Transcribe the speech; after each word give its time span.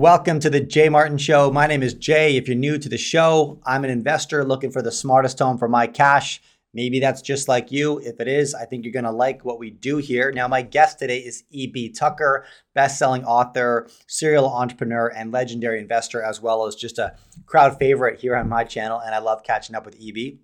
Welcome 0.00 0.40
to 0.40 0.50
the 0.50 0.58
Jay 0.58 0.88
Martin 0.88 1.18
Show. 1.18 1.52
My 1.52 1.68
name 1.68 1.80
is 1.80 1.94
Jay. 1.94 2.36
If 2.36 2.48
you're 2.48 2.56
new 2.56 2.78
to 2.78 2.88
the 2.88 2.98
show, 2.98 3.60
I'm 3.64 3.84
an 3.84 3.90
investor 3.90 4.44
looking 4.44 4.72
for 4.72 4.82
the 4.82 4.90
smartest 4.90 5.38
home 5.38 5.56
for 5.56 5.68
my 5.68 5.86
cash. 5.86 6.42
Maybe 6.74 6.98
that's 6.98 7.22
just 7.22 7.46
like 7.46 7.70
you. 7.70 8.00
If 8.00 8.18
it 8.18 8.26
is, 8.26 8.56
I 8.56 8.64
think 8.64 8.84
you're 8.84 8.92
going 8.92 9.04
to 9.04 9.12
like 9.12 9.44
what 9.44 9.60
we 9.60 9.70
do 9.70 9.98
here. 9.98 10.32
Now, 10.32 10.48
my 10.48 10.62
guest 10.62 10.98
today 10.98 11.18
is 11.18 11.44
E.B. 11.50 11.90
Tucker, 11.90 12.44
best-selling 12.74 13.24
author, 13.24 13.88
serial 14.08 14.52
entrepreneur, 14.52 15.12
and 15.14 15.30
legendary 15.30 15.78
investor, 15.78 16.20
as 16.20 16.42
well 16.42 16.66
as 16.66 16.74
just 16.74 16.98
a 16.98 17.14
crowd 17.46 17.78
favorite 17.78 18.18
here 18.18 18.34
on 18.34 18.48
my 18.48 18.64
channel. 18.64 18.98
And 18.98 19.14
I 19.14 19.18
love 19.18 19.44
catching 19.44 19.76
up 19.76 19.86
with 19.86 19.94
E.B. 19.94 20.40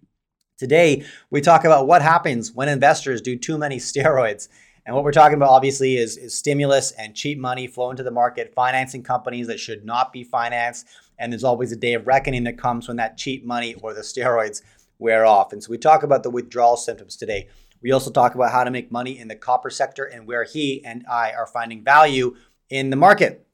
Today, 0.59 1.05
we 1.29 1.41
talk 1.41 1.65
about 1.65 1.89
what 1.89 2.03
happens 2.03 2.53
when 2.53 2.69
investors 2.69 3.21
do 3.21 3.35
too 3.35 3.59
many 3.59 3.77
steroids. 3.81 4.47
And 4.87 4.95
what 4.95 5.05
we're 5.05 5.13
talking 5.13 5.37
about, 5.37 5.51
obviously, 5.51 5.97
is, 5.97 6.17
is 6.17 6.35
stimulus 6.35 6.93
and 6.93 7.15
cheap 7.15 7.39
money 7.39 7.67
flow 7.67 7.91
into 7.91 8.03
the 8.03 8.11
market, 8.11 8.55
financing 8.55 9.03
companies 9.03 9.47
that 9.47 9.61
should 9.61 9.85
not 9.85 10.13
be 10.13 10.25
financed. 10.25 10.87
And 11.19 11.33
there's 11.33 11.45
always 11.45 11.71
a 11.71 11.77
day 11.77 11.95
of 11.95 12.07
reckoning 12.07 12.45
that 12.45 12.59
comes 12.59 12.89
when 12.89 12.97
that 12.97 13.17
cheap 13.17 13.45
money 13.45 13.75
or 13.83 13.95
the 13.95 14.01
steroids 14.01 14.63
wear 14.99 15.25
off. 15.25 15.53
And 15.53 15.63
so 15.63 15.71
we 15.71 15.79
talk 15.79 16.03
about 16.03 16.23
the 16.23 16.31
withdrawal 16.31 16.77
symptoms 16.77 17.17
today. 17.17 17.49
We 17.83 17.93
also 17.93 18.11
talk 18.11 18.35
about 18.35 18.53
how 18.53 18.65
to 18.65 18.71
make 18.71 18.93
money 18.93 19.19
in 19.19 19.29
the 19.29 19.37
copper 19.37 19.71
sector 19.71 20.05
and 20.05 20.27
where 20.27 20.45
he 20.45 20.85
and 20.85 21.05
I 21.11 21.33
are 21.33 21.47
finding 21.47 21.83
value 21.83 22.37
in 22.69 22.91
the 22.91 22.97
market. 22.97 23.47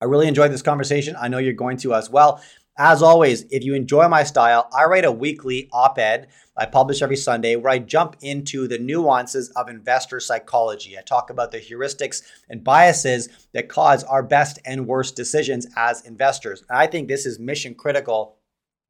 I 0.00 0.06
really 0.06 0.28
enjoyed 0.28 0.50
this 0.50 0.62
conversation. 0.62 1.14
I 1.20 1.28
know 1.28 1.38
you're 1.38 1.52
going 1.52 1.76
to 1.78 1.94
as 1.94 2.08
well. 2.10 2.42
As 2.82 3.02
always, 3.02 3.44
if 3.50 3.62
you 3.62 3.74
enjoy 3.74 4.08
my 4.08 4.24
style, 4.24 4.66
I 4.72 4.86
write 4.86 5.04
a 5.04 5.12
weekly 5.12 5.68
op 5.70 5.98
ed 5.98 6.28
I 6.56 6.64
publish 6.64 7.02
every 7.02 7.16
Sunday 7.16 7.54
where 7.54 7.70
I 7.70 7.78
jump 7.78 8.16
into 8.22 8.66
the 8.66 8.78
nuances 8.78 9.50
of 9.50 9.68
investor 9.68 10.18
psychology. 10.18 10.96
I 10.96 11.02
talk 11.02 11.28
about 11.28 11.52
the 11.52 11.58
heuristics 11.58 12.22
and 12.48 12.64
biases 12.64 13.28
that 13.52 13.68
cause 13.68 14.02
our 14.04 14.22
best 14.22 14.60
and 14.64 14.86
worst 14.86 15.14
decisions 15.14 15.66
as 15.76 16.06
investors. 16.06 16.64
And 16.70 16.78
I 16.78 16.86
think 16.86 17.06
this 17.06 17.26
is 17.26 17.38
mission 17.38 17.74
critical 17.74 18.38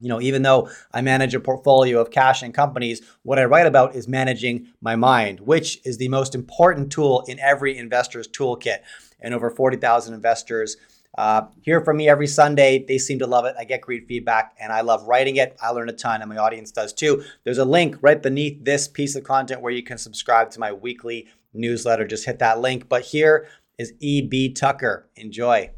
you 0.03 0.09
know, 0.09 0.21
even 0.21 0.43
though 0.43 0.71
I 0.93 1.03
manage 1.03 1.35
a 1.35 1.41
portfolio 1.41 2.01
of 2.01 2.11
cash 2.11 2.43
and 2.43 2.55
companies, 2.55 3.03
what 3.23 3.39
I 3.39 3.45
write 3.45 3.67
about 3.67 3.95
is 3.95 4.09
managing 4.09 4.69
my 4.81 4.97
mind, 4.97 5.41
which 5.41 5.79
is 5.85 5.99
the 5.99 6.09
most 6.09 6.35
important 6.35 6.91
tool 6.91 7.23
in 7.29 7.39
every 7.39 7.77
investor's 7.77 8.27
toolkit. 8.27 8.79
And 9.21 9.35
over 9.35 9.51
40,000 9.51 10.15
investors 10.15 10.79
uh, 11.19 11.43
hear 11.63 11.85
from 11.85 11.97
me 11.97 12.09
every 12.09 12.27
Sunday. 12.27 12.85
They 12.87 12.99
seem 12.99 13.19
to 13.19 13.27
love 13.27 13.45
it. 13.45 13.55
I 13.59 13.65
get 13.65 13.81
great 13.81 14.07
feedback 14.07 14.55
and 14.61 14.73
I 14.73 14.83
love 14.83 15.07
writing 15.07 15.37
it. 15.37 15.57
I 15.61 15.71
learn 15.71 15.89
a 15.89 15.93
ton 15.93 16.23
and 16.23 16.29
my 16.29 16.37
audience 16.37 16.71
does 16.71 16.93
too. 16.93 17.25
There's 17.45 17.59
a 17.59 17.65
link 17.65 17.97
right 18.01 18.23
beneath 18.23 18.65
this 18.65 18.89
piece 18.89 19.17
of 19.17 19.25
content 19.25 19.61
where 19.61 19.73
you 19.73 19.83
can 19.83 19.99
subscribe 19.99 20.51
to 20.53 20.61
my 20.61 20.73
weekly 20.73 21.29
newsletter. 21.53 22.07
Just 22.07 22.27
hit 22.27 22.39
that 22.39 22.61
link. 22.61 22.89
But 22.89 23.03
here 23.03 23.49
is 23.79 23.93
E.B. 23.99 24.53
Tucker. 24.53 25.09
Enjoy. 25.17 25.71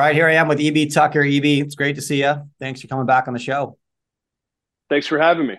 All 0.00 0.06
right, 0.06 0.14
here 0.14 0.26
I 0.26 0.32
am 0.32 0.48
with 0.48 0.58
EB 0.58 0.90
Tucker. 0.90 1.22
EB, 1.22 1.44
it's 1.44 1.74
great 1.74 1.96
to 1.96 2.00
see 2.00 2.22
you. 2.22 2.34
Thanks 2.58 2.80
for 2.80 2.86
coming 2.86 3.04
back 3.04 3.28
on 3.28 3.34
the 3.34 3.38
show. 3.38 3.76
Thanks 4.88 5.06
for 5.06 5.18
having 5.18 5.46
me. 5.46 5.58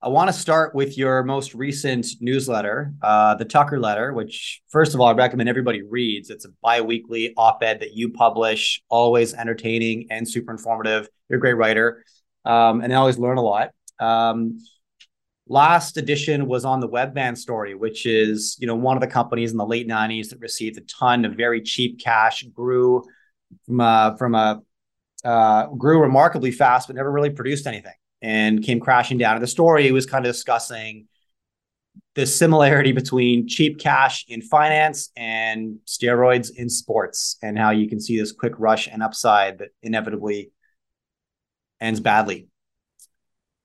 I 0.00 0.08
want 0.08 0.28
to 0.28 0.32
start 0.32 0.74
with 0.74 0.96
your 0.96 1.22
most 1.24 1.52
recent 1.52 2.06
newsletter, 2.22 2.94
uh, 3.02 3.34
the 3.34 3.44
Tucker 3.44 3.78
Letter, 3.78 4.14
which, 4.14 4.62
first 4.70 4.94
of 4.94 5.00
all, 5.02 5.08
I 5.08 5.12
recommend 5.12 5.50
everybody 5.50 5.82
reads. 5.82 6.30
It's 6.30 6.46
a 6.46 6.48
bi 6.62 6.80
weekly 6.80 7.34
op 7.36 7.62
ed 7.62 7.80
that 7.80 7.92
you 7.92 8.08
publish, 8.08 8.82
always 8.88 9.34
entertaining 9.34 10.06
and 10.08 10.26
super 10.26 10.50
informative. 10.50 11.06
You're 11.28 11.36
a 11.36 11.40
great 11.40 11.58
writer, 11.58 12.02
um, 12.46 12.80
and 12.80 12.94
I 12.94 12.96
always 12.96 13.18
learn 13.18 13.36
a 13.36 13.42
lot. 13.42 13.72
Um, 14.00 14.58
last 15.48 15.98
edition 15.98 16.46
was 16.46 16.64
on 16.64 16.80
the 16.80 16.88
Webvan 16.88 17.36
story, 17.36 17.74
which 17.74 18.06
is 18.06 18.56
you 18.58 18.66
know 18.66 18.74
one 18.74 18.96
of 18.96 19.02
the 19.02 19.06
companies 19.06 19.52
in 19.52 19.58
the 19.58 19.66
late 19.66 19.86
90s 19.86 20.30
that 20.30 20.40
received 20.40 20.78
a 20.78 20.82
ton 20.82 21.26
of 21.26 21.34
very 21.34 21.60
cheap 21.60 22.00
cash, 22.00 22.42
grew 22.44 23.04
from 23.66 23.80
a, 23.80 24.16
from 24.18 24.34
a 24.34 24.62
uh, 25.24 25.66
grew 25.68 26.00
remarkably 26.00 26.50
fast, 26.50 26.86
but 26.86 26.96
never 26.96 27.10
really 27.10 27.30
produced 27.30 27.66
anything 27.66 27.94
and 28.20 28.62
came 28.62 28.80
crashing 28.80 29.18
down. 29.18 29.36
And 29.36 29.42
the 29.42 29.48
story 29.48 29.90
was 29.92 30.06
kind 30.06 30.24
of 30.26 30.32
discussing 30.32 31.06
the 32.14 32.26
similarity 32.26 32.92
between 32.92 33.48
cheap 33.48 33.78
cash 33.78 34.24
in 34.28 34.40
finance 34.40 35.10
and 35.16 35.78
steroids 35.86 36.54
in 36.54 36.68
sports 36.68 37.36
and 37.42 37.58
how 37.58 37.70
you 37.70 37.88
can 37.88 38.00
see 38.00 38.18
this 38.18 38.32
quick 38.32 38.52
rush 38.58 38.86
and 38.86 39.02
upside 39.02 39.58
that 39.58 39.68
inevitably 39.82 40.50
ends 41.80 42.00
badly. 42.00 42.48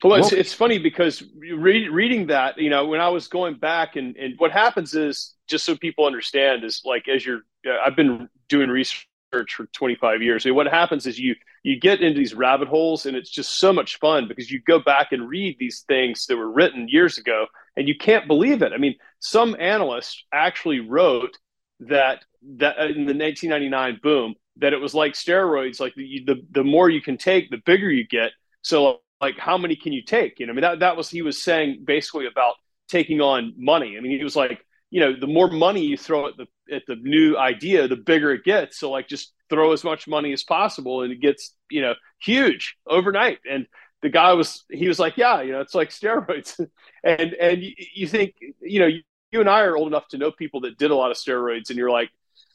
Well, 0.04 0.16
it's, 0.16 0.32
it's 0.32 0.54
funny 0.54 0.80
because 0.80 1.22
read, 1.38 1.90
reading 1.90 2.28
that, 2.28 2.58
you 2.58 2.70
know, 2.70 2.88
when 2.88 3.02
I 3.02 3.10
was 3.10 3.28
going 3.28 3.56
back 3.56 3.98
and, 3.98 4.16
and 4.16 4.36
what 4.38 4.52
happens 4.52 4.96
is 4.96 5.36
just 5.48 5.66
so 5.66 5.76
people 5.76 6.06
understand 6.06 6.64
is 6.64 6.82
like, 6.86 7.10
as 7.10 7.26
you're, 7.26 7.42
I've 7.86 7.98
been 7.98 8.30
doing 8.48 8.70
research 8.70 9.09
for 9.32 9.46
25 9.74 10.22
years. 10.22 10.46
what 10.46 10.68
happens 10.68 11.06
is 11.06 11.20
you 11.20 11.36
you 11.64 11.80
get 11.80 12.02
into 12.02 12.18
these 12.18 12.34
rabbit 12.34 12.68
holes, 12.68 13.06
and 13.06 13.16
it's 13.16 13.30
just 13.30 13.58
so 13.58 13.72
much 13.74 14.00
fun 14.00 14.28
because 14.28 14.50
you 14.50 14.62
go 14.62 14.80
back 14.80 15.12
and 15.12 15.28
read 15.28 15.58
these 15.60 15.82
things 15.88 16.26
that 16.26 16.38
were 16.38 16.52
written 16.52 16.88
years 16.88 17.18
ago, 17.18 17.46
and 17.76 17.88
you 17.88 17.96
can't 17.98 18.28
believe 18.28 18.62
it. 18.62 18.74
I 18.74 18.78
mean, 18.78 18.96
some 19.20 19.56
analysts 19.60 20.24
actually 20.34 20.80
wrote 20.80 21.38
that 21.82 22.24
that 22.58 22.78
in 22.80 23.06
the 23.06 23.14
1999 23.14 24.00
boom 24.02 24.36
that 24.58 24.74
it 24.74 24.78
was 24.78 24.94
like 24.94 25.14
steroids, 25.14 25.80
like 25.80 25.96
the 25.96 26.24
the, 26.26 26.36
the 26.52 26.64
more 26.64 26.90
you 26.90 27.02
can 27.02 27.18
take, 27.18 27.50
the 27.50 27.62
bigger 27.66 27.90
you 27.90 28.08
get. 28.08 28.32
So 28.62 29.02
like 29.22 29.38
how 29.38 29.58
many 29.58 29.76
can 29.76 29.94
you 29.94 30.04
take? 30.04 30.40
You 30.40 30.48
know, 30.48 30.54
I 30.54 30.56
mean 30.56 30.62
that 30.62 30.80
that 30.80 30.98
was 30.98 31.10
he 31.10 31.22
was 31.22 31.42
saying 31.42 31.84
basically 31.86 32.26
about 32.26 32.56
taking 32.88 33.22
on 33.22 33.54
money. 33.58 33.96
I 33.98 34.02
mean, 34.02 34.18
he 34.18 34.24
was 34.24 34.36
like 34.36 34.66
you 34.92 35.00
know, 35.00 35.14
the 35.20 35.28
more 35.28 35.50
money 35.50 35.86
you 35.86 35.98
throw 35.98 36.28
at 36.28 36.38
the 36.38 36.48
at 36.74 36.84
the 36.88 36.96
new 36.96 37.38
idea, 37.38 37.88
the 37.88 37.96
bigger 37.96 38.32
it 38.32 38.44
gets. 38.44 38.80
So 38.80 38.92
like 38.92 39.08
just 39.08 39.34
throw 39.50 39.72
as 39.72 39.84
much 39.84 40.08
money 40.08 40.34
as 40.34 40.44
possible 40.44 41.02
and 41.02 41.12
it 41.12 41.22
gets, 41.22 41.56
you 41.70 41.82
know, 41.82 41.94
huge 42.22 42.76
overnight. 42.88 43.40
And 43.50 43.68
the 44.02 44.10
guy 44.10 44.34
was 44.34 44.64
he 44.70 44.88
was 44.88 45.00
like, 45.00 45.18
Yeah, 45.18 45.42
you 45.42 45.52
know, 45.52 45.62
it's 45.62 45.76
like 45.76 45.90
steroids. 45.90 46.60
and 47.04 47.34
and 47.34 47.62
you, 47.62 47.72
you 47.94 48.08
think, 48.08 48.36
you 48.62 48.80
know, 48.80 48.88
you, 48.88 49.02
you 49.32 49.40
and 49.40 49.50
I 49.50 49.62
are 49.62 49.78
old 49.78 49.88
enough 49.88 50.08
to 50.10 50.18
know 50.18 50.32
people 50.32 50.62
that 50.62 50.78
did 50.78 50.92
a 50.92 50.96
lot 50.96 51.12
of 51.12 51.18
steroids 51.18 51.70
and 51.70 51.78
you're 51.78 51.92
like, 51.92 52.10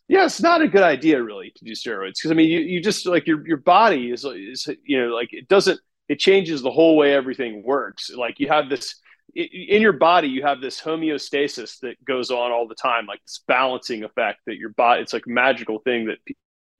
yeah, 0.08 0.26
it's 0.26 0.42
not 0.42 0.60
a 0.60 0.68
good 0.68 0.82
idea 0.82 1.22
really 1.22 1.52
to 1.56 1.64
do 1.64 1.72
steroids 1.72 2.14
because 2.14 2.30
I 2.30 2.34
mean, 2.34 2.50
you, 2.50 2.60
you 2.60 2.82
just 2.82 3.06
like 3.06 3.26
your 3.26 3.46
your 3.46 3.58
body 3.58 4.10
is 4.10 4.24
is 4.24 4.68
you 4.84 5.00
know 5.00 5.14
like 5.14 5.28
it 5.32 5.48
doesn't 5.48 5.80
it 6.08 6.18
changes 6.18 6.62
the 6.62 6.70
whole 6.70 6.96
way 6.96 7.14
everything 7.14 7.62
works. 7.64 8.10
Like 8.10 8.38
you 8.38 8.48
have 8.48 8.68
this 8.68 8.96
in 9.34 9.82
your 9.82 9.92
body 9.92 10.28
you 10.28 10.42
have 10.42 10.60
this 10.60 10.80
homeostasis 10.80 11.80
that 11.80 12.02
goes 12.04 12.30
on 12.30 12.52
all 12.52 12.68
the 12.68 12.74
time 12.74 13.06
like 13.06 13.20
this 13.24 13.40
balancing 13.48 14.04
effect 14.04 14.40
that 14.46 14.56
your 14.56 14.70
body 14.70 15.02
it's 15.02 15.12
like 15.12 15.26
a 15.26 15.30
magical 15.30 15.80
thing 15.80 16.06
that 16.06 16.18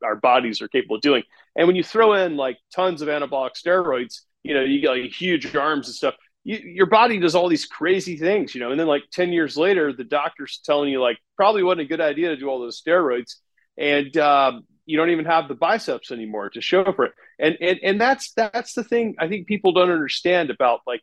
our 0.05 0.17
bodies 0.17 0.61
are 0.61 0.69
capable 0.69 0.97
of 0.97 1.03
doing. 1.03 1.23
And 1.57 1.67
when 1.67 1.77
you 1.77 1.83
throw 1.83 2.13
in 2.13 2.37
like 2.37 2.59
tons 2.75 3.03
of 3.03 3.09
anabolic 3.09 3.53
steroids 3.55 4.21
you 4.43 4.55
know 4.55 4.63
you 4.63 4.81
get 4.81 4.91
like 4.91 5.11
huge 5.11 5.55
arms 5.57 5.89
and 5.89 5.95
stuff 5.95 6.15
you, 6.45 6.59
your 6.59 6.87
body 6.87 7.19
does 7.19 7.35
all 7.35 7.49
these 7.49 7.67
crazy 7.67 8.17
things 8.17 8.55
you 8.55 8.61
know? 8.61 8.71
And 8.71 8.79
then 8.79 8.87
like 8.87 9.05
10 9.13 9.33
years 9.33 9.57
later 9.57 9.93
the 9.93 10.05
doctor's 10.05 10.61
telling 10.65 10.91
you 10.91 11.01
like 11.01 11.19
probably 11.37 11.63
wasn't 11.63 11.83
a 11.83 11.87
good 11.87 12.01
idea 12.01 12.29
to 12.29 12.37
do 12.37 12.49
all 12.49 12.61
those 12.61 12.81
steroids 12.81 13.37
and 13.77 14.17
um, 14.19 14.65
you 14.87 14.97
don't 14.97 15.11
even 15.11 15.25
have 15.25 15.49
the 15.49 15.55
biceps 15.55 16.13
anymore 16.13 16.51
to 16.51 16.61
show 16.61 16.85
for 16.93 17.07
it. 17.07 17.13
And 17.41 17.57
and 17.61 17.81
and 17.83 18.01
that's 18.01 18.33
that's 18.35 18.75
the 18.75 18.85
thing 18.85 19.17
i 19.19 19.27
think 19.27 19.49
people 19.49 19.73
don't 19.73 19.91
understand 19.91 20.51
about 20.51 20.81
like 20.87 21.01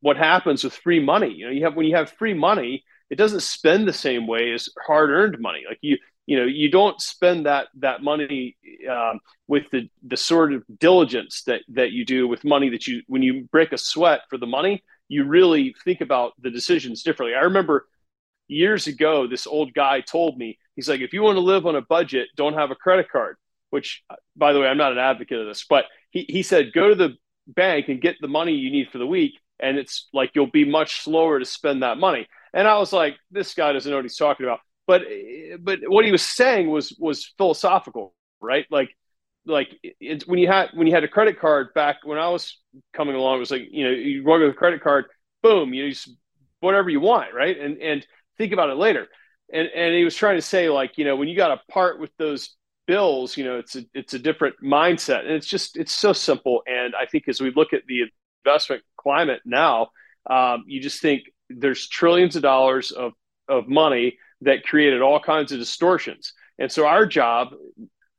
what 0.00 0.16
happens 0.16 0.64
with 0.64 0.74
free 0.74 1.00
money. 1.00 1.32
You 1.32 1.46
know, 1.46 1.52
you 1.52 1.64
have 1.64 1.76
when 1.76 1.86
you 1.86 1.96
have 1.96 2.12
free 2.12 2.34
money, 2.34 2.84
it 3.10 3.16
doesn't 3.16 3.40
spend 3.40 3.86
the 3.86 3.92
same 3.92 4.26
way 4.26 4.52
as 4.52 4.68
hard 4.86 5.10
earned 5.10 5.38
money. 5.40 5.64
Like 5.68 5.78
you, 5.80 5.98
you 6.26 6.38
know, 6.38 6.44
you 6.44 6.70
don't 6.70 7.00
spend 7.00 7.46
that 7.46 7.68
that 7.78 8.02
money 8.02 8.56
um, 8.90 9.20
with 9.46 9.64
the 9.70 9.88
the 10.06 10.16
sort 10.16 10.52
of 10.52 10.64
diligence 10.78 11.42
that 11.46 11.62
that 11.68 11.92
you 11.92 12.04
do 12.04 12.28
with 12.28 12.44
money 12.44 12.68
that 12.70 12.86
you 12.86 13.02
when 13.06 13.22
you 13.22 13.48
break 13.50 13.72
a 13.72 13.78
sweat 13.78 14.20
for 14.28 14.38
the 14.38 14.46
money, 14.46 14.84
you 15.08 15.24
really 15.24 15.74
think 15.84 16.00
about 16.00 16.32
the 16.40 16.50
decisions 16.50 17.02
differently. 17.02 17.34
I 17.34 17.44
remember 17.44 17.86
years 18.46 18.86
ago, 18.86 19.26
this 19.26 19.46
old 19.46 19.74
guy 19.74 20.00
told 20.00 20.38
me, 20.38 20.58
he's 20.74 20.88
like, 20.88 21.00
if 21.00 21.12
you 21.12 21.22
want 21.22 21.36
to 21.36 21.40
live 21.40 21.66
on 21.66 21.76
a 21.76 21.82
budget, 21.82 22.28
don't 22.36 22.54
have 22.54 22.70
a 22.70 22.74
credit 22.74 23.10
card. 23.10 23.36
Which, 23.70 24.02
by 24.34 24.54
the 24.54 24.60
way, 24.60 24.66
I'm 24.66 24.78
not 24.78 24.92
an 24.92 24.98
advocate 24.98 25.40
of 25.40 25.46
this, 25.46 25.66
but 25.68 25.84
he, 26.10 26.24
he 26.26 26.42
said, 26.42 26.72
go 26.72 26.88
to 26.88 26.94
the 26.94 27.16
bank 27.46 27.88
and 27.88 28.00
get 28.00 28.16
the 28.18 28.28
money 28.28 28.54
you 28.54 28.70
need 28.70 28.88
for 28.90 28.96
the 28.96 29.06
week 29.06 29.34
and 29.60 29.78
it's 29.78 30.08
like 30.12 30.30
you'll 30.34 30.50
be 30.50 30.64
much 30.64 31.02
slower 31.02 31.38
to 31.38 31.44
spend 31.44 31.82
that 31.82 31.98
money. 31.98 32.26
And 32.52 32.66
I 32.66 32.78
was 32.78 32.92
like, 32.92 33.16
this 33.30 33.54
guy 33.54 33.72
doesn't 33.72 33.90
know 33.90 33.96
what 33.96 34.04
he's 34.04 34.16
talking 34.16 34.44
about. 34.46 34.60
But 34.86 35.02
but 35.60 35.80
what 35.86 36.04
he 36.04 36.12
was 36.12 36.22
saying 36.22 36.70
was 36.70 36.96
was 36.98 37.32
philosophical, 37.36 38.14
right? 38.40 38.66
Like 38.70 38.90
like 39.44 39.68
it's 39.82 40.26
when 40.26 40.38
you 40.38 40.48
had 40.48 40.70
when 40.74 40.86
you 40.86 40.94
had 40.94 41.04
a 41.04 41.08
credit 41.08 41.38
card 41.38 41.74
back 41.74 41.98
when 42.04 42.18
I 42.18 42.28
was 42.28 42.58
coming 42.94 43.14
along, 43.14 43.36
it 43.36 43.40
was 43.40 43.50
like 43.50 43.66
you 43.70 43.84
know 43.84 43.90
you 43.90 44.24
go 44.24 44.38
with 44.38 44.50
a 44.50 44.54
credit 44.54 44.82
card, 44.82 45.06
boom, 45.42 45.74
you 45.74 45.84
use 45.84 46.08
whatever 46.60 46.88
you 46.88 47.00
want, 47.00 47.34
right? 47.34 47.58
And 47.58 47.78
and 47.78 48.06
think 48.38 48.52
about 48.52 48.70
it 48.70 48.76
later. 48.76 49.08
And 49.52 49.68
and 49.74 49.94
he 49.94 50.04
was 50.04 50.14
trying 50.14 50.36
to 50.36 50.42
say 50.42 50.68
like 50.70 50.96
you 50.96 51.04
know 51.04 51.16
when 51.16 51.28
you 51.28 51.36
got 51.36 51.48
to 51.48 51.60
part 51.72 52.00
with 52.00 52.10
those 52.18 52.56
bills, 52.88 53.36
you 53.36 53.44
know, 53.44 53.58
it's 53.58 53.76
a, 53.76 53.84
it's 53.94 54.14
a 54.14 54.18
different 54.18 54.56
mindset, 54.64 55.20
and 55.20 55.30
it's 55.30 55.46
just 55.46 55.76
it's 55.76 55.94
so 55.94 56.12
simple. 56.12 56.62
And 56.66 56.94
I 56.96 57.06
think 57.06 57.28
as 57.28 57.40
we 57.40 57.52
look 57.54 57.72
at 57.72 57.82
the 57.86 58.04
investment 58.44 58.82
climate 58.98 59.40
now, 59.44 59.88
um, 60.28 60.64
you 60.66 60.80
just 60.80 61.00
think 61.00 61.22
there's 61.48 61.88
trillions 61.88 62.36
of 62.36 62.42
dollars 62.42 62.90
of 62.90 63.12
of 63.48 63.68
money 63.68 64.18
that 64.42 64.64
created 64.64 65.00
all 65.00 65.18
kinds 65.20 65.52
of 65.52 65.58
distortions. 65.58 66.34
And 66.58 66.70
so 66.70 66.86
our 66.86 67.06
job 67.06 67.54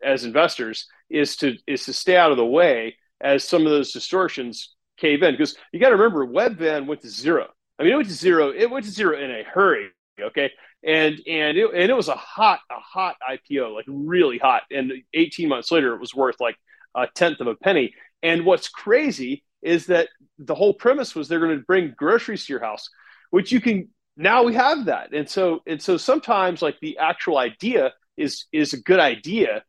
as 0.03 0.23
investors 0.23 0.87
is 1.09 1.35
to 1.37 1.57
is 1.67 1.85
to 1.85 1.93
stay 1.93 2.15
out 2.15 2.31
of 2.31 2.37
the 2.37 2.45
way 2.45 2.97
as 3.21 3.43
some 3.43 3.65
of 3.65 3.71
those 3.71 3.91
distortions 3.91 4.75
cave 4.97 5.23
in. 5.23 5.33
Because 5.33 5.55
you 5.71 5.79
got 5.79 5.89
to 5.89 5.95
remember, 5.95 6.25
Webvan 6.25 6.87
went 6.87 7.01
to 7.01 7.09
zero. 7.09 7.47
I 7.77 7.83
mean, 7.83 7.93
it 7.93 7.95
went 7.95 8.09
to 8.09 8.15
zero. 8.15 8.51
It 8.51 8.69
went 8.69 8.85
to 8.85 8.91
zero 8.91 9.17
in 9.17 9.31
a 9.31 9.43
hurry. 9.43 9.89
Okay, 10.19 10.51
and 10.83 11.19
and 11.27 11.57
it, 11.57 11.69
and 11.73 11.89
it 11.89 11.95
was 11.95 12.07
a 12.07 12.15
hot 12.15 12.59
a 12.69 12.79
hot 12.79 13.15
IPO, 13.29 13.73
like 13.73 13.85
really 13.87 14.37
hot. 14.37 14.63
And 14.71 14.91
18 15.13 15.47
months 15.47 15.71
later, 15.71 15.93
it 15.93 16.01
was 16.01 16.15
worth 16.15 16.39
like 16.39 16.57
a 16.95 17.07
tenth 17.07 17.39
of 17.39 17.47
a 17.47 17.55
penny. 17.55 17.93
And 18.21 18.45
what's 18.45 18.67
crazy 18.67 19.43
is 19.61 19.87
that 19.87 20.09
the 20.37 20.55
whole 20.55 20.73
premise 20.73 21.15
was 21.15 21.27
they're 21.27 21.39
going 21.39 21.57
to 21.57 21.65
bring 21.65 21.93
groceries 21.97 22.45
to 22.45 22.53
your 22.53 22.61
house, 22.61 22.89
which 23.29 23.51
you 23.51 23.61
can 23.61 23.89
now 24.17 24.43
we 24.43 24.53
have 24.55 24.85
that. 24.85 25.13
And 25.13 25.29
so 25.29 25.61
and 25.67 25.81
so 25.81 25.97
sometimes 25.97 26.61
like 26.61 26.79
the 26.81 26.97
actual 26.97 27.37
idea 27.37 27.93
is 28.17 28.45
is 28.51 28.73
a 28.73 28.81
good 28.81 28.99
idea. 28.99 29.63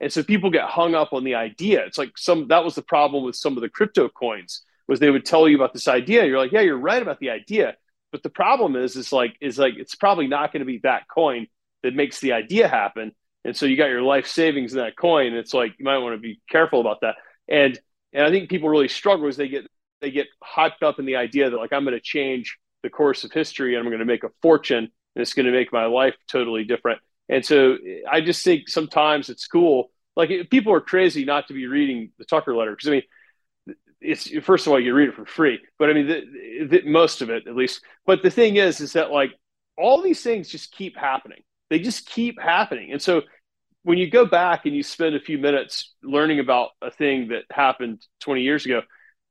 And 0.00 0.12
so 0.12 0.22
people 0.22 0.50
get 0.50 0.64
hung 0.64 0.94
up 0.94 1.12
on 1.12 1.24
the 1.24 1.34
idea. 1.34 1.84
It's 1.84 1.98
like 1.98 2.16
some 2.16 2.48
that 2.48 2.64
was 2.64 2.74
the 2.74 2.82
problem 2.82 3.24
with 3.24 3.36
some 3.36 3.56
of 3.56 3.62
the 3.62 3.68
crypto 3.68 4.08
coins 4.08 4.62
was 4.88 4.98
they 4.98 5.10
would 5.10 5.26
tell 5.26 5.48
you 5.48 5.56
about 5.56 5.72
this 5.72 5.86
idea. 5.86 6.24
You're 6.24 6.38
like, 6.38 6.52
yeah, 6.52 6.62
you're 6.62 6.78
right 6.78 7.02
about 7.02 7.20
the 7.20 7.30
idea. 7.30 7.76
But 8.10 8.22
the 8.22 8.30
problem 8.30 8.74
is, 8.74 8.96
is 8.96 9.12
like, 9.12 9.36
is 9.40 9.58
like, 9.58 9.74
it's 9.76 9.94
probably 9.94 10.26
not 10.26 10.50
going 10.50 10.60
to 10.60 10.66
be 10.66 10.80
that 10.82 11.06
coin 11.08 11.46
that 11.82 11.94
makes 11.94 12.20
the 12.20 12.32
idea 12.32 12.66
happen. 12.66 13.12
And 13.44 13.54
so 13.54 13.66
you 13.66 13.76
got 13.76 13.90
your 13.90 14.02
life 14.02 14.26
savings 14.26 14.72
in 14.72 14.78
that 14.78 14.96
coin. 14.96 15.34
It's 15.34 15.52
like, 15.52 15.74
you 15.78 15.84
might 15.84 15.98
want 15.98 16.14
to 16.14 16.20
be 16.20 16.40
careful 16.50 16.80
about 16.80 17.02
that. 17.02 17.16
And, 17.46 17.78
and 18.12 18.24
I 18.24 18.30
think 18.30 18.48
people 18.48 18.68
really 18.68 18.88
struggle 18.88 19.28
is 19.28 19.36
they 19.36 19.48
get, 19.48 19.66
they 20.00 20.10
get 20.10 20.28
hyped 20.42 20.82
up 20.82 20.98
in 20.98 21.06
the 21.06 21.16
idea 21.16 21.50
that 21.50 21.56
like, 21.56 21.72
I'm 21.72 21.84
going 21.84 21.94
to 21.94 22.00
change 22.00 22.58
the 22.82 22.90
course 22.90 23.24
of 23.24 23.32
history 23.32 23.74
and 23.74 23.82
I'm 23.82 23.90
going 23.90 23.98
to 23.98 24.04
make 24.04 24.24
a 24.24 24.30
fortune 24.42 24.78
and 24.84 25.22
it's 25.22 25.34
going 25.34 25.46
to 25.46 25.52
make 25.52 25.72
my 25.72 25.86
life 25.86 26.14
totally 26.30 26.64
different. 26.64 27.00
And 27.28 27.44
so 27.44 27.74
eh, 27.74 28.00
I 28.10 28.20
just 28.20 28.44
think 28.44 28.68
sometimes 28.68 29.28
it's 29.28 29.46
cool. 29.46 29.90
Like 30.16 30.30
eh, 30.30 30.44
people 30.48 30.72
are 30.72 30.80
crazy 30.80 31.24
not 31.24 31.48
to 31.48 31.54
be 31.54 31.66
reading 31.66 32.10
the 32.18 32.24
Tucker 32.24 32.56
letter. 32.56 32.74
Cause 32.76 32.88
I 32.88 32.90
mean, 32.92 33.02
it's 34.00 34.30
first 34.44 34.66
of 34.66 34.72
all 34.72 34.80
you 34.80 34.94
read 34.94 35.08
it 35.08 35.14
for 35.16 35.26
free, 35.26 35.58
but 35.78 35.90
I 35.90 35.92
mean 35.92 36.06
the, 36.06 36.66
the, 36.66 36.82
most 36.88 37.20
of 37.20 37.30
it 37.30 37.46
at 37.46 37.56
least. 37.56 37.82
But 38.06 38.22
the 38.22 38.30
thing 38.30 38.56
is, 38.56 38.80
is 38.80 38.92
that 38.92 39.10
like 39.10 39.32
all 39.76 40.02
these 40.02 40.22
things 40.22 40.48
just 40.48 40.72
keep 40.72 40.96
happening. 40.96 41.42
They 41.68 41.80
just 41.80 42.06
keep 42.08 42.40
happening, 42.40 42.92
and 42.92 43.02
so 43.02 43.22
when 43.82 43.98
you 43.98 44.10
go 44.10 44.26
back 44.26 44.66
and 44.66 44.74
you 44.74 44.82
spend 44.82 45.14
a 45.14 45.20
few 45.20 45.38
minutes 45.38 45.94
learning 46.02 46.40
about 46.40 46.70
a 46.82 46.90
thing 46.90 47.28
that 47.28 47.44
happened 47.50 48.04
20 48.20 48.42
years 48.42 48.64
ago, 48.64 48.82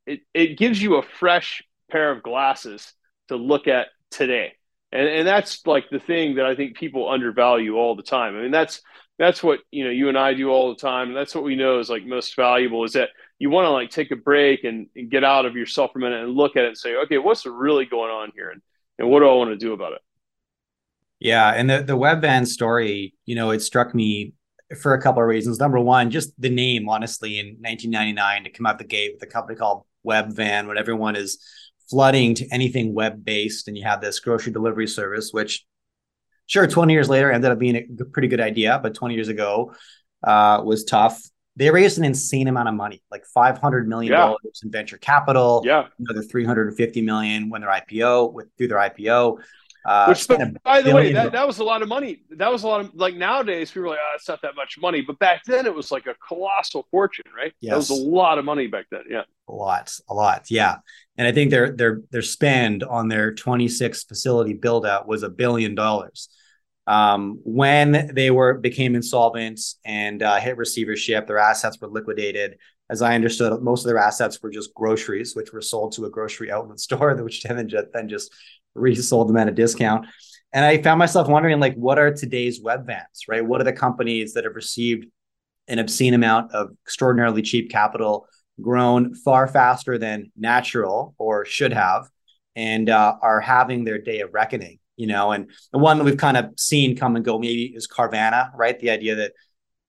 it, 0.05 0.21
it 0.33 0.57
gives 0.57 0.81
you 0.81 0.95
a 0.95 1.03
fresh 1.03 1.61
pair 1.91 2.11
of 2.11 2.23
glasses 2.23 2.93
to 3.27 3.35
look 3.35 3.67
at 3.67 3.87
today. 4.11 4.53
And, 4.91 5.07
and 5.07 5.27
that's 5.27 5.65
like 5.65 5.89
the 5.89 5.99
thing 5.99 6.35
that 6.35 6.45
I 6.45 6.55
think 6.55 6.77
people 6.77 7.09
undervalue 7.09 7.75
all 7.75 7.95
the 7.95 8.03
time. 8.03 8.35
I 8.37 8.41
mean, 8.41 8.51
that's 8.51 8.81
that's 9.19 9.43
what 9.43 9.59
you 9.71 9.83
know 9.83 9.89
you 9.89 10.09
and 10.09 10.17
I 10.17 10.33
do 10.33 10.49
all 10.49 10.69
the 10.69 10.79
time, 10.79 11.07
and 11.07 11.17
that's 11.17 11.33
what 11.33 11.43
we 11.43 11.55
know 11.55 11.79
is 11.79 11.89
like 11.89 12.05
most 12.05 12.35
valuable 12.35 12.83
is 12.83 12.93
that 12.93 13.09
you 13.39 13.49
want 13.49 13.65
to 13.65 13.71
like 13.71 13.89
take 13.89 14.11
a 14.11 14.15
break 14.15 14.63
and, 14.63 14.87
and, 14.95 15.09
get 15.09 15.23
out 15.23 15.45
of 15.45 15.55
yourself 15.55 15.91
for 15.91 15.99
a 15.99 16.01
minute 16.01 16.23
and 16.23 16.33
look 16.33 16.55
at 16.55 16.63
it 16.63 16.69
and 16.69 16.77
say, 16.77 16.95
okay, 16.95 17.17
what's 17.17 17.45
really 17.45 17.85
going 17.85 18.11
on 18.11 18.31
here, 18.35 18.51
and 18.51 18.61
and 18.99 19.09
what 19.09 19.19
do 19.19 19.27
I 19.27 19.33
want 19.33 19.49
to 19.49 19.57
do 19.57 19.73
about 19.73 19.93
it? 19.93 20.01
Yeah, 21.19 21.49
and 21.49 21.69
the 21.69 21.81
the 21.81 21.97
Webvan 21.97 22.45
story, 22.45 23.15
you 23.25 23.35
know, 23.35 23.49
it 23.51 23.61
struck 23.61 23.95
me 23.95 24.33
for 24.81 24.93
a 24.93 25.01
couple 25.01 25.21
of 25.21 25.27
reasons. 25.27 25.59
Number 25.59 25.79
one, 25.79 26.11
just 26.11 26.39
the 26.39 26.49
name, 26.49 26.89
honestly, 26.89 27.39
in 27.39 27.57
1999 27.59 28.43
to 28.43 28.49
come 28.49 28.65
out 28.65 28.77
the 28.77 28.83
gate 28.83 29.11
with 29.13 29.23
a 29.23 29.31
company 29.31 29.57
called 29.57 29.83
Webvan, 30.05 30.67
when 30.67 30.77
everyone 30.77 31.15
is 31.15 31.39
flooding 31.89 32.35
to 32.35 32.47
anything 32.51 32.93
web 32.93 33.23
based, 33.23 33.67
and 33.67 33.77
you 33.77 33.83
have 33.83 34.01
this 34.01 34.19
grocery 34.19 34.51
delivery 34.51 34.87
service, 34.87 35.31
which 35.31 35.65
sure 36.47 36.65
20 36.65 36.91
years 36.91 37.09
later 37.09 37.31
ended 37.31 37.51
up 37.51 37.59
being 37.59 37.75
a 37.75 38.05
pretty 38.05 38.27
good 38.27 38.41
idea 38.41 38.79
but 38.81 38.95
20 38.95 39.13
years 39.13 39.27
ago 39.27 39.73
uh, 40.23 40.61
was 40.63 40.83
tough 40.83 41.21
they 41.55 41.69
raised 41.69 41.97
an 41.97 42.05
insane 42.05 42.47
amount 42.47 42.67
of 42.67 42.73
money 42.73 43.03
like 43.11 43.25
500 43.25 43.87
million 43.87 44.13
dollars 44.13 44.39
yeah. 44.43 44.51
in 44.63 44.71
venture 44.71 44.97
capital 44.97 45.61
yeah 45.65 45.87
another 45.99 46.23
350 46.23 47.01
million 47.01 47.49
when 47.49 47.61
their 47.61 47.69
ipo 47.69 48.31
with 48.33 48.47
through 48.57 48.69
their 48.69 48.79
ipo 48.79 49.37
uh, 49.87 50.05
Which, 50.07 50.27
by 50.65 50.81
the 50.81 50.93
way, 50.93 51.13
that, 51.13 51.31
that 51.31 51.47
was 51.47 51.59
a 51.59 51.63
lot 51.63 51.81
of 51.81 51.87
money. 51.87 52.19
That 52.31 52.51
was 52.51 52.63
a 52.63 52.67
lot 52.67 52.81
of 52.81 52.93
like 52.93 53.15
nowadays 53.15 53.71
people 53.71 53.85
are 53.85 53.91
like, 53.91 53.99
oh, 54.03 54.15
it's 54.15 54.27
not 54.27 54.41
that 54.41 54.53
much 54.53 54.77
money. 54.77 54.99
But 54.99 55.17
back 55.17 55.45
then 55.45 55.65
it 55.65 55.73
was 55.73 55.93
like 55.93 56.07
a 56.07 56.15
colossal 56.27 56.85
fortune, 56.91 57.23
right? 57.33 57.53
Yes. 57.61 57.71
That 57.71 57.77
was 57.77 57.89
a 57.91 57.93
lot 57.93 58.37
of 58.37 58.43
money 58.43 58.67
back 58.67 58.87
then. 58.91 59.03
Yeah. 59.09 59.21
A 59.47 59.53
lot, 59.53 59.97
a 60.09 60.13
lot. 60.13 60.47
Yeah. 60.49 60.79
And 61.17 61.25
I 61.25 61.31
think 61.31 61.51
their 61.51 61.71
their 61.71 62.01
their 62.11 62.21
spend 62.21 62.83
on 62.83 63.07
their 63.07 63.33
26 63.33 64.03
facility 64.03 64.51
build 64.51 64.85
out 64.85 65.07
was 65.07 65.23
a 65.23 65.29
billion 65.29 65.73
dollars. 65.73 66.27
Um, 66.85 67.39
when 67.45 68.11
they 68.13 68.29
were 68.29 68.55
became 68.55 68.93
insolvent 68.93 69.61
and 69.85 70.21
uh, 70.21 70.35
hit 70.35 70.57
receivership, 70.57 71.27
their 71.27 71.39
assets 71.39 71.79
were 71.79 71.87
liquidated. 71.87 72.57
As 72.89 73.01
I 73.01 73.15
understood, 73.15 73.61
most 73.61 73.85
of 73.85 73.87
their 73.87 73.99
assets 73.99 74.41
were 74.41 74.49
just 74.49 74.73
groceries, 74.73 75.33
which 75.33 75.53
were 75.53 75.61
sold 75.61 75.93
to 75.93 76.05
a 76.05 76.09
grocery 76.09 76.51
outlet 76.51 76.79
store, 76.81 77.15
which 77.23 77.43
then 77.43 77.69
just, 77.69 77.87
then 77.93 78.09
just 78.09 78.33
resold 78.77 79.29
them 79.29 79.37
at 79.37 79.47
a 79.47 79.51
discount. 79.51 80.07
And 80.53 80.65
I 80.65 80.81
found 80.81 80.99
myself 80.99 81.27
wondering, 81.27 81.59
like, 81.59 81.75
what 81.75 81.99
are 81.99 82.13
today's 82.13 82.61
Webvans, 82.61 83.27
right? 83.27 83.45
What 83.45 83.61
are 83.61 83.65
the 83.65 83.73
companies 83.73 84.33
that 84.33 84.45
have 84.45 84.55
received 84.55 85.05
an 85.67 85.79
obscene 85.79 86.13
amount 86.13 86.53
of 86.53 86.69
extraordinarily 86.85 87.41
cheap 87.41 87.69
capital, 87.69 88.27
grown 88.61 89.13
far 89.13 89.47
faster 89.47 89.97
than 89.97 90.31
natural 90.37 91.13
or 91.17 91.45
should 91.45 91.73
have, 91.73 92.09
and 92.55 92.89
uh, 92.89 93.15
are 93.21 93.41
having 93.41 93.83
their 93.83 93.99
day 93.99 94.21
of 94.21 94.33
reckoning? 94.33 94.79
you 94.97 95.05
know, 95.07 95.31
and 95.31 95.49
the 95.71 95.77
one 95.77 95.97
that 95.97 96.03
we've 96.03 96.17
kind 96.17 96.35
of 96.35 96.51
seen 96.57 96.97
come 96.97 97.15
and 97.15 97.23
go 97.23 97.39
maybe 97.39 97.65
is 97.65 97.87
Carvana, 97.87 98.51
right? 98.55 98.77
The 98.77 98.89
idea 98.89 99.15
that 99.15 99.33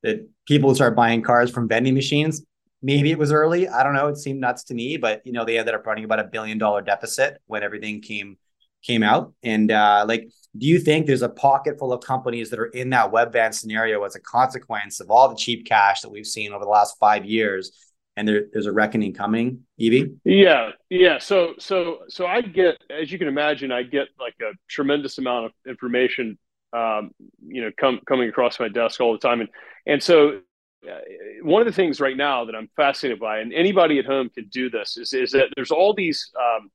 that 0.04 0.28
people 0.46 0.72
start 0.74 0.94
buying 0.94 1.22
cars 1.22 1.50
from 1.50 1.66
vending 1.66 1.94
machines. 1.94 2.44
Maybe 2.82 3.10
it 3.10 3.18
was 3.18 3.32
early. 3.32 3.66
I 3.66 3.82
don't 3.82 3.94
know. 3.94 4.06
It 4.06 4.16
seemed 4.16 4.40
nuts 4.40 4.62
to 4.64 4.74
me, 4.74 4.96
but 4.96 5.22
you 5.24 5.32
know, 5.32 5.44
they 5.44 5.58
ended 5.58 5.74
up 5.74 5.84
running 5.84 6.04
about 6.04 6.20
a 6.20 6.24
billion 6.24 6.58
dollar 6.58 6.82
deficit 6.82 7.38
when 7.46 7.64
everything 7.64 8.00
came 8.00 8.36
came 8.82 9.02
out. 9.02 9.32
And 9.42 9.70
uh, 9.70 10.04
like, 10.06 10.28
do 10.56 10.66
you 10.66 10.78
think 10.78 11.06
there's 11.06 11.22
a 11.22 11.28
pocket 11.28 11.78
full 11.78 11.92
of 11.92 12.02
companies 12.02 12.50
that 12.50 12.58
are 12.58 12.66
in 12.66 12.90
that 12.90 13.12
web 13.12 13.32
Webvan 13.32 13.54
scenario 13.54 14.02
as 14.04 14.16
a 14.16 14.20
consequence 14.20 15.00
of 15.00 15.10
all 15.10 15.28
the 15.28 15.36
cheap 15.36 15.66
cash 15.66 16.00
that 16.00 16.10
we've 16.10 16.26
seen 16.26 16.52
over 16.52 16.64
the 16.64 16.70
last 16.70 16.96
five 16.98 17.24
years? 17.24 17.72
And 18.16 18.26
there, 18.26 18.46
there's 18.52 18.66
a 18.66 18.72
reckoning 18.72 19.14
coming 19.14 19.60
EB? 19.80 20.16
Yeah 20.24 20.70
yeah. 20.90 21.18
So 21.18 21.54
so 21.58 22.00
so 22.08 22.26
i 22.26 22.40
get 22.40 22.82
as 22.90 23.12
you 23.12 23.18
can 23.18 23.28
imagine 23.28 23.70
i 23.70 23.84
get 23.84 24.08
like 24.18 24.34
a 24.42 24.52
tremendous 24.66 25.18
amount 25.18 25.46
of 25.46 25.52
information 25.68 26.36
um, 26.72 27.12
you 27.46 27.62
know 27.62 27.70
come, 27.78 28.00
coming 28.06 28.28
across 28.28 28.58
my 28.58 28.68
desk 28.68 29.00
all 29.00 29.12
the 29.12 29.18
time. 29.18 29.40
And 29.40 29.48
and 29.86 30.02
so 30.02 30.40
uh, 30.88 30.98
one 31.42 31.60
of 31.60 31.66
the 31.66 31.72
things 31.72 32.00
right 32.00 32.16
now 32.16 32.44
that 32.44 32.54
i'm 32.54 32.68
fascinated 32.76 33.18
by 33.18 33.38
and 33.38 33.52
anybody 33.52 33.98
at 33.98 34.04
home 34.04 34.30
can 34.30 34.46
do 34.48 34.70
this 34.70 34.96
is, 34.96 35.12
is 35.12 35.32
that 35.32 35.48
there's 35.56 35.72
all 35.72 35.92
these 35.92 36.30
um, 36.38 36.70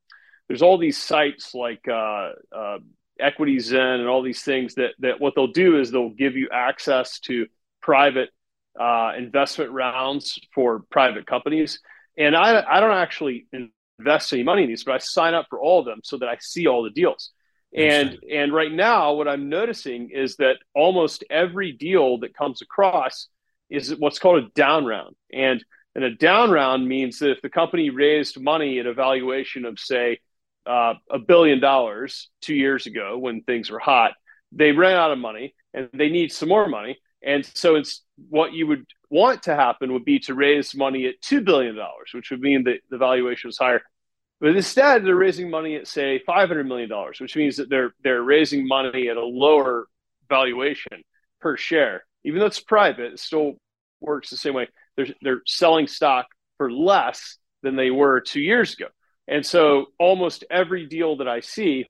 there's 0.47 0.61
all 0.61 0.77
these 0.77 0.97
sites 0.97 1.53
like 1.53 1.87
uh, 1.87 2.31
uh, 2.55 2.77
EquityZen 3.21 3.99
and 3.99 4.07
all 4.07 4.21
these 4.21 4.41
things 4.41 4.75
that 4.75 4.91
that 4.99 5.19
what 5.19 5.33
they'll 5.35 5.47
do 5.47 5.79
is 5.79 5.91
they'll 5.91 6.09
give 6.09 6.35
you 6.35 6.49
access 6.51 7.19
to 7.21 7.47
private 7.81 8.29
uh, 8.79 9.13
investment 9.17 9.71
rounds 9.71 10.39
for 10.53 10.83
private 10.89 11.27
companies. 11.27 11.79
And 12.17 12.35
I, 12.35 12.63
I 12.67 12.79
don't 12.79 12.91
actually 12.91 13.47
invest 13.99 14.33
any 14.33 14.43
money 14.43 14.63
in 14.63 14.69
these, 14.69 14.83
but 14.83 14.95
I 14.95 14.97
sign 14.99 15.33
up 15.33 15.47
for 15.49 15.59
all 15.59 15.79
of 15.79 15.85
them 15.85 16.01
so 16.03 16.17
that 16.17 16.29
I 16.29 16.37
see 16.39 16.67
all 16.67 16.83
the 16.83 16.89
deals. 16.89 17.31
And 17.75 18.19
and 18.31 18.53
right 18.53 18.71
now, 18.71 19.13
what 19.13 19.27
I'm 19.27 19.49
noticing 19.49 20.11
is 20.11 20.35
that 20.35 20.57
almost 20.75 21.23
every 21.29 21.71
deal 21.71 22.19
that 22.19 22.35
comes 22.35 22.61
across 22.61 23.27
is 23.69 23.95
what's 23.95 24.19
called 24.19 24.43
a 24.43 24.49
down 24.49 24.85
round. 24.85 25.15
And 25.31 25.63
and 25.95 26.03
a 26.03 26.13
down 26.13 26.51
round 26.51 26.87
means 26.87 27.19
that 27.19 27.31
if 27.31 27.41
the 27.41 27.49
company 27.49 27.89
raised 27.89 28.39
money 28.39 28.79
at 28.79 28.85
a 28.85 28.93
valuation 28.93 29.65
of 29.65 29.79
say 29.79 30.19
uh, 30.65 30.93
a 31.09 31.19
billion 31.19 31.59
dollars 31.59 32.29
two 32.41 32.55
years 32.55 32.85
ago 32.85 33.17
when 33.17 33.41
things 33.41 33.69
were 33.69 33.79
hot, 33.79 34.13
they 34.51 34.71
ran 34.71 34.95
out 34.95 35.11
of 35.11 35.17
money 35.17 35.55
and 35.73 35.89
they 35.93 36.09
need 36.09 36.31
some 36.31 36.49
more 36.49 36.67
money. 36.67 36.97
And 37.21 37.45
so 37.53 37.75
it's 37.75 38.03
what 38.29 38.53
you 38.53 38.67
would 38.67 38.85
want 39.09 39.43
to 39.43 39.55
happen 39.55 39.93
would 39.93 40.05
be 40.05 40.19
to 40.19 40.33
raise 40.33 40.75
money 40.75 41.05
at 41.07 41.21
$2 41.21 41.43
billion, 41.43 41.77
which 42.13 42.31
would 42.31 42.41
mean 42.41 42.65
that 42.65 42.79
the 42.89 42.97
valuation 42.97 43.47
was 43.47 43.57
higher. 43.57 43.81
But 44.41 44.55
instead, 44.55 45.05
they're 45.05 45.15
raising 45.15 45.49
money 45.49 45.75
at 45.75 45.87
say 45.87 46.21
$500 46.27 46.67
million, 46.67 46.89
which 47.19 47.35
means 47.35 47.57
that 47.57 47.69
they're, 47.69 47.93
they're 48.03 48.21
raising 48.21 48.67
money 48.67 49.07
at 49.07 49.17
a 49.17 49.25
lower 49.25 49.87
valuation 50.27 51.03
per 51.39 51.55
share. 51.55 52.03
Even 52.25 52.39
though 52.39 52.47
it's 52.47 52.59
private, 52.59 53.13
it 53.13 53.19
still 53.19 53.53
works 54.01 54.29
the 54.29 54.37
same 54.37 54.53
way. 54.53 54.67
They're, 54.97 55.07
they're 55.21 55.41
selling 55.45 55.87
stock 55.87 56.27
for 56.57 56.71
less 56.71 57.37
than 57.61 57.75
they 57.75 57.89
were 57.89 58.19
two 58.19 58.41
years 58.41 58.73
ago. 58.73 58.87
And 59.27 59.45
so 59.45 59.87
almost 59.99 60.43
every 60.49 60.85
deal 60.85 61.17
that 61.17 61.27
I 61.27 61.39
see 61.39 61.87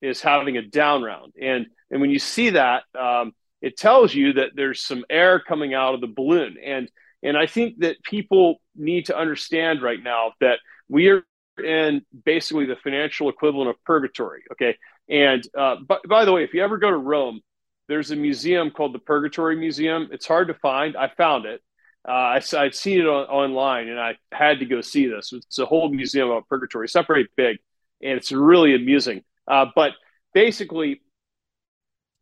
is 0.00 0.20
having 0.22 0.56
a 0.56 0.62
down 0.62 1.02
round. 1.02 1.34
And, 1.40 1.66
and 1.90 2.00
when 2.00 2.10
you 2.10 2.18
see 2.18 2.50
that, 2.50 2.84
um, 2.98 3.32
it 3.60 3.76
tells 3.76 4.14
you 4.14 4.34
that 4.34 4.50
there's 4.54 4.84
some 4.84 5.04
air 5.10 5.40
coming 5.40 5.74
out 5.74 5.94
of 5.94 6.00
the 6.00 6.06
balloon. 6.06 6.56
And 6.64 6.90
and 7.22 7.36
I 7.36 7.46
think 7.46 7.80
that 7.80 8.02
people 8.02 8.62
need 8.74 9.06
to 9.06 9.16
understand 9.16 9.82
right 9.82 10.02
now 10.02 10.32
that 10.40 10.58
we 10.88 11.08
are 11.08 11.22
in 11.62 12.02
basically 12.24 12.64
the 12.66 12.76
financial 12.76 13.28
equivalent 13.28 13.68
of 13.68 13.76
purgatory. 13.84 14.42
Okay. 14.52 14.76
And 15.08 15.46
uh, 15.58 15.76
by, 15.86 15.98
by 16.08 16.24
the 16.24 16.32
way, 16.32 16.44
if 16.44 16.54
you 16.54 16.62
ever 16.62 16.78
go 16.78 16.90
to 16.90 16.96
Rome, 16.96 17.40
there's 17.88 18.10
a 18.10 18.16
museum 18.16 18.70
called 18.70 18.94
the 18.94 19.00
Purgatory 19.00 19.56
Museum. 19.56 20.08
It's 20.12 20.26
hard 20.26 20.48
to 20.48 20.54
find. 20.54 20.96
I 20.96 21.08
found 21.08 21.44
it. 21.44 21.60
Uh, 22.08 22.12
I, 22.12 22.42
I'd 22.56 22.74
seen 22.74 23.00
it 23.00 23.06
on, 23.06 23.26
online 23.26 23.88
and 23.88 24.00
I 24.00 24.16
had 24.32 24.60
to 24.60 24.66
go 24.66 24.80
see 24.80 25.06
this. 25.06 25.32
It's 25.32 25.58
a 25.58 25.66
whole 25.66 25.90
museum 25.90 26.30
about 26.30 26.48
purgatory. 26.48 26.86
It's 26.86 26.94
not 26.94 27.06
very 27.06 27.28
big 27.36 27.58
and 28.02 28.12
it's 28.12 28.32
really 28.32 28.74
amusing. 28.74 29.22
Uh, 29.46 29.66
but 29.74 29.92
basically, 30.32 31.02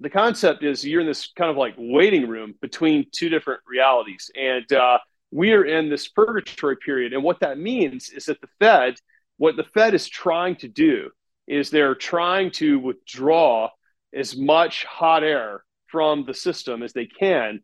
the 0.00 0.10
concept 0.10 0.62
is 0.64 0.84
you're 0.84 1.00
in 1.00 1.06
this 1.06 1.32
kind 1.36 1.50
of 1.50 1.56
like 1.56 1.74
waiting 1.76 2.28
room 2.28 2.54
between 2.60 3.06
two 3.12 3.28
different 3.28 3.60
realities. 3.66 4.30
And 4.36 4.70
uh, 4.72 4.98
we 5.30 5.52
are 5.52 5.64
in 5.64 5.90
this 5.90 6.08
purgatory 6.08 6.76
period. 6.76 7.12
And 7.12 7.22
what 7.22 7.40
that 7.40 7.58
means 7.58 8.10
is 8.10 8.26
that 8.26 8.40
the 8.40 8.48
Fed, 8.58 8.94
what 9.36 9.56
the 9.56 9.64
Fed 9.64 9.94
is 9.94 10.08
trying 10.08 10.56
to 10.56 10.68
do 10.68 11.10
is 11.46 11.70
they're 11.70 11.94
trying 11.94 12.50
to 12.52 12.78
withdraw 12.78 13.70
as 14.14 14.36
much 14.36 14.84
hot 14.84 15.24
air 15.24 15.64
from 15.86 16.24
the 16.24 16.34
system 16.34 16.82
as 16.82 16.92
they 16.92 17.06
can 17.06 17.60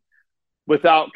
without 0.67 1.11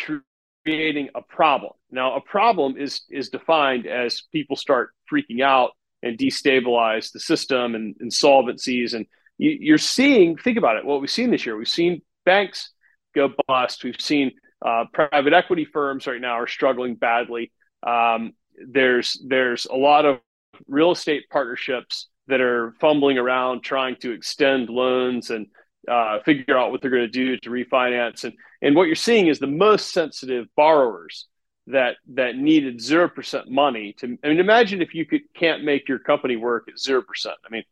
creating 0.68 1.08
a 1.14 1.22
problem. 1.22 1.72
Now, 1.90 2.16
a 2.16 2.20
problem 2.20 2.76
is 2.76 3.02
is 3.10 3.30
defined 3.30 3.86
as 3.86 4.22
people 4.32 4.56
start 4.56 4.90
freaking 5.10 5.42
out 5.42 5.70
and 6.02 6.18
destabilize 6.18 7.10
the 7.10 7.20
system 7.20 7.74
and 7.74 7.96
insolvencies. 7.98 8.92
And 8.92 9.06
you, 9.38 9.74
are 9.74 9.78
seeing, 9.78 10.36
think 10.36 10.58
about 10.58 10.76
it, 10.76 10.84
what 10.84 11.00
we've 11.00 11.10
seen 11.10 11.30
this 11.30 11.46
year. 11.46 11.56
We've 11.56 11.66
seen 11.66 12.02
banks 12.24 12.70
go 13.14 13.30
bust. 13.46 13.82
We've 13.82 14.00
seen 14.00 14.32
uh, 14.64 14.84
private 14.92 15.32
equity 15.32 15.64
firms 15.64 16.06
right 16.06 16.20
now 16.20 16.34
are 16.34 16.46
struggling 16.46 16.96
badly. 16.96 17.50
Um, 17.82 18.32
there's 18.70 19.18
there's 19.26 19.66
a 19.66 19.76
lot 19.76 20.04
of 20.04 20.18
real 20.66 20.90
estate 20.90 21.30
partnerships 21.30 22.08
that 22.26 22.40
are 22.40 22.74
fumbling 22.80 23.16
around 23.16 23.62
trying 23.62 23.96
to 23.96 24.12
extend 24.12 24.68
loans 24.68 25.30
and 25.30 25.46
uh, 25.90 26.18
figure 26.24 26.58
out 26.58 26.70
what 26.70 26.82
they're 26.82 26.90
going 26.90 27.10
to 27.10 27.24
do 27.24 27.38
to 27.38 27.48
refinance. 27.48 28.24
And 28.24 28.34
and 28.62 28.74
what 28.74 28.84
you're 28.84 28.96
seeing 28.96 29.28
is 29.28 29.38
the 29.38 29.46
most 29.46 29.92
sensitive 29.92 30.46
borrowers 30.56 31.26
that 31.68 31.96
that 32.14 32.36
needed 32.36 32.80
zero 32.80 33.08
percent 33.08 33.50
money 33.50 33.94
to. 33.98 34.18
I 34.24 34.28
mean, 34.28 34.40
imagine 34.40 34.82
if 34.82 34.94
you 34.94 35.06
could 35.06 35.22
can't 35.34 35.64
make 35.64 35.88
your 35.88 35.98
company 35.98 36.36
work 36.36 36.68
at 36.68 36.78
zero 36.78 37.02
percent. 37.02 37.36
I 37.46 37.50
mean, 37.50 37.64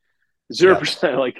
zero 0.52 0.74
yeah. 0.74 0.78
percent 0.78 1.18
like 1.18 1.36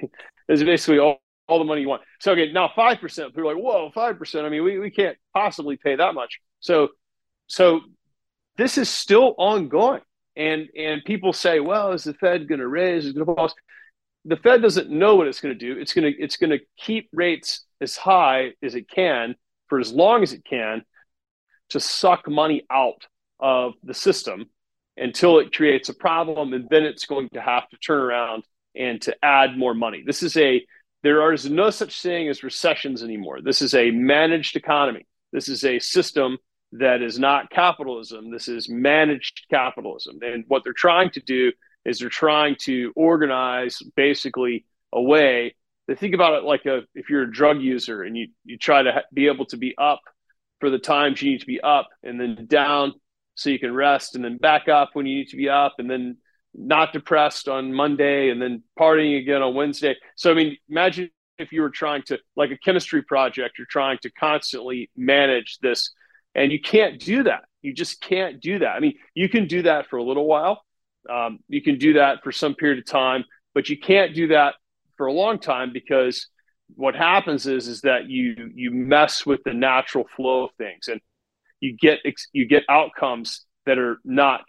is 0.49 0.65
basically 0.65 0.99
all, 0.99 1.19
all 1.49 1.59
the 1.59 1.65
money 1.65 1.83
you 1.83 1.89
want. 1.89 2.03
So 2.21 2.33
okay, 2.33 2.53
now 2.53 2.71
five 2.75 2.99
percent. 3.01 3.35
People 3.35 3.51
are 3.51 3.55
like, 3.55 3.63
whoa, 3.63 3.91
five 3.91 4.19
percent. 4.19 4.47
I 4.47 4.49
mean, 4.49 4.65
we, 4.65 4.79
we 4.79 4.91
can't 4.91 5.17
possibly 5.35 5.77
pay 5.77 5.97
that 5.97 6.15
much. 6.15 6.41
So 6.61 6.89
so 7.47 7.81
this 8.57 8.79
is 8.79 8.89
still 8.89 9.35
ongoing. 9.39 10.03
And 10.37 10.69
and 10.77 11.03
people 11.05 11.33
say, 11.33 11.61
well, 11.61 11.93
is 11.93 12.05
the 12.05 12.15
Fed 12.15 12.49
going 12.49 12.61
to 12.61 12.69
raise? 12.69 13.07
Is 13.07 13.13
going 13.13 13.27
to 13.27 13.35
pause? 13.35 13.55
The 14.27 14.37
Fed 14.37 14.61
doesn't 14.61 14.91
know 14.91 15.15
what 15.17 15.29
it's 15.29 15.41
going 15.41 15.57
to 15.57 15.75
do. 15.75 15.81
It's 15.81 15.95
going 15.95 16.13
to 16.13 16.23
it's 16.23 16.37
going 16.37 16.51
to 16.51 16.61
keep 16.77 17.09
rates 17.13 17.65
as 17.81 17.97
high 17.97 18.53
as 18.63 18.75
it 18.75 18.89
can 18.89 19.35
for 19.69 19.79
as 19.79 19.93
long 19.93 20.23
as 20.23 20.33
it 20.33 20.45
can 20.45 20.85
to 21.71 21.81
suck 21.81 22.29
money 22.29 22.65
out 22.71 23.07
of 23.41 23.75
the 23.83 23.95
system 23.95 24.47
until 24.97 25.39
it 25.39 25.55
creates 25.55 25.89
a 25.89 25.95
problem, 25.95 26.53
and 26.53 26.69
then 26.71 26.85
it's 26.85 27.07
going 27.07 27.29
to 27.31 27.41
have 27.41 27.69
to 27.69 27.77
turn 27.79 28.01
around 28.01 28.45
and 28.75 29.01
to 29.03 29.17
add 29.23 29.59
more 29.59 29.75
money. 29.75 30.03
This 30.05 30.23
is 30.23 30.37
a 30.37 30.65
there 31.03 31.33
is 31.33 31.49
no 31.49 31.71
such 31.71 32.03
thing 32.03 32.29
as 32.29 32.43
recessions 32.43 33.03
anymore. 33.03 33.41
This 33.41 33.63
is 33.63 33.75
a 33.75 33.91
managed 33.91 34.57
economy. 34.57 35.07
This 35.33 35.49
is 35.49 35.65
a 35.65 35.79
system 35.79 36.39
that 36.73 37.03
is 37.03 37.19
not 37.19 37.51
capitalism. 37.51 38.31
This 38.31 38.49
is 38.49 38.69
managed 38.69 39.47
capitalism. 39.51 40.19
And 40.23 40.45
what 40.49 40.65
they're 40.65 40.73
trying 40.73 41.11
to 41.11 41.21
do 41.21 41.53
is 41.87 41.99
they're 41.99 42.09
trying 42.09 42.57
to 42.61 42.93
organize 42.97 43.81
basically 43.95 44.65
a 44.93 45.01
way 45.01 45.55
they 45.89 45.95
think 45.95 46.15
about 46.15 46.35
it 46.35 46.45
like 46.45 46.67
a 46.67 46.83
if 46.95 47.09
you're 47.09 47.23
a 47.23 47.33
drug 47.33 47.61
user 47.61 48.03
and 48.03 48.17
you 48.17 48.29
you 48.45 48.59
try 48.59 48.83
to 48.83 48.93
ha- 48.93 49.03
be 49.13 49.29
able 49.29 49.47
to 49.47 49.57
be 49.57 49.75
up 49.79 50.01
for 50.61 50.71
the 50.71 50.79
times 50.79 51.23
you 51.23 51.31
need 51.31 51.41
to 51.41 51.47
be 51.47 51.61
up 51.61 51.89
and 52.03 52.21
then 52.21 52.47
down 52.47 52.93
so 53.35 53.51
you 53.51 53.59
can 53.59 53.75
rest 53.75 54.15
and 54.15 54.25
then 54.25 54.37
back 54.37 54.69
up 54.69 54.91
when 54.95 55.07
you 55.07 55.19
need 55.19 55.29
to 55.29 55.37
be 55.37 55.49
up 55.49 55.75
and 55.79 55.91
then 55.91 56.17
not 56.55 56.93
depressed 56.93 57.49
on 57.49 57.73
Monday 57.73 58.31
and 58.31 58.41
then 58.41 58.63
partying 58.79 59.19
again 59.19 59.43
on 59.43 59.55
Wednesday. 59.55 59.95
So 60.17 60.31
I 60.31 60.35
mean 60.35 60.57
imagine 60.69 61.11
if 61.39 61.53
you 61.53 61.63
were 61.63 61.71
trying 61.71 62.03
to 62.05 62.19
like 62.35 62.51
a 62.51 62.59
chemistry 62.59 63.03
project 63.03 63.59
you're 63.59 63.67
trying 63.71 63.99
to 63.99 64.11
constantly 64.11 64.91
manage 64.97 65.59
this 65.61 65.93
and 66.35 66.53
you 66.53 66.61
can't 66.61 67.01
do 67.01 67.25
that. 67.25 67.45
You 67.63 67.73
just 67.73 68.01
can't 68.01 68.41
do 68.41 68.61
that. 68.61 68.69
I 68.71 68.81
mean, 68.81 68.95
you 69.15 69.29
can 69.29 69.49
do 69.49 69.63
that 69.63 69.89
for 69.89 69.97
a 69.97 70.03
little 70.03 70.27
while. 70.27 70.63
Um, 71.09 71.41
you 71.49 71.63
can 71.63 71.79
do 71.79 71.95
that 71.95 72.23
for 72.23 72.33
some 72.33 72.55
period 72.55 72.79
of 72.79 72.87
time, 72.87 73.25
but 73.55 73.69
you 73.69 73.79
can't 73.79 74.15
do 74.15 74.29
that 74.29 74.55
for 74.97 75.07
a 75.07 75.13
long 75.13 75.39
time 75.39 75.73
because 75.73 76.29
what 76.75 76.97
happens 76.97 77.47
is 77.47 77.69
is 77.69 77.83
that 77.83 78.09
you 78.09 78.51
you 78.55 78.71
mess 78.73 79.25
with 79.25 79.41
the 79.45 79.55
natural 79.55 80.05
flow 80.17 80.45
of 80.45 80.51
things 80.59 80.89
and 80.89 81.01
you 81.61 81.77
get 81.77 82.01
you 82.33 82.47
get 82.47 82.65
outcomes 82.69 83.45
that 83.67 83.79
are 83.79 83.99
not 84.05 84.43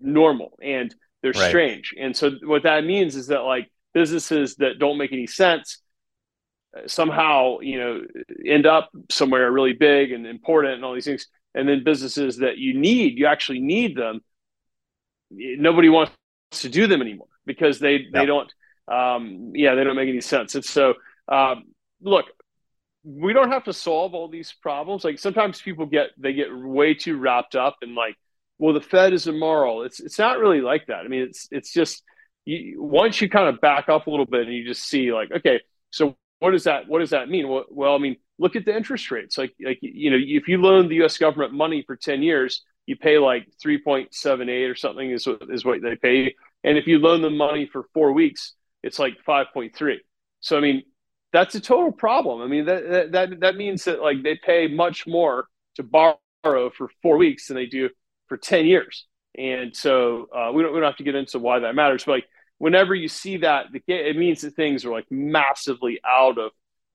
normal 0.00 0.58
and 0.62 0.94
they're 1.22 1.32
right. 1.32 1.48
strange. 1.48 1.94
And 1.98 2.16
so 2.16 2.32
what 2.44 2.62
that 2.64 2.84
means 2.84 3.14
is 3.14 3.28
that 3.28 3.40
like 3.40 3.70
businesses 3.92 4.56
that 4.56 4.78
don't 4.78 4.98
make 4.98 5.12
any 5.12 5.26
sense 5.26 5.80
somehow 6.86 7.58
you 7.60 7.78
know 7.78 8.00
end 8.46 8.64
up 8.64 8.90
somewhere 9.10 9.50
really 9.50 9.72
big 9.72 10.12
and 10.12 10.26
important 10.26 10.74
and 10.74 10.84
all 10.84 10.94
these 10.94 11.04
things 11.04 11.26
and 11.54 11.68
then 11.68 11.82
businesses 11.82 12.36
that 12.36 12.58
you 12.58 12.78
need 12.78 13.18
you 13.18 13.26
actually 13.26 13.60
need 13.60 13.96
them 13.96 14.20
nobody 15.30 15.88
wants 15.88 16.12
to 16.52 16.68
do 16.68 16.86
them 16.86 17.00
anymore 17.00 17.28
because 17.46 17.78
they 17.78 18.06
they 18.12 18.26
don't 18.26 18.52
um, 18.88 19.52
yeah 19.54 19.74
they 19.74 19.84
don't 19.84 19.96
make 19.96 20.08
any 20.08 20.20
sense 20.20 20.54
and 20.54 20.64
so 20.64 20.94
um, 21.28 21.64
look 22.02 22.26
we 23.04 23.32
don't 23.32 23.50
have 23.50 23.64
to 23.64 23.72
solve 23.72 24.14
all 24.14 24.28
these 24.28 24.52
problems 24.52 25.04
like 25.04 25.18
sometimes 25.18 25.60
people 25.60 25.86
get 25.86 26.10
they 26.18 26.32
get 26.32 26.48
way 26.54 26.94
too 26.94 27.16
wrapped 27.16 27.56
up 27.56 27.76
in 27.82 27.94
like 27.94 28.16
well 28.58 28.74
the 28.74 28.80
fed 28.80 29.12
is 29.12 29.26
immoral 29.26 29.82
it's 29.84 30.00
it's 30.00 30.18
not 30.18 30.38
really 30.38 30.60
like 30.60 30.86
that 30.86 31.04
i 31.04 31.08
mean 31.08 31.22
it's 31.22 31.48
it's 31.50 31.72
just 31.72 32.02
you, 32.44 32.82
once 32.82 33.20
you 33.20 33.28
kind 33.28 33.48
of 33.48 33.60
back 33.60 33.88
up 33.88 34.06
a 34.06 34.10
little 34.10 34.26
bit 34.26 34.46
and 34.46 34.54
you 34.54 34.66
just 34.66 34.82
see 34.82 35.12
like 35.12 35.30
okay 35.32 35.60
so 35.90 36.16
what 36.40 36.52
does 36.52 36.64
that 36.64 36.88
what 36.88 36.98
does 36.98 37.10
that 37.10 37.28
mean? 37.28 37.48
Well, 37.48 37.64
well, 37.70 37.94
I 37.94 37.98
mean, 37.98 38.16
look 38.38 38.56
at 38.56 38.64
the 38.64 38.74
interest 38.74 39.10
rates. 39.10 39.38
Like 39.38 39.54
like 39.64 39.78
you 39.82 40.10
know, 40.10 40.16
if 40.18 40.48
you 40.48 40.60
loan 40.60 40.88
the 40.88 40.96
U.S. 40.96 41.18
government 41.18 41.52
money 41.52 41.84
for 41.86 41.96
ten 41.96 42.22
years, 42.22 42.64
you 42.90 42.96
pay 42.96 43.18
like 43.18 43.46
three 43.62 43.80
point 43.80 44.12
seven 44.12 44.48
eight 44.48 44.64
or 44.64 44.74
something 44.74 45.08
is 45.08 45.24
what 45.24 45.42
is 45.48 45.64
what 45.64 45.80
they 45.80 45.94
pay. 45.94 46.16
You. 46.16 46.30
And 46.64 46.76
if 46.76 46.88
you 46.88 46.98
loan 46.98 47.22
them 47.22 47.36
money 47.36 47.66
for 47.72 47.84
four 47.94 48.12
weeks, 48.12 48.54
it's 48.82 48.98
like 48.98 49.14
five 49.24 49.46
point 49.54 49.76
three. 49.76 50.00
So 50.40 50.56
I 50.56 50.60
mean, 50.60 50.82
that's 51.32 51.54
a 51.54 51.60
total 51.60 51.92
problem. 51.92 52.42
I 52.42 52.48
mean, 52.48 52.64
that 52.64 53.12
that 53.12 53.40
that 53.40 53.54
means 53.54 53.84
that 53.84 54.02
like 54.02 54.24
they 54.24 54.34
pay 54.44 54.66
much 54.66 55.06
more 55.06 55.46
to 55.76 55.84
borrow 55.84 56.70
for 56.76 56.90
four 57.00 57.16
weeks 57.16 57.46
than 57.46 57.54
they 57.54 57.66
do 57.66 57.90
for 58.26 58.36
ten 58.36 58.66
years. 58.66 59.06
And 59.38 59.74
so 59.76 60.26
uh, 60.34 60.50
we 60.52 60.64
don't 60.64 60.74
we 60.74 60.80
don't 60.80 60.88
have 60.88 60.96
to 60.96 61.04
get 61.04 61.14
into 61.14 61.38
why 61.38 61.60
that 61.60 61.76
matters, 61.76 62.04
but 62.04 62.12
like 62.12 62.26
whenever 62.58 62.92
you 62.92 63.06
see 63.06 63.36
that, 63.38 63.66
it 63.86 64.16
means 64.16 64.40
that 64.40 64.56
things 64.56 64.84
are 64.84 64.90
like 64.90 65.06
massively 65.10 66.00
out 66.04 66.38
of 66.38 66.50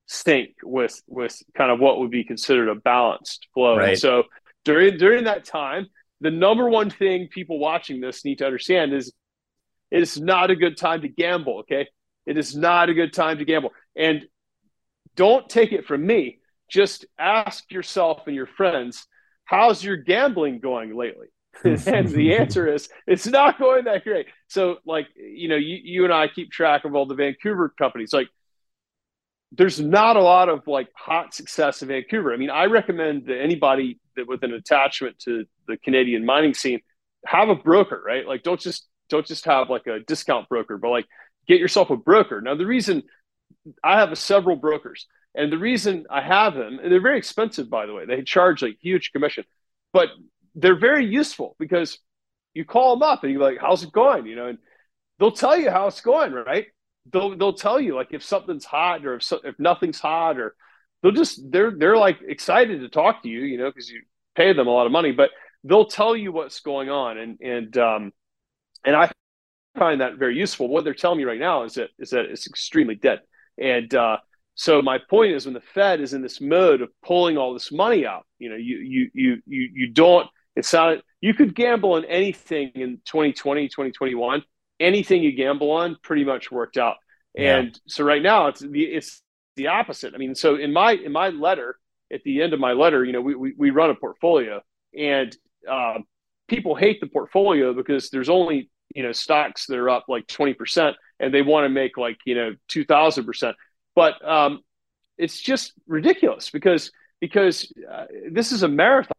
sync 0.07 0.49
with 0.61 1.01
with 1.07 1.41
kind 1.57 1.71
of 1.71 1.79
what 1.79 1.99
would 1.99 2.11
be 2.11 2.25
considered 2.25 2.67
a 2.67 2.75
balanced 2.75 3.47
flow. 3.53 3.77
Right. 3.77 3.91
And 3.91 3.99
so 3.99 4.23
during 4.65 4.97
during 4.97 5.23
that 5.23 5.45
time, 5.45 5.87
the 6.21 6.31
number 6.31 6.69
one 6.69 6.89
thing 6.89 7.29
people 7.31 7.59
watching 7.59 8.01
this 8.01 8.25
need 8.25 8.39
to 8.39 8.45
understand 8.45 8.93
is 8.93 9.13
it's 9.91 10.19
not 10.19 10.51
a 10.51 10.55
good 10.55 10.77
time 10.77 11.01
to 11.01 11.07
gamble. 11.07 11.59
Okay, 11.59 11.87
it 12.25 12.37
is 12.37 12.55
not 12.55 12.89
a 12.89 12.93
good 12.93 13.13
time 13.13 13.37
to 13.37 13.45
gamble, 13.45 13.71
and 13.95 14.25
don't 15.15 15.47
take 15.47 15.71
it 15.71 15.85
from 15.85 16.05
me. 16.05 16.39
Just 16.69 17.05
ask 17.17 17.71
yourself 17.71 18.23
and 18.25 18.35
your 18.35 18.47
friends, 18.47 19.07
how's 19.45 19.83
your 19.83 19.97
gambling 19.97 20.59
going 20.59 20.95
lately? 20.95 21.27
and 21.63 22.09
the 22.09 22.35
answer 22.39 22.67
is 22.67 22.89
it's 23.07 23.27
not 23.27 23.57
going 23.59 23.85
that 23.85 24.03
great. 24.03 24.25
So, 24.47 24.77
like, 24.85 25.07
you 25.15 25.47
know, 25.47 25.55
you, 25.55 25.77
you 25.81 26.03
and 26.03 26.13
I 26.13 26.27
keep 26.27 26.51
track 26.51 26.83
of 26.83 26.95
all 26.95 27.05
the 27.05 27.15
Vancouver 27.15 27.69
companies. 27.69 28.11
Like, 28.11 28.27
there's 29.51 29.79
not 29.79 30.17
a 30.17 30.21
lot 30.21 30.49
of 30.49 30.67
like 30.67 30.89
hot 30.95 31.33
success 31.33 31.81
in 31.81 31.87
Vancouver. 31.87 32.33
I 32.33 32.37
mean, 32.37 32.49
I 32.49 32.65
recommend 32.65 33.27
that 33.27 33.39
anybody 33.39 33.99
that 34.15 34.27
with 34.27 34.43
an 34.43 34.53
attachment 34.53 35.19
to 35.19 35.45
the 35.67 35.77
Canadian 35.77 36.25
mining 36.25 36.53
scene 36.53 36.81
have 37.25 37.49
a 37.49 37.55
broker, 37.55 38.01
right? 38.05 38.27
Like, 38.27 38.43
don't 38.43 38.59
just 38.59 38.87
don't 39.09 39.25
just 39.25 39.45
have 39.45 39.69
like 39.69 39.87
a 39.87 39.99
discount 39.99 40.49
broker, 40.49 40.77
but 40.77 40.89
like 40.89 41.05
get 41.47 41.59
yourself 41.59 41.89
a 41.89 41.97
broker. 41.97 42.41
Now, 42.41 42.55
the 42.55 42.65
reason 42.65 43.03
I 43.83 43.99
have 43.99 44.17
several 44.17 44.55
brokers, 44.55 45.07
and 45.35 45.51
the 45.51 45.57
reason 45.57 46.05
I 46.09 46.21
have 46.21 46.53
them, 46.53 46.79
and 46.81 46.91
they're 46.91 47.01
very 47.01 47.17
expensive, 47.17 47.69
by 47.69 47.85
the 47.85 47.93
way. 47.93 48.05
They 48.05 48.21
charge 48.23 48.61
like 48.61 48.77
huge 48.79 49.11
commission, 49.11 49.43
but 49.93 50.09
they're 50.55 50.79
very 50.79 51.05
useful 51.05 51.55
because 51.59 51.99
you 52.53 52.65
call 52.65 52.95
them 52.95 53.03
up 53.03 53.23
and 53.23 53.31
you're 53.31 53.41
like, 53.41 53.59
"How's 53.59 53.83
it 53.83 53.91
going?" 53.91 54.25
You 54.25 54.35
know, 54.35 54.47
and 54.47 54.57
they'll 55.19 55.31
tell 55.31 55.57
you 55.57 55.69
how 55.69 55.87
it's 55.87 56.01
going, 56.01 56.31
right? 56.31 56.67
They'll 57.11 57.37
they'll 57.37 57.53
tell 57.53 57.79
you 57.79 57.95
like 57.95 58.09
if 58.11 58.23
something's 58.23 58.65
hot 58.65 59.05
or 59.05 59.15
if 59.15 59.23
so, 59.23 59.39
if 59.43 59.59
nothing's 59.59 59.99
hot 59.99 60.39
or 60.39 60.55
they'll 61.05 61.13
just 61.13 61.39
they're 61.51 61.69
they're 61.69 61.97
like 61.97 62.17
excited 62.27 62.79
to 62.81 62.89
talk 62.89 63.21
to 63.21 63.29
you, 63.29 63.41
you 63.41 63.59
know, 63.59 63.69
because 63.69 63.89
you 63.89 64.01
pay 64.35 64.53
them 64.53 64.67
a 64.67 64.71
lot 64.71 64.87
of 64.87 64.91
money, 64.91 65.11
but 65.11 65.29
they'll 65.63 65.85
tell 65.85 66.15
you 66.15 66.31
what's 66.31 66.61
going 66.61 66.89
on, 66.89 67.19
and 67.19 67.39
and 67.41 67.77
um, 67.77 68.11
and 68.83 68.95
I 68.95 69.11
find 69.77 70.01
that 70.01 70.17
very 70.17 70.35
useful. 70.35 70.67
What 70.67 70.83
they're 70.83 70.95
telling 70.95 71.19
me 71.19 71.23
right 71.25 71.39
now 71.39 71.63
is 71.63 71.75
that 71.75 71.89
is 71.99 72.09
that 72.09 72.25
it's 72.25 72.47
extremely 72.47 72.95
dead, 72.95 73.19
and 73.61 73.93
uh, 73.93 74.17
so 74.55 74.81
my 74.81 74.97
point 74.97 75.33
is 75.33 75.45
when 75.45 75.53
the 75.53 75.61
Fed 75.61 76.01
is 76.01 76.13
in 76.13 76.23
this 76.23 76.41
mode 76.41 76.81
of 76.81 76.89
pulling 77.03 77.37
all 77.37 77.53
this 77.53 77.71
money 77.71 78.07
out, 78.07 78.25
you 78.39 78.49
know, 78.49 78.55
you 78.55 78.77
you 78.77 79.11
you 79.13 79.41
you 79.45 79.69
you 79.73 79.87
don't. 79.91 80.27
It's 80.55 80.73
not. 80.73 80.97
You 81.21 81.35
could 81.35 81.53
gamble 81.53 81.93
on 81.93 82.05
anything 82.05 82.71
in 82.73 83.01
2020, 83.05 83.67
2021. 83.67 84.43
Anything 84.79 85.21
you 85.21 85.33
gamble 85.33 85.69
on, 85.71 85.97
pretty 86.01 86.23
much 86.23 86.51
worked 86.51 86.77
out. 86.77 86.95
Yeah. 87.35 87.57
And 87.57 87.79
so 87.87 88.03
right 88.03 88.23
now, 88.23 88.47
it's 88.47 88.61
the 88.61 88.83
it's 88.83 89.21
the 89.55 89.67
opposite. 89.67 90.13
I 90.13 90.17
mean, 90.17 90.35
so 90.35 90.55
in 90.55 90.73
my 90.73 90.93
in 90.93 91.11
my 91.11 91.29
letter, 91.29 91.77
at 92.11 92.23
the 92.23 92.41
end 92.41 92.53
of 92.53 92.59
my 92.59 92.73
letter, 92.73 93.03
you 93.03 93.13
know, 93.13 93.21
we 93.21 93.35
we, 93.35 93.53
we 93.57 93.69
run 93.71 93.89
a 93.89 93.95
portfolio, 93.95 94.61
and 94.97 95.35
uh, 95.69 95.99
people 96.47 96.75
hate 96.75 96.99
the 97.01 97.07
portfolio 97.07 97.73
because 97.73 98.09
there's 98.09 98.29
only 98.29 98.69
you 98.93 99.03
know 99.03 99.11
stocks 99.11 99.65
that 99.67 99.77
are 99.77 99.89
up 99.89 100.05
like 100.07 100.27
20% 100.27 100.93
and 101.19 101.33
they 101.33 101.41
want 101.41 101.65
to 101.65 101.69
make 101.69 101.97
like 101.97 102.17
you 102.25 102.35
know 102.35 102.55
2000% 102.69 103.53
but 103.95 104.27
um, 104.27 104.61
it's 105.17 105.39
just 105.39 105.73
ridiculous 105.87 106.49
because 106.49 106.91
because 107.19 107.71
uh, 107.91 108.05
this 108.31 108.51
is 108.51 108.63
a 108.63 108.67
marathon 108.67 109.13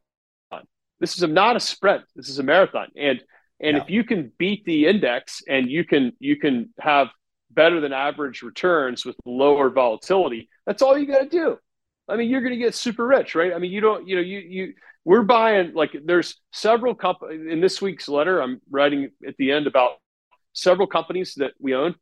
this 1.00 1.16
is 1.16 1.22
a, 1.22 1.26
not 1.26 1.56
a 1.56 1.60
sprint 1.60 2.02
this 2.14 2.28
is 2.28 2.38
a 2.38 2.42
marathon 2.42 2.88
and 2.96 3.22
and 3.60 3.76
yeah. 3.76 3.82
if 3.82 3.90
you 3.90 4.04
can 4.04 4.30
beat 4.38 4.64
the 4.64 4.86
index 4.86 5.42
and 5.48 5.70
you 5.70 5.84
can 5.84 6.12
you 6.18 6.36
can 6.36 6.72
have 6.78 7.08
better 7.56 7.80
than 7.80 7.92
average 7.92 8.42
returns 8.42 9.04
with 9.04 9.16
lower 9.24 9.70
volatility 9.70 10.48
that's 10.66 10.82
all 10.82 10.96
you 10.98 11.06
got 11.06 11.20
to 11.20 11.28
do. 11.28 11.58
I 12.08 12.16
mean 12.16 12.30
you're 12.30 12.42
going 12.42 12.52
to 12.52 12.64
get 12.64 12.74
super 12.74 13.06
rich 13.06 13.34
right? 13.34 13.52
I 13.52 13.58
mean 13.58 13.72
you 13.72 13.80
don't 13.80 14.06
you 14.06 14.14
know 14.14 14.22
you 14.22 14.38
you 14.38 14.74
we're 15.04 15.22
buying 15.22 15.74
like 15.74 15.96
there's 16.04 16.40
several 16.52 16.94
companies 16.94 17.50
in 17.50 17.60
this 17.60 17.80
week's 17.80 18.08
letter 18.08 18.40
i'm 18.40 18.60
writing 18.70 19.10
at 19.26 19.36
the 19.36 19.52
end 19.52 19.68
about 19.68 19.92
several 20.52 20.88
companies 20.88 21.34
that 21.36 21.52
we 21.60 21.74
own 21.74 21.94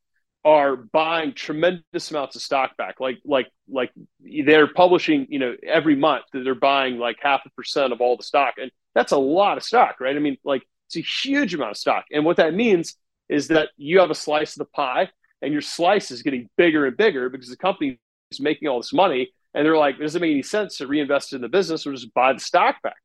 are 0.45 0.77
buying 0.77 1.33
tremendous 1.33 2.11
amounts 2.11 2.37
of 2.37 2.43
stock 2.43 2.77
back. 2.77 3.01
Like 3.01 3.19
like 3.25 3.49
like 3.69 3.91
they're 4.21 4.73
publishing 4.73 5.27
you 5.31 5.39
know 5.39 5.55
every 5.67 5.97
month 5.97 6.25
that 6.33 6.45
they're 6.45 6.55
buying 6.55 6.99
like 6.99 7.17
half 7.21 7.43
a 7.47 7.51
percent 7.51 7.93
of 7.93 8.01
all 8.01 8.17
the 8.17 8.23
stock 8.23 8.55
and 8.61 8.71
that's 8.95 9.13
a 9.13 9.19
lot 9.19 9.57
of 9.57 9.65
stock 9.65 10.01
right? 10.01 10.15
I 10.15 10.19
mean 10.19 10.37
like 10.45 10.63
it's 10.87 10.97
a 10.97 11.01
huge 11.01 11.55
amount 11.55 11.73
of 11.73 11.77
stock. 11.77 12.05
And 12.13 12.25
what 12.25 12.37
that 12.37 12.55
means 12.55 12.95
is 13.29 13.49
that 13.49 13.71
you 13.77 14.01
have 14.01 14.11
a 14.11 14.15
slice 14.15 14.53
of 14.55 14.59
the 14.59 14.65
pie 14.67 15.09
and 15.45 15.53
your 15.53 15.63
slice 15.63 16.11
is 16.11 16.23
getting 16.23 16.49
bigger 16.57 16.87
and 16.87 16.97
bigger 16.97 17.29
because 17.29 17.49
the 17.49 17.57
company 17.57 17.99
is 18.31 18.41
making 18.41 18.69
all 18.69 18.79
this 18.79 18.93
money 18.93 19.31
and 19.55 19.65
they're 19.65 19.77
like, 19.77 20.01
it 20.01 20.15
make 20.15 20.31
any 20.31 20.43
sense 20.43 20.79
to 20.79 20.87
reinvest 20.87 21.33
in 21.33 21.41
the 21.41 21.49
business 21.49 21.87
or 21.87 21.93
just 21.93 22.13
buy 22.13 22.33
the 22.33 22.41
stock 22.41 22.83
back? 22.83 22.97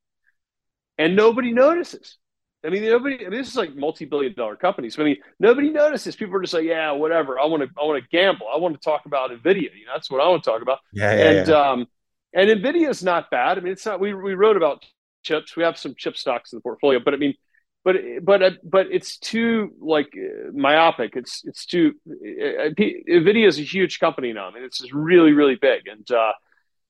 And 0.97 1.15
nobody 1.15 1.53
notices. 1.53 2.17
I 2.65 2.69
mean, 2.69 2.83
nobody. 2.83 3.25
I 3.25 3.29
mean, 3.29 3.39
this 3.39 3.47
is 3.47 3.55
like 3.55 3.73
multi-billion 3.75 4.33
dollar 4.33 4.57
companies. 4.57 4.99
I 4.99 5.03
mean, 5.03 5.17
nobody 5.39 5.69
notices. 5.69 6.17
People 6.17 6.35
are 6.35 6.41
just 6.41 6.53
like, 6.53 6.65
yeah, 6.65 6.91
whatever. 6.91 7.39
I 7.39 7.45
want 7.45 7.63
to. 7.63 7.69
I 7.79 7.85
want 7.85 8.03
to 8.03 8.09
gamble. 8.09 8.47
I 8.53 8.57
want 8.57 8.75
to 8.75 8.81
talk 8.81 9.05
about 9.05 9.31
Nvidia. 9.31 9.73
You 9.77 9.85
know, 9.85 9.93
that's 9.93 10.11
what 10.11 10.19
I 10.19 10.27
want 10.27 10.43
to 10.43 10.49
talk 10.49 10.61
about. 10.61 10.79
Yeah, 10.91 11.15
yeah 11.15 11.29
And 11.29 11.47
yeah. 11.47 11.55
um, 11.55 11.87
and 12.33 12.49
Nvidia 12.49 12.89
is 12.89 13.01
not 13.01 13.31
bad. 13.31 13.57
I 13.57 13.61
mean, 13.61 13.71
it's 13.71 13.85
not. 13.85 14.01
We 14.01 14.13
we 14.13 14.33
wrote 14.33 14.57
about 14.57 14.83
chips. 15.23 15.55
We 15.55 15.63
have 15.63 15.77
some 15.77 15.95
chip 15.97 16.17
stocks 16.17 16.51
in 16.51 16.57
the 16.57 16.61
portfolio, 16.61 16.99
but 16.99 17.13
I 17.13 17.17
mean, 17.17 17.33
but 17.85 17.95
but 18.23 18.43
uh, 18.43 18.51
but 18.63 18.87
it's 18.91 19.17
too 19.17 19.73
like 19.79 20.13
myopic. 20.53 21.15
It's 21.15 21.43
it's 21.45 21.65
too. 21.65 21.93
Uh, 22.07 22.69
Nvidia 22.77 23.47
is 23.47 23.59
a 23.59 23.63
huge 23.63 23.99
company 23.99 24.33
now. 24.33 24.47
I 24.47 24.53
mean, 24.53 24.63
it's 24.63 24.79
just 24.79 24.93
really 24.93 25.31
really 25.31 25.55
big, 25.55 25.87
and 25.87 26.09
uh, 26.11 26.33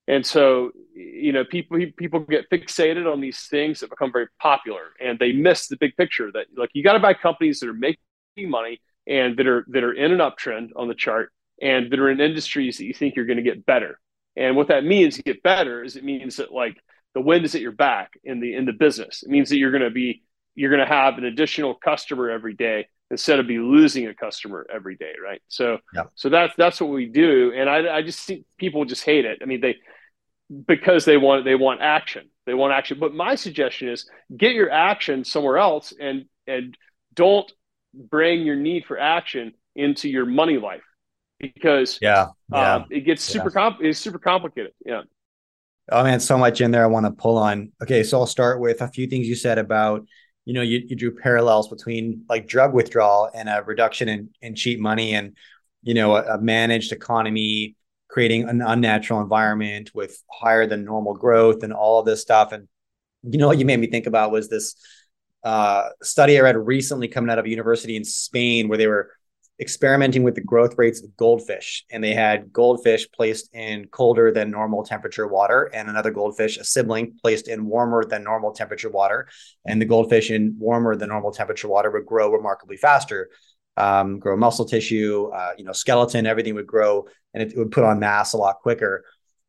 and 0.08 0.26
so 0.26 0.72
you 0.96 1.32
know 1.32 1.46
people 1.46 1.80
people 1.96 2.22
get 2.22 2.50
fixated 2.50 3.12
on 3.12 3.22
these 3.22 3.42
things 3.42 3.80
that 3.80 3.92
become 3.92 4.12
very 4.12 4.28
popular, 4.42 4.82
and 5.00 5.20
they 5.20 5.32
miss 5.32 5.68
the 5.68 5.78
big 5.78 5.96
picture. 5.96 6.32
That 6.32 6.48
like 6.58 6.72
you 6.74 6.84
got 6.84 6.94
to 6.94 7.00
buy 7.00 7.14
companies 7.14 7.60
that 7.60 7.70
are 7.70 7.74
making 7.74 8.00
money 8.38 8.82
and 9.06 9.38
that 9.38 9.48
are 9.48 9.66
that 9.70 9.84
are 9.84 9.94
in 9.94 10.12
an 10.12 10.20
uptrend 10.20 10.70
on 10.76 10.88
the 10.88 10.96
chart, 10.96 11.32
and 11.62 11.92
that 11.92 12.00
are 12.00 12.10
in 12.10 12.20
industries 12.20 12.78
that 12.78 12.86
you 12.86 12.94
think 12.94 13.16
you're 13.16 13.26
going 13.26 13.38
to 13.38 13.44
get 13.44 13.66
better. 13.66 14.00
And 14.36 14.56
what 14.56 14.70
that 14.70 14.84
means, 14.84 15.18
to 15.18 15.24
get 15.24 15.44
better, 15.44 15.84
is 15.84 15.96
it 15.96 16.04
means 16.04 16.38
that 16.38 16.52
like 16.52 16.78
the 17.14 17.22
wind 17.22 17.46
is 17.46 17.54
at 17.54 17.62
your 17.62 17.72
back 17.72 18.14
in 18.24 18.40
the 18.40 18.56
in 18.56 18.66
the 18.66 18.74
business. 18.74 19.22
It 19.22 19.30
means 19.30 19.50
that 19.50 19.58
you're 19.58 19.72
going 19.72 19.84
to 19.84 19.92
be 19.92 20.24
you're 20.60 20.70
going 20.70 20.86
to 20.86 20.94
have 20.94 21.18
an 21.18 21.24
additional 21.24 21.74
customer 21.74 22.30
every 22.30 22.54
day 22.54 22.86
instead 23.10 23.40
of 23.40 23.48
be 23.48 23.60
losing 23.60 24.08
a 24.08 24.14
customer 24.14 24.68
every 24.70 24.98
day, 24.98 25.14
right? 25.24 25.42
So, 25.48 25.78
yeah. 25.96 26.04
so 26.16 26.28
that's 26.28 26.54
that's 26.58 26.82
what 26.82 26.90
we 26.90 27.06
do, 27.06 27.54
and 27.56 27.70
I, 27.70 27.96
I 27.96 28.02
just 28.02 28.20
see 28.20 28.44
people 28.58 28.84
just 28.84 29.06
hate 29.06 29.24
it. 29.24 29.40
I 29.42 29.46
mean, 29.46 29.62
they 29.62 29.78
because 30.68 31.06
they 31.06 31.16
want 31.16 31.46
they 31.46 31.56
want 31.56 31.80
action, 31.80 32.30
they 32.46 32.54
want 32.54 32.74
action. 32.74 32.98
But 33.00 33.14
my 33.14 33.36
suggestion 33.36 33.88
is 33.88 34.10
get 34.36 34.52
your 34.52 34.70
action 34.70 35.24
somewhere 35.24 35.60
else, 35.60 35.94
and 35.98 36.26
and 36.46 36.78
don't 37.14 37.50
bring 37.94 38.42
your 38.42 38.58
need 38.58 38.84
for 38.84 39.00
action 39.00 39.54
into 39.78 40.10
your 40.10 40.26
money 40.26 40.58
life 40.58 40.84
because 41.40 42.00
yeah, 42.02 42.28
yeah. 42.52 42.76
Uh, 42.76 42.86
it 42.90 43.06
gets 43.06 43.24
super 43.24 43.50
yeah. 43.56 43.76
it's 43.80 44.00
super 44.00 44.20
complicated. 44.20 44.74
Yeah. 44.86 45.04
Oh 45.90 46.04
man, 46.04 46.20
so 46.20 46.38
much 46.38 46.60
in 46.60 46.72
there 46.72 46.84
I 46.84 46.88
want 46.88 47.06
to 47.06 47.14
pull 47.14 47.38
on. 47.38 47.72
Okay, 47.82 48.04
so 48.04 48.20
I'll 48.20 48.28
start 48.28 48.60
with 48.60 48.82
a 48.82 48.90
few 48.90 49.08
things 49.08 49.26
you 49.26 49.36
said 49.36 49.58
about 49.58 50.06
you 50.50 50.56
know, 50.56 50.64
you, 50.64 50.82
you 50.88 50.96
drew 50.96 51.16
parallels 51.16 51.68
between 51.68 52.24
like 52.28 52.48
drug 52.48 52.74
withdrawal 52.74 53.30
and 53.36 53.48
a 53.48 53.62
reduction 53.62 54.10
in, 54.10 54.30
in 54.42 54.56
cheap 54.56 54.80
money 54.80 55.14
and, 55.14 55.38
you 55.84 55.94
know, 55.94 56.16
a, 56.16 56.24
a 56.24 56.42
managed 56.42 56.92
economy, 56.92 57.76
creating 58.08 58.50
an 58.50 58.60
unnatural 58.60 59.22
environment 59.22 59.92
with 59.94 60.20
higher 60.28 60.66
than 60.66 60.84
normal 60.84 61.14
growth 61.14 61.62
and 61.62 61.72
all 61.72 62.00
of 62.00 62.08
this 62.08 62.20
stuff. 62.20 62.52
And, 62.52 62.68
you 63.22 63.38
know, 63.38 63.46
what 63.46 63.60
you 63.60 63.66
made 63.66 63.80
me 63.80 63.92
think 63.92 64.08
about 64.08 64.32
was 64.32 64.50
this 64.50 64.74
uh, 65.44 65.90
study 66.02 66.40
I 66.40 66.42
read 66.42 66.58
recently 66.58 67.10
coming 67.10 67.30
out 67.30 67.38
of 67.38 67.46
a 67.46 67.50
university 67.50 67.96
in 67.96 68.04
Spain 68.04 68.70
where 68.70 68.80
they 68.80 68.88
were 68.88 69.12
experimenting 69.60 70.24
with 70.24 70.36
the 70.36 70.42
growth 70.42 70.76
rates 70.78 71.04
of 71.04 71.16
goldfish. 71.18 71.86
And 71.92 72.04
they 72.04 72.14
had 72.14 72.52
goldfish 72.54 73.12
placed 73.12 73.54
in 73.54 73.88
colder 73.88 74.32
than 74.32 74.52
normal 74.52 74.84
temperature 74.84 75.28
water, 75.28 75.70
and 75.74 75.90
another 75.90 76.12
goldfish, 76.12 76.58
a 76.58 76.64
sibling, 76.64 77.18
placed 77.22 77.48
in 77.48 77.66
warmer 77.66 78.06
than 78.06 78.24
normal 78.24 78.52
temperature 78.52 78.90
water. 78.90 79.28
And 79.66 79.82
the 79.82 79.86
goldfish 79.86 80.32
in 80.32 80.56
warmer 80.58 80.96
than 80.96 81.10
normal 81.10 81.32
temperature 81.32 81.68
water 81.68 81.92
would 81.92 82.06
grow 82.06 82.32
remarkably 82.32 82.78
faster. 82.78 83.30
Um, 83.78 84.20
grow 84.20 84.36
muscle 84.36 84.66
tissue, 84.66 85.32
uh, 85.34 85.52
you 85.58 85.64
know, 85.64 85.72
skeleton, 85.72 86.26
everything 86.26 86.54
would 86.56 86.68
grow 86.68 87.08
and 87.34 87.42
it, 87.42 87.54
it 87.54 87.58
would 87.58 87.72
put 87.72 87.86
on 87.86 88.00
mass 88.00 88.34
a 88.34 88.38
lot 88.38 88.60
quicker. 88.60 89.06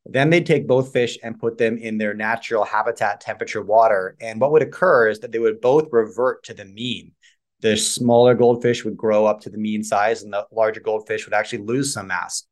Then 0.07 0.31
they'd 0.31 0.47
take 0.47 0.67
both 0.67 0.93
fish 0.93 1.19
and 1.23 1.39
put 1.39 1.59
them 1.59 1.77
in 1.77 1.99
their 1.99 2.15
natural 2.15 2.65
habitat 2.65 3.21
temperature 3.21 3.63
water. 3.63 4.17
And 4.21 4.41
what 4.41 4.53
would 4.53 4.63
occur 4.63 5.09
is 5.09 5.21
that 5.21 5.33
they 5.33 5.39
would 5.39 5.61
both 5.61 5.89
revert 5.91 6.45
to 6.45 6.55
the 6.55 6.65
mean 6.65 7.13
the 7.61 7.77
smaller 7.77 8.35
goldfish 8.35 8.85
would 8.85 8.97
grow 8.97 9.27
up 9.27 9.41
to 9.41 9.51
the 9.51 9.59
mean 9.59 9.83
size 9.83 10.23
and 10.23 10.33
the 10.33 10.47
larger 10.51 10.81
goldfish 10.81 11.27
would 11.27 11.35
actually 11.35 11.65
lose 11.65 11.93
some 11.93 12.09
mass. 12.09 12.45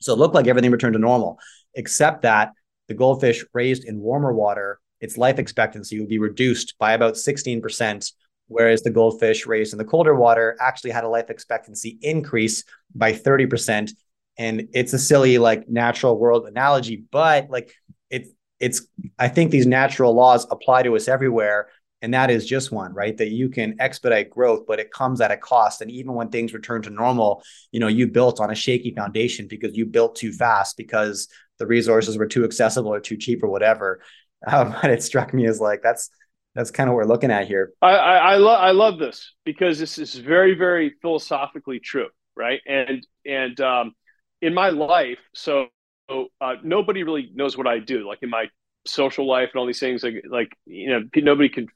So 0.00 0.12
it 0.12 0.18
looked 0.18 0.34
like 0.34 0.46
everything 0.46 0.70
returned 0.70 0.94
to 0.94 0.98
normal, 0.98 1.38
except 1.74 2.22
that 2.22 2.52
the 2.88 2.94
goldfish 2.94 3.44
raised 3.52 3.84
in 3.84 4.00
warmer 4.00 4.32
water, 4.32 4.80
its 5.00 5.16
life 5.16 5.38
expectancy 5.38 5.98
would 6.00 6.08
be 6.08 6.18
reduced 6.18 6.74
by 6.78 6.92
about 6.92 7.14
16%, 7.14 8.12
whereas 8.48 8.82
the 8.82 8.90
goldfish 8.90 9.46
raised 9.46 9.72
in 9.72 9.78
the 9.78 9.84
colder 9.84 10.14
water 10.14 10.56
actually 10.60 10.90
had 10.90 11.04
a 11.04 11.08
life 11.08 11.30
expectancy 11.30 11.98
increase 12.02 12.64
by 12.94 13.12
30%. 13.12 13.92
And 14.38 14.68
it's 14.72 14.92
a 14.92 14.98
silly, 14.98 15.38
like 15.38 15.68
natural 15.68 16.18
world 16.18 16.46
analogy, 16.46 17.04
but 17.10 17.48
like 17.48 17.72
it's 18.10 18.28
it's 18.60 18.86
I 19.18 19.28
think 19.28 19.50
these 19.50 19.66
natural 19.66 20.14
laws 20.14 20.46
apply 20.50 20.82
to 20.82 20.96
us 20.96 21.08
everywhere 21.08 21.68
and 22.02 22.12
that 22.14 22.30
is 22.30 22.46
just 22.46 22.72
one 22.72 22.92
right? 22.92 23.16
That 23.16 23.30
you 23.30 23.48
can 23.48 23.76
expedite 23.80 24.30
growth 24.30 24.66
but 24.66 24.78
it 24.80 24.92
comes 24.92 25.20
at 25.20 25.30
a 25.30 25.36
cost. 25.36 25.80
And 25.80 25.90
even 25.90 26.14
when 26.14 26.28
things 26.28 26.54
return 26.54 26.82
to 26.82 26.90
normal 26.90 27.42
you 27.72 27.80
know 27.80 27.88
you 27.88 28.06
built 28.06 28.40
on 28.40 28.50
a 28.50 28.54
shaky 28.54 28.94
foundation 28.94 29.46
because 29.48 29.76
you 29.76 29.86
built 29.86 30.16
too 30.16 30.32
fast 30.32 30.76
because 30.76 31.28
the 31.58 31.66
resources 31.66 32.18
were 32.18 32.26
too 32.26 32.44
accessible 32.44 32.92
or 32.92 33.00
too 33.00 33.16
cheap 33.16 33.42
or 33.42 33.48
whatever. 33.48 34.00
Um, 34.46 34.76
but 34.82 34.90
it 34.90 35.02
struck 35.02 35.32
me 35.32 35.46
as 35.46 35.60
like 35.60 35.80
that's 35.82 36.10
that's 36.54 36.70
kind 36.70 36.88
of 36.88 36.94
what 36.94 37.06
we're 37.06 37.12
looking 37.12 37.30
at 37.30 37.48
here. 37.48 37.72
I 37.80 37.88
i, 37.96 38.16
I 38.16 38.36
love 38.36 38.60
i 38.60 38.70
love 38.70 38.98
this 38.98 39.32
because 39.46 39.78
this 39.78 39.98
is 39.98 40.14
very 40.14 40.54
very 40.54 40.94
philosophically 41.00 41.80
true 41.80 42.08
right? 42.36 42.60
And 42.66 43.04
and 43.24 43.60
um 43.60 43.94
in 44.42 44.54
my 44.54 44.68
life 44.68 45.18
so 45.34 45.66
uh, 46.08 46.54
nobody 46.62 47.02
really 47.02 47.30
knows 47.34 47.56
what 47.56 47.66
i 47.66 47.80
do 47.80 48.06
like 48.06 48.18
in 48.22 48.30
my 48.30 48.46
social 48.86 49.26
life 49.26 49.48
and 49.52 49.58
all 49.58 49.66
these 49.66 49.80
things 49.80 50.04
like 50.04 50.22
like 50.28 50.52
you 50.64 50.88
know 50.88 51.00
nobody 51.16 51.48
can 51.48 51.66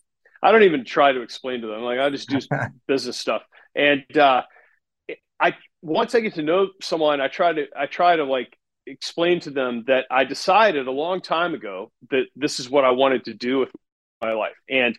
I 0.42 0.53
don't 0.53 0.62
even 0.62 0.85
try 0.85 1.12
to 1.12 1.22
explain 1.22 1.61
to 1.62 1.66
them. 1.66 1.83
Like 1.83 1.98
I 1.98 2.11
just 2.11 2.29
do 2.29 2.38
business 2.88 3.18
stuff. 3.18 3.42
And 3.74 4.05
uh, 4.16 4.42
I 5.38 5.55
once 5.83 6.14
I 6.14 6.20
get 6.20 6.35
to 6.35 6.42
know 6.42 6.68
someone, 6.83 7.20
I 7.20 7.29
try 7.29 7.53
to 7.53 7.66
I 7.76 7.87
try 7.87 8.16
to 8.16 8.24
like 8.24 8.57
explain 8.87 9.40
to 9.40 9.50
them 9.50 9.85
that 9.87 10.07
I 10.11 10.24
decided 10.24 10.87
a 10.87 10.92
long 10.92 11.20
time 11.20 11.55
ago 11.55 11.92
that 12.11 12.24
this 12.37 12.61
is 12.61 12.68
what 12.68 12.85
I 12.85 12.90
wanted 12.90 13.24
to 13.26 13.35
do 13.35 13.59
with 13.59 13.70
my 14.20 14.33
life. 14.33 14.57
And 14.68 14.98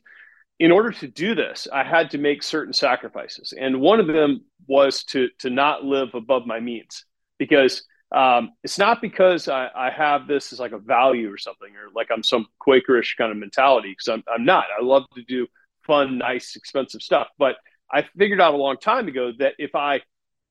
in 0.60 0.72
order 0.72 0.92
to 0.92 1.08
do 1.08 1.34
this, 1.36 1.68
I 1.72 1.84
had 1.84 2.12
to 2.12 2.18
make 2.18 2.44
certain 2.44 2.74
sacrifices. 2.74 3.54
And 3.58 3.82
one 3.82 4.00
of 4.00 4.08
them 4.08 4.46
was 4.68 5.04
to 5.06 5.30
to 5.40 5.50
not 5.50 5.84
live 5.84 6.10
above 6.14 6.46
my 6.46 6.60
means 6.60 7.06
because 7.38 7.84
um, 8.12 8.52
it's 8.64 8.78
not 8.78 9.02
because 9.02 9.48
I, 9.48 9.70
I, 9.74 9.90
have 9.90 10.28
this 10.28 10.52
as 10.52 10.60
like 10.60 10.74
a 10.74 10.78
value 10.78 11.32
or 11.32 11.38
something, 11.38 11.70
or 11.70 11.90
like 11.96 12.10
I'm 12.12 12.24
some 12.24 12.48
Quakerish 12.60 13.16
kind 13.18 13.32
of 13.32 13.38
mentality, 13.38 13.92
because 13.92 14.10
I'm, 14.10 14.24
I'm 14.34 14.44
not. 14.44 14.66
I 14.78 14.84
love 14.84 15.04
to 15.16 15.24
do 15.24 15.48
fun, 15.88 16.18
nice, 16.18 16.56
expensive 16.56 17.02
stuff. 17.02 17.28
But 17.38 17.56
I 17.92 18.06
figured 18.18 18.42
out 18.42 18.54
a 18.54 18.58
long 18.58 18.78
time 18.78 19.08
ago 19.08 19.32
that 19.40 19.54
if 19.60 19.76
I 19.76 20.02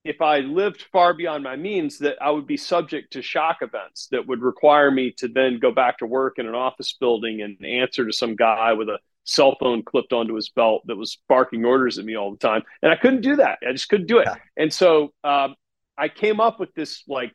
if 0.05 0.23
I 0.23 0.39
lived 0.39 0.87
far 0.91 1.13
beyond 1.13 1.45
my 1.45 1.57
means, 1.57 1.99
that 1.99 2.17
I 2.23 2.31
would 2.31 2.47
be 2.47 2.57
subject 2.57 3.13
to 3.13 3.23
shock 3.23 3.59
events 3.61 4.09
that 4.11 4.27
would 4.27 4.41
require 4.41 4.91
me 4.91 5.13
to 5.19 5.29
then 5.29 5.59
go 5.59 5.71
back 5.73 5.99
to 5.99 6.07
work 6.07 6.39
in 6.39 6.47
an 6.47 6.55
office 6.55 6.95
building 6.95 7.43
and 7.43 7.63
answer 7.65 8.07
to 8.07 8.13
some 8.13 8.35
guy 8.37 8.73
with 8.73 8.89
a 8.89 8.99
cell 9.25 9.57
phone 9.61 9.83
clipped 9.83 10.15
onto 10.15 10.35
his 10.35 10.49
belt 10.49 10.83
that 10.87 10.97
was 10.97 11.19
barking 11.29 11.67
orders 11.67 11.99
at 11.99 12.07
me 12.07 12.17
all 12.17 12.31
the 12.31 12.39
time. 12.39 12.63
And 12.83 12.91
I 12.91 12.97
couldn't 12.97 13.21
do 13.21 13.37
that. 13.37 13.59
I 13.67 13.73
just 13.73 13.91
couldn't 13.91 14.07
do 14.07 14.19
it. 14.19 14.27
Yeah. 14.27 14.37
And 14.57 14.73
so 14.73 15.13
um, 15.23 15.55
I 15.99 16.09
came 16.09 16.41
up 16.41 16.59
with 16.59 16.75
this 16.75 17.05
like 17.07 17.33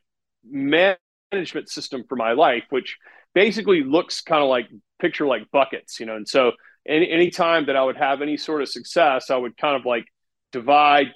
management 0.50 1.70
system 1.70 2.04
for 2.08 2.16
my 2.16 2.34
life, 2.34 2.64
which 2.70 2.98
basically 3.34 3.84
looks 3.84 4.22
kind 4.22 4.42
of 4.44 4.50
like 4.50 4.68
picture 5.00 5.26
like 5.26 5.50
buckets, 5.52 6.00
you 6.00 6.06
know. 6.06 6.16
And 6.16 6.28
so 6.28 6.52
any 6.88 7.10
anytime 7.10 7.66
that 7.68 7.76
I 7.76 7.84
would 7.84 7.98
have 7.98 8.22
any 8.22 8.38
sort 8.38 8.62
of 8.62 8.70
success, 8.70 9.30
I 9.30 9.38
would 9.38 9.58
kind 9.58 9.76
of 9.76 9.86
like 9.86 10.06
divide 10.52 11.08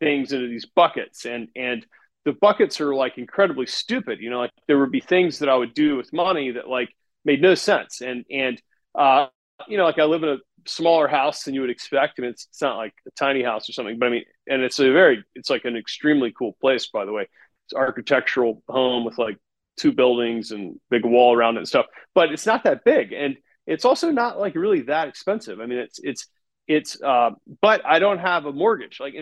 things 0.00 0.32
into 0.32 0.48
these 0.48 0.66
buckets. 0.66 1.24
And 1.24 1.48
and 1.56 1.84
the 2.24 2.32
buckets 2.32 2.80
are 2.80 2.94
like 2.94 3.18
incredibly 3.18 3.66
stupid 3.66 4.18
you 4.20 4.30
know? 4.30 4.40
Like 4.40 4.52
there 4.66 4.78
would 4.78 4.90
be 4.90 5.00
things 5.00 5.38
that 5.38 5.48
i 5.48 5.54
would 5.54 5.74
do 5.74 5.96
with 5.96 6.12
money 6.12 6.50
that 6.52 6.68
like 6.68 6.88
made 7.24 7.40
no 7.42 7.54
sense. 7.54 8.00
And 8.00 8.24
and 8.30 8.60
uh 8.94 9.26
you 9.68 9.76
know 9.76 9.84
like 9.84 9.98
i 9.98 10.04
live 10.04 10.22
in 10.22 10.28
a 10.30 10.36
smaller 10.66 11.06
house 11.08 11.44
than 11.44 11.54
you 11.54 11.60
would 11.60 11.70
expect. 11.70 12.18
Mean, 12.18 12.30
it's, 12.30 12.46
it's 12.50 12.60
not 12.62 12.76
like 12.76 12.92
a 13.06 13.10
tiny 13.12 13.42
house 13.42 13.68
or 13.68 13.72
something 13.72 13.98
but 13.98 14.06
i 14.06 14.10
mean 14.10 14.24
and 14.48 14.62
it's 14.62 14.78
a 14.80 14.90
very 14.92 15.24
it's 15.34 15.48
like 15.48 15.64
an 15.64 15.76
extremely 15.76 16.32
cool 16.32 16.56
place 16.60 16.88
by 16.88 17.04
the 17.04 17.12
way 17.12 17.28
architectural 17.74 18.62
home 18.68 19.04
with 19.04 19.18
like 19.18 19.38
two 19.76 19.92
buildings 19.92 20.52
and 20.52 20.78
big 20.90 21.04
wall 21.04 21.34
around 21.34 21.56
it 21.56 21.60
and 21.60 21.68
stuff 21.68 21.86
but 22.14 22.32
it's 22.32 22.46
not 22.46 22.64
that 22.64 22.84
big 22.84 23.12
and 23.12 23.36
it's 23.66 23.84
also 23.84 24.10
not 24.10 24.38
like 24.38 24.54
really 24.54 24.82
that 24.82 25.08
expensive 25.08 25.60
i 25.60 25.66
mean 25.66 25.78
it's 25.78 25.98
it's 26.02 26.28
it's 26.66 27.00
uh, 27.02 27.30
but 27.60 27.84
i 27.86 27.98
don't 27.98 28.18
have 28.18 28.46
a 28.46 28.52
mortgage 28.52 28.98
like 29.00 29.14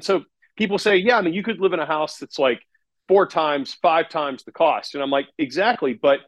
so 0.00 0.24
people 0.56 0.78
say, 0.78 0.96
yeah, 0.96 1.18
I 1.18 1.22
mean, 1.22 1.34
you 1.34 1.42
could 1.42 1.60
live 1.60 1.72
in 1.72 1.80
a 1.80 1.86
house 1.86 2.18
that's 2.18 2.38
like 2.38 2.60
four 3.08 3.26
times, 3.26 3.74
five 3.74 4.08
times 4.08 4.44
the 4.44 4.52
cost. 4.52 4.94
And 4.94 5.02
I'm 5.02 5.10
like, 5.10 5.26
exactly. 5.38 5.94
But 5.94 6.20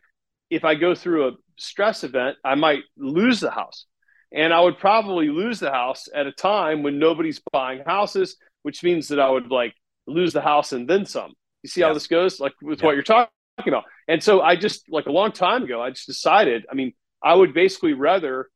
if 0.50 0.64
I 0.64 0.74
go 0.74 0.94
through 0.94 1.28
a 1.28 1.32
stress 1.58 2.04
event, 2.04 2.36
I 2.44 2.54
might 2.54 2.82
lose 2.96 3.40
the 3.40 3.50
house. 3.50 3.86
And 4.32 4.52
I 4.52 4.60
would 4.60 4.78
probably 4.78 5.28
lose 5.28 5.60
the 5.60 5.70
house 5.70 6.08
at 6.14 6.26
a 6.26 6.32
time 6.32 6.82
when 6.82 6.98
nobody's 6.98 7.40
buying 7.52 7.82
houses, 7.86 8.36
which 8.62 8.82
means 8.82 9.08
that 9.08 9.20
I 9.20 9.30
would 9.30 9.50
like 9.50 9.74
lose 10.06 10.32
the 10.32 10.40
house 10.40 10.72
and 10.72 10.88
then 10.88 11.06
some. 11.06 11.32
You 11.66 11.68
see 11.68 11.80
yeah. 11.80 11.88
how 11.88 11.94
this 11.94 12.06
goes? 12.06 12.38
Like 12.38 12.52
with 12.62 12.80
yeah. 12.80 12.86
what 12.86 12.94
you're 12.94 13.02
talking 13.02 13.28
about. 13.66 13.84
And 14.06 14.22
so 14.22 14.40
I 14.40 14.54
just 14.54 14.84
like 14.88 15.06
a 15.06 15.12
long 15.12 15.32
time 15.32 15.64
ago, 15.64 15.82
I 15.82 15.90
just 15.90 16.06
decided, 16.06 16.64
I 16.70 16.74
mean, 16.74 16.92
I 17.22 17.34
would 17.34 17.52
basically 17.52 17.92
rather 17.92 18.48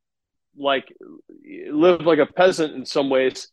like 0.57 0.95
live 1.71 2.03
like 2.03 2.19
a 2.19 2.27
peasant 2.27 2.75
in 2.75 2.87
some 2.87 3.11
ways 3.11 3.49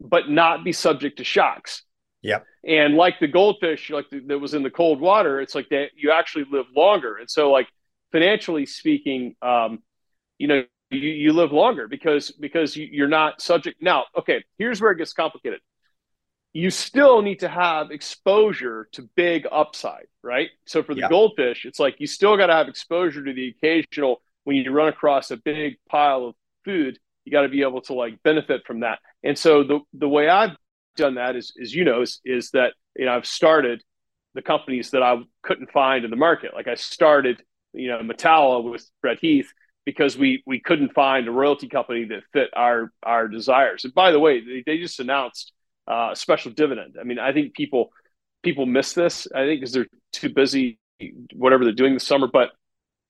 but 0.00 0.28
not 0.28 0.64
be 0.64 0.72
subject 0.72 1.18
to 1.18 1.24
shocks. 1.24 1.82
Yeah. 2.22 2.40
And 2.64 2.94
like 2.94 3.18
the 3.18 3.28
goldfish, 3.28 3.90
like 3.90 4.08
the, 4.10 4.20
that 4.26 4.38
was 4.38 4.54
in 4.54 4.62
the 4.62 4.70
cold 4.70 5.00
water, 5.00 5.40
it's 5.40 5.54
like 5.54 5.68
that 5.70 5.90
you 5.96 6.12
actually 6.12 6.44
live 6.50 6.66
longer. 6.74 7.16
And 7.16 7.30
so, 7.30 7.50
like 7.50 7.68
financially 8.12 8.66
speaking, 8.66 9.34
um, 9.42 9.82
you 10.38 10.46
know, 10.46 10.64
you, 10.90 11.00
you 11.00 11.32
live 11.32 11.52
longer 11.52 11.88
because 11.88 12.30
because 12.30 12.76
you, 12.76 12.88
you're 12.90 13.08
not 13.08 13.40
subject. 13.40 13.82
Now, 13.82 14.04
okay, 14.16 14.44
here's 14.58 14.80
where 14.80 14.92
it 14.92 14.98
gets 14.98 15.12
complicated. 15.12 15.60
You 16.52 16.70
still 16.70 17.22
need 17.22 17.40
to 17.40 17.48
have 17.48 17.90
exposure 17.90 18.88
to 18.92 19.08
big 19.16 19.46
upside, 19.50 20.06
right? 20.22 20.50
So 20.66 20.82
for 20.82 20.94
the 20.94 21.02
yeah. 21.02 21.08
goldfish, 21.08 21.64
it's 21.64 21.78
like 21.78 21.96
you 21.98 22.06
still 22.06 22.36
got 22.36 22.46
to 22.46 22.52
have 22.52 22.68
exposure 22.68 23.24
to 23.24 23.32
the 23.32 23.48
occasional 23.48 24.20
when 24.44 24.56
you 24.56 24.70
run 24.70 24.88
across 24.88 25.30
a 25.30 25.36
big 25.36 25.76
pile 25.88 26.26
of 26.26 26.34
food 26.64 26.98
you 27.24 27.32
got 27.32 27.42
to 27.42 27.48
be 27.48 27.62
able 27.62 27.80
to 27.82 27.94
like 27.94 28.22
benefit 28.22 28.66
from 28.66 28.80
that. 28.80 28.98
And 29.22 29.38
so 29.38 29.64
the 29.64 29.80
the 29.94 30.08
way 30.08 30.28
I've 30.28 30.56
done 30.96 31.14
that 31.14 31.36
is, 31.36 31.52
is 31.56 31.74
you 31.74 31.84
know, 31.84 32.02
is, 32.02 32.20
is 32.24 32.50
that 32.50 32.74
you 32.96 33.06
know 33.06 33.12
I've 33.12 33.26
started 33.26 33.82
the 34.34 34.42
companies 34.42 34.90
that 34.90 35.02
I 35.02 35.18
couldn't 35.42 35.70
find 35.70 36.04
in 36.04 36.10
the 36.10 36.16
market. 36.16 36.54
Like 36.54 36.68
I 36.68 36.74
started, 36.74 37.42
you 37.72 37.88
know, 37.88 37.98
Metalla 37.98 38.68
with 38.68 38.88
Brett 39.00 39.18
Heath 39.20 39.52
because 39.84 40.16
we 40.16 40.42
we 40.46 40.60
couldn't 40.60 40.94
find 40.94 41.28
a 41.28 41.32
royalty 41.32 41.68
company 41.68 42.04
that 42.06 42.22
fit 42.32 42.50
our 42.54 42.92
our 43.02 43.28
desires. 43.28 43.84
And 43.84 43.94
by 43.94 44.10
the 44.10 44.20
way, 44.20 44.40
they, 44.40 44.62
they 44.64 44.78
just 44.78 45.00
announced 45.00 45.52
uh, 45.86 46.14
special 46.14 46.50
dividend. 46.52 46.96
I 47.00 47.04
mean, 47.04 47.18
I 47.18 47.32
think 47.32 47.54
people 47.54 47.90
people 48.42 48.66
miss 48.66 48.92
this. 48.92 49.26
I 49.34 49.44
think 49.46 49.60
because 49.60 49.72
they're 49.72 49.86
too 50.12 50.32
busy, 50.32 50.78
whatever 51.34 51.64
they're 51.64 51.72
doing 51.72 51.94
this 51.94 52.06
summer. 52.06 52.28
But 52.32 52.50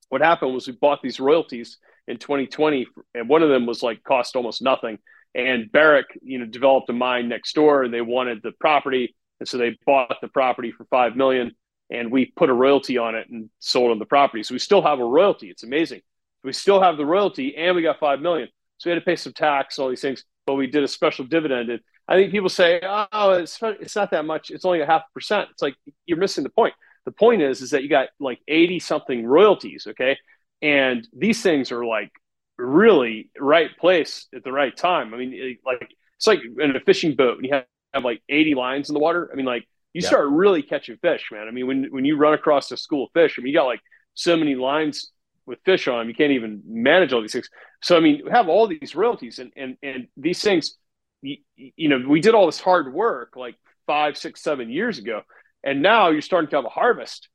what 0.09 0.21
happened 0.21 0.55
was 0.55 0.67
we 0.67 0.75
bought 0.75 1.01
these 1.03 1.21
royalties 1.21 1.79
in 2.07 2.19
2020, 2.19 2.87
and 3.15 3.29
one 3.29 3.43
of 3.43 3.49
them 3.49 3.67
was 3.67 3.83
like 3.83 4.03
cost 4.03 4.37
almost 4.37 4.63
nothing. 4.63 4.99
And 5.35 5.73
Barrick, 5.73 6.07
you 6.21 6.39
know, 6.39 6.47
developed 6.47 6.91
a 6.91 6.93
mine 6.93 7.29
next 7.29 7.55
door, 7.55 7.83
and 7.83 7.93
they 7.93 8.03
wanted 8.03 8.41
the 8.43 8.53
property, 8.61 9.15
and 9.41 9.49
so 9.49 9.57
they 9.57 9.79
bought 9.87 10.17
the 10.21 10.29
property 10.29 10.73
for 10.73 10.85
five 10.87 11.17
million, 11.17 11.53
and 11.91 12.13
we 12.13 12.27
put 12.37 12.51
a 12.51 12.55
royalty 12.55 12.99
on 12.99 13.15
it 13.15 13.29
and 13.31 13.49
sold 13.59 13.91
them 13.91 13.99
the 13.99 14.05
property. 14.05 14.43
So 14.43 14.55
we 14.55 14.59
still 14.59 14.83
have 14.83 15.01
a 15.01 15.05
royalty. 15.05 15.49
It's 15.49 15.63
amazing. 15.63 16.03
We 16.45 16.53
still 16.53 16.83
have 16.83 16.97
the 16.97 17.07
royalty, 17.07 17.57
and 17.57 17.75
we 17.75 17.83
got 17.83 18.01
five 18.01 18.21
million. 18.21 18.49
So 18.79 18.91
we 18.91 18.95
had 18.95 19.01
to 19.01 19.07
pay 19.07 19.17
some 19.17 19.33
tax, 19.33 19.79
all 19.79 19.89
these 19.89 20.01
things, 20.01 20.25
but 20.45 20.55
we 20.55 20.67
did 20.67 20.83
a 20.83 20.89
special 20.89 21.25
dividend. 21.25 21.71
And 21.71 21.81
I 22.13 22.17
think 22.17 22.31
people 22.31 22.51
say, 22.51 22.81
"Oh, 22.83 23.33
it's 23.33 23.59
it's 23.63 23.97
not 23.97 24.11
that 24.11 24.27
much. 24.27 24.51
It's 24.51 24.67
only 24.67 24.83
a 24.83 24.87
half 24.87 25.03
percent." 25.15 25.49
It's 25.51 25.63
like 25.63 25.77
you're 26.05 26.19
missing 26.19 26.45
the 26.45 26.51
point. 26.51 26.75
The 27.07 27.13
point 27.13 27.41
is, 27.41 27.63
is 27.63 27.71
that 27.71 27.83
you 27.83 27.89
got 27.89 28.11
like 28.21 28.41
eighty 28.47 28.79
something 28.79 29.25
royalties. 29.27 29.87
Okay, 29.89 30.19
and 30.61 31.09
these 31.17 31.43
things 31.43 31.73
are 31.73 31.85
like 31.87 32.11
really 32.59 33.31
right 33.39 33.77
place 33.79 34.27
at 34.35 34.45
the 34.45 34.53
right 34.53 34.77
time. 34.77 35.15
I 35.15 35.17
mean, 35.17 35.57
like 35.65 35.89
it's 36.17 36.27
like 36.27 36.41
in 36.61 36.77
a 36.77 36.81
fishing 36.81 37.17
boat 37.17 37.37
when 37.37 37.47
you 37.47 37.55
have, 37.55 37.65
have 37.95 38.05
like 38.05 38.23
80 38.29 38.55
lines 38.55 38.89
in 38.91 38.95
the 38.95 39.01
water. 39.01 39.29
I 39.33 39.37
mean, 39.37 39.47
like 39.47 39.67
you 39.95 40.03
yeah. 40.03 40.09
start 40.09 40.29
really 40.29 40.63
catching 40.63 40.99
fish, 40.99 41.31
man. 41.33 41.49
I 41.49 41.51
mean, 41.51 41.67
when 41.67 41.85
when 41.91 42.05
you 42.05 42.19
run 42.19 42.35
across 42.35 42.71
a 42.73 42.77
school 42.77 43.07
of 43.07 43.11
fish, 43.13 43.39
I 43.39 43.43
mean, 43.43 43.53
you 43.53 43.59
got 43.59 43.65
like 43.65 43.81
so 44.15 44.37
many 44.37 44.55
lines 44.55 45.11
with 45.47 45.59
fish 45.65 45.89
on 45.89 45.99
them, 45.99 46.09
you 46.09 46.15
can't 46.15 46.33
even 46.33 46.63
manage 46.67 47.13
all 47.13 47.21
these 47.21 47.33
things. 47.33 47.49
So, 47.83 47.97
I 47.97 48.01
mean, 48.01 48.23
we 48.25 48.31
have 48.31 48.49
all 48.49 48.69
these 48.69 48.95
royalties 48.95 49.39
and 49.39 49.53
and 49.57 49.77
and 49.83 50.09
these 50.17 50.41
things. 50.41 50.77
You, 51.23 51.37
you 51.57 51.89
know, 51.89 52.03
we 52.07 52.21
did 52.21 52.35
all 52.35 52.47
this 52.47 52.61
hard 52.61 52.93
work 52.93 53.37
like 53.37 53.55
five, 53.87 54.19
six, 54.19 54.43
seven 54.43 54.71
years 54.71 54.99
ago, 54.99 55.23
and 55.65 55.81
now 55.81 56.11
you're 56.11 56.21
starting 56.21 56.51
to 56.51 56.57
have 56.57 56.65
a 56.65 56.69
harvest. 56.69 57.29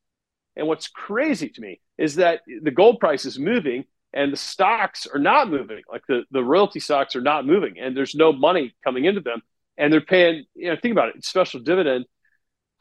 And 0.56 0.68
what's 0.68 0.88
crazy 0.88 1.50
to 1.50 1.62
me 1.62 1.80
is 1.98 2.16
that 2.16 2.42
the 2.46 2.72
gold 2.72 3.00
price 3.00 3.26
is 3.26 3.40
moving 3.40 3.86
and 4.14 4.34
the 4.34 4.38
stocks 4.38 5.08
are 5.08 5.20
not 5.20 5.50
moving. 5.50 5.84
Like 5.90 6.02
the, 6.08 6.24
the 6.32 6.44
royalty 6.44 6.80
stocks 6.80 7.16
are 7.16 7.22
not 7.22 7.46
moving 7.46 7.80
and 7.80 7.96
there's 7.96 8.16
no 8.16 8.34
money 8.34 8.76
coming 8.84 9.06
into 9.06 9.22
them. 9.22 9.42
And 9.78 9.94
they're 9.94 10.02
paying, 10.02 10.46
you 10.56 10.70
know, 10.70 10.78
think 10.82 10.94
about 10.94 11.16
it, 11.16 11.24
special 11.24 11.60
dividend. 11.60 12.06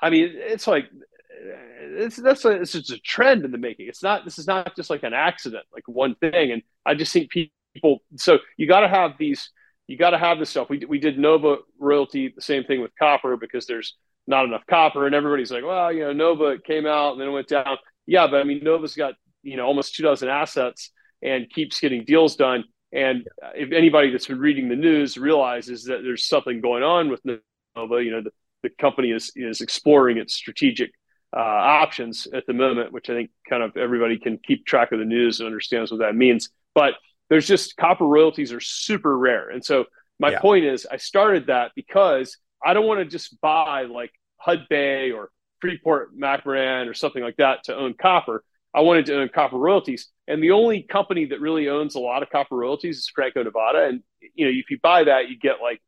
I 0.00 0.08
mean, 0.08 0.30
it's 0.32 0.66
like, 0.66 0.86
it's, 1.28 2.16
that's 2.16 2.44
a, 2.46 2.50
it's 2.50 2.72
just 2.72 2.90
a 2.90 2.98
trend 2.98 3.44
in 3.44 3.50
the 3.50 3.58
making. 3.58 3.88
It's 3.88 4.02
not, 4.02 4.24
this 4.24 4.38
is 4.38 4.46
not 4.46 4.74
just 4.74 4.88
like 4.88 5.02
an 5.02 5.12
accident, 5.12 5.64
like 5.72 5.86
one 5.86 6.14
thing. 6.14 6.52
And 6.52 6.62
I 6.86 6.94
just 6.94 7.12
think 7.12 7.30
people, 7.30 7.98
so 8.16 8.38
you 8.56 8.66
got 8.66 8.80
to 8.80 8.88
have 8.88 9.12
these, 9.18 9.50
you 9.86 9.96
got 9.96 10.10
to 10.10 10.18
have 10.18 10.38
this 10.38 10.50
stuff. 10.50 10.68
We, 10.68 10.84
we 10.86 10.98
did 10.98 11.18
Nova 11.18 11.58
royalty, 11.78 12.32
the 12.34 12.42
same 12.42 12.64
thing 12.64 12.80
with 12.80 12.90
copper 12.98 13.36
because 13.36 13.66
there's 13.66 13.94
not 14.26 14.44
enough 14.44 14.62
copper 14.68 15.06
and 15.06 15.14
everybody's 15.14 15.52
like, 15.52 15.64
well, 15.64 15.92
you 15.92 16.00
know, 16.00 16.12
Nova 16.12 16.58
came 16.58 16.86
out 16.86 17.12
and 17.12 17.20
then 17.20 17.32
went 17.32 17.48
down. 17.48 17.76
Yeah, 18.06 18.26
but 18.26 18.40
I 18.40 18.44
mean, 18.44 18.62
Nova's 18.62 18.94
got 18.94 19.14
you 19.42 19.56
know 19.56 19.64
almost 19.64 19.94
two 19.94 20.02
dozen 20.02 20.28
assets 20.28 20.90
and 21.22 21.48
keeps 21.50 21.80
getting 21.80 22.04
deals 22.04 22.36
done. 22.36 22.64
And 22.92 23.26
if 23.54 23.72
anybody 23.72 24.10
that's 24.10 24.26
been 24.26 24.38
reading 24.38 24.68
the 24.68 24.76
news 24.76 25.16
realizes 25.16 25.84
that 25.84 26.02
there's 26.02 26.26
something 26.26 26.60
going 26.60 26.82
on 26.82 27.08
with 27.08 27.20
Nova, 27.24 28.02
you 28.02 28.10
know, 28.10 28.22
the, 28.22 28.30
the 28.62 28.70
company 28.80 29.10
is 29.10 29.32
is 29.36 29.60
exploring 29.60 30.18
its 30.18 30.34
strategic 30.34 30.90
uh, 31.36 31.40
options 31.40 32.26
at 32.32 32.46
the 32.46 32.52
moment, 32.52 32.92
which 32.92 33.10
I 33.10 33.14
think 33.14 33.30
kind 33.48 33.62
of 33.62 33.76
everybody 33.76 34.18
can 34.18 34.38
keep 34.38 34.66
track 34.66 34.92
of 34.92 34.98
the 34.98 35.04
news 35.04 35.40
and 35.40 35.46
understands 35.46 35.90
what 35.90 36.00
that 36.00 36.14
means. 36.14 36.50
But 36.74 36.94
there's 37.28 37.46
just 37.46 37.76
copper 37.76 38.06
royalties 38.06 38.52
are 38.52 38.60
super 38.60 39.16
rare, 39.16 39.50
and 39.50 39.64
so 39.64 39.86
my 40.18 40.30
yeah. 40.30 40.40
point 40.40 40.64
is, 40.64 40.86
I 40.90 40.96
started 40.96 41.48
that 41.48 41.72
because 41.74 42.38
I 42.64 42.74
don't 42.74 42.86
want 42.86 43.00
to 43.00 43.04
just 43.04 43.40
buy 43.40 43.82
like 43.82 44.12
Hudbay 44.44 45.14
or 45.14 45.30
Freeport 45.60 46.16
McMoRan 46.18 46.88
or 46.88 46.94
something 46.94 47.22
like 47.22 47.36
that 47.36 47.64
to 47.64 47.76
own 47.76 47.94
copper. 47.94 48.42
I 48.74 48.80
wanted 48.80 49.06
to 49.06 49.20
own 49.20 49.28
copper 49.28 49.56
royalties. 49.56 50.08
And 50.28 50.42
the 50.42 50.50
only 50.50 50.82
company 50.82 51.26
that 51.26 51.40
really 51.40 51.68
owns 51.68 51.94
a 51.94 52.00
lot 52.00 52.22
of 52.22 52.30
copper 52.30 52.56
royalties 52.56 52.98
is 52.98 53.08
Franco 53.14 53.42
Nevada. 53.42 53.86
And 53.86 54.02
you 54.34 54.46
know, 54.46 54.52
if 54.54 54.70
you 54.70 54.78
buy 54.82 55.04
that, 55.04 55.28
you 55.28 55.38
get 55.38 55.62
like 55.62 55.80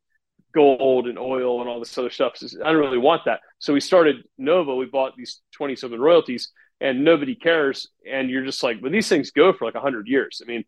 gold 0.53 1.07
and 1.07 1.19
oil 1.19 1.61
and 1.61 1.69
all 1.69 1.79
this 1.79 1.97
other 1.97 2.09
stuff. 2.09 2.37
So 2.37 2.47
I 2.63 2.71
don't 2.71 2.81
really 2.81 2.97
want 2.97 3.25
that. 3.25 3.41
So 3.59 3.73
we 3.73 3.79
started 3.79 4.23
Nova. 4.37 4.75
We 4.75 4.85
bought 4.85 5.15
these 5.15 5.41
27 5.53 5.99
royalties 5.99 6.51
and 6.81 7.03
nobody 7.03 7.35
cares. 7.35 7.89
And 8.09 8.29
you're 8.29 8.45
just 8.45 8.63
like, 8.63 8.81
well, 8.81 8.91
these 8.91 9.09
things 9.09 9.31
go 9.31 9.53
for 9.53 9.65
like 9.65 9.75
100 9.75 10.07
years. 10.07 10.41
I 10.43 10.47
mean, 10.47 10.63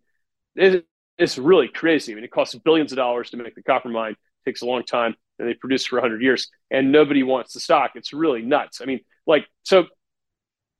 it, 0.56 0.86
it's 1.18 1.38
really 1.38 1.68
crazy. 1.68 2.12
I 2.12 2.16
mean, 2.16 2.24
it 2.24 2.32
costs 2.32 2.56
billions 2.56 2.92
of 2.92 2.98
dollars 2.98 3.30
to 3.32 3.38
make 3.38 3.56
the 3.56 3.64
copper 3.64 3.90
mine, 3.90 4.14
it 4.14 4.50
takes 4.50 4.62
a 4.62 4.66
long 4.66 4.84
time, 4.84 5.16
and 5.40 5.48
they 5.48 5.54
produce 5.54 5.86
for 5.86 5.98
100 5.98 6.22
years, 6.22 6.50
and 6.70 6.92
nobody 6.92 7.24
wants 7.24 7.54
the 7.54 7.60
stock. 7.60 7.92
It's 7.96 8.14
really 8.14 8.42
nuts. 8.42 8.82
I 8.82 8.86
mean, 8.86 9.02
like, 9.26 9.46
so 9.64 9.86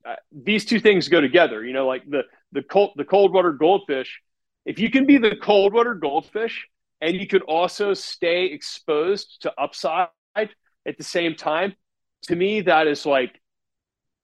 uh, 0.04 0.16
these 0.32 0.64
two 0.64 0.80
things 0.80 1.08
go 1.08 1.20
together. 1.20 1.64
You 1.64 1.72
know, 1.72 1.86
like 1.86 2.02
the 2.08 2.22
the 2.52 2.62
cold 2.62 2.92
the 2.96 3.04
cold 3.04 3.32
water 3.32 3.52
goldfish. 3.52 4.20
If 4.64 4.78
you 4.78 4.90
can 4.90 5.06
be 5.06 5.18
the 5.18 5.36
cold 5.36 5.72
water 5.72 5.94
goldfish 5.94 6.68
and 7.00 7.16
you 7.16 7.26
could 7.26 7.42
also 7.42 7.94
stay 7.94 8.46
exposed 8.46 9.42
to 9.42 9.52
upside 9.60 10.08
at 10.36 10.96
the 10.96 11.04
same 11.04 11.34
time, 11.34 11.74
to 12.22 12.36
me 12.36 12.60
that 12.62 12.86
is 12.86 13.04
like 13.04 13.40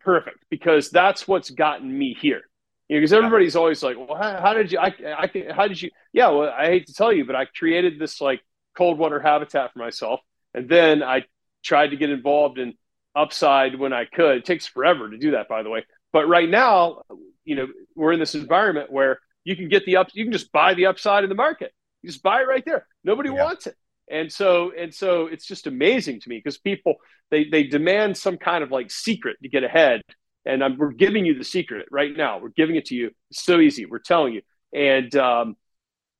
perfect 0.01 0.45
because 0.49 0.91
that's 0.91 1.27
what's 1.27 1.51
gotten 1.51 1.97
me 1.97 2.17
here. 2.21 2.43
You 2.89 2.97
know, 2.97 3.01
because 3.01 3.13
everybody's 3.13 3.57
always 3.57 3.83
like, 3.83 3.97
"Well, 3.97 4.17
how, 4.17 4.41
how 4.41 4.55
did 4.55 4.73
you? 4.73 4.79
I, 4.79 4.95
I, 5.05 5.53
how 5.53 5.69
did 5.69 5.81
you?" 5.81 5.91
Yeah, 6.13 6.29
well, 6.29 6.51
I 6.51 6.67
hate 6.67 6.87
to 6.87 6.95
tell 6.95 7.13
you, 7.13 7.25
but 7.25 7.37
I 7.37 7.45
created 7.45 7.99
this 7.99 8.21
like 8.21 8.41
cold 8.77 8.99
water 8.99 9.21
habitat 9.21 9.73
for 9.73 9.79
myself, 9.79 10.21
and 10.55 10.69
then 10.69 11.03
I 11.03 11.25
tried 11.63 11.89
to 11.89 11.97
get 11.97 12.11
involved 12.11 12.59
in 12.59 12.75
upside 13.15 13.79
when 13.79 13.93
I 13.93 14.05
could. 14.05 14.39
It 14.39 14.45
takes 14.45 14.67
forever 14.67 15.11
to 15.11 15.19
do 15.19 15.33
that, 15.33 15.49
by 15.49 15.63
the 15.63 15.71
way. 15.71 15.85
But 16.13 16.29
right 16.29 16.49
now, 16.49 17.03
you 17.45 17.57
know, 17.57 17.67
we're 17.95 18.13
in 18.13 18.21
this 18.21 18.35
environment 18.35 18.91
where 18.91 19.19
you 19.45 19.57
can 19.57 19.69
get 19.69 19.85
the 19.85 19.97
up, 19.97 20.09
you 20.13 20.25
can 20.25 20.33
just 20.33 20.53
buy 20.53 20.75
the 20.75 20.87
upside 20.87 21.25
in 21.25 21.31
the 21.31 21.35
market. 21.37 21.73
You 22.03 22.11
just 22.11 22.23
buy 22.23 22.43
it 22.43 22.49
right 22.49 22.65
there. 22.65 22.87
Nobody 23.05 23.31
yeah. 23.31 23.45
wants 23.45 23.67
it. 23.67 23.75
And 24.11 24.33
so, 24.33 24.73
and 24.77 24.95
so 24.95 25.27
it's 25.27 25.47
just 25.47 25.67
amazing 25.67 26.21
to 26.21 26.29
me 26.29 26.37
because 26.37 26.59
people, 26.59 26.95
they, 27.31 27.45
they 27.45 27.65
demand 27.65 28.17
some 28.17 28.39
kind 28.39 28.63
of 28.63 28.71
like 28.71 28.91
secret 28.91 29.37
to 29.43 29.49
get 29.49 29.65
ahead. 29.65 30.03
And 30.45 30.65
I'm, 30.65 30.79
we're 30.79 30.93
giving 30.93 31.27
you 31.27 31.37
the 31.37 31.45
secret 31.45 31.87
right 31.91 32.17
now. 32.17 32.39
We're 32.39 32.49
giving 32.51 32.77
it 32.77 32.87
to 32.87 32.95
you. 32.95 33.11
It's 33.31 33.45
so 33.45 33.61
easy. 33.61 33.85
We're 33.87 33.99
telling 33.99 34.35
you. 34.35 34.43
And, 34.73 35.15
um, 35.17 35.57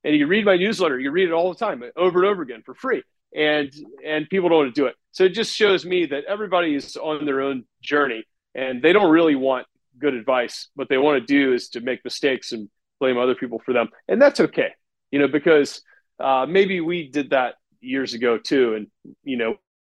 and 0.03 0.15
you 0.15 0.27
read 0.27 0.45
my 0.45 0.55
newsletter, 0.57 0.99
you 0.99 1.11
read 1.11 1.27
it 1.27 1.33
all 1.33 1.51
the 1.51 1.59
time 1.59 1.83
over 1.95 2.19
and 2.19 2.27
over 2.27 2.41
again 2.41 2.61
for 2.65 2.73
free 2.73 3.03
and 3.35 3.71
and 4.05 4.29
people 4.29 4.49
don't 4.49 4.59
want 4.59 4.75
to 4.75 4.81
do 4.81 4.87
it. 4.87 4.95
So 5.11 5.23
it 5.23 5.29
just 5.29 5.55
shows 5.55 5.85
me 5.85 6.05
that 6.07 6.25
everybody 6.25 6.75
is 6.75 6.97
on 6.97 7.25
their 7.25 7.41
own 7.41 7.65
journey 7.81 8.23
and 8.55 8.81
they 8.81 8.93
don't 8.93 9.11
really 9.11 9.35
want 9.35 9.67
good 9.97 10.13
advice. 10.13 10.69
What 10.75 10.89
they 10.89 10.97
want 10.97 11.19
to 11.19 11.25
do 11.25 11.53
is 11.53 11.69
to 11.69 11.81
make 11.81 12.03
mistakes 12.03 12.51
and 12.51 12.69
blame 12.99 13.17
other 13.17 13.35
people 13.35 13.59
for 13.59 13.73
them, 13.73 13.89
and 14.07 14.21
that's 14.21 14.39
okay, 14.39 14.71
you 15.11 15.19
know, 15.19 15.27
because 15.27 15.81
uh, 16.19 16.45
maybe 16.47 16.81
we 16.81 17.09
did 17.09 17.29
that 17.29 17.55
years 17.81 18.13
ago 18.13 18.37
too, 18.37 18.75
and 18.75 18.87
you 19.23 19.37
know, 19.37 19.55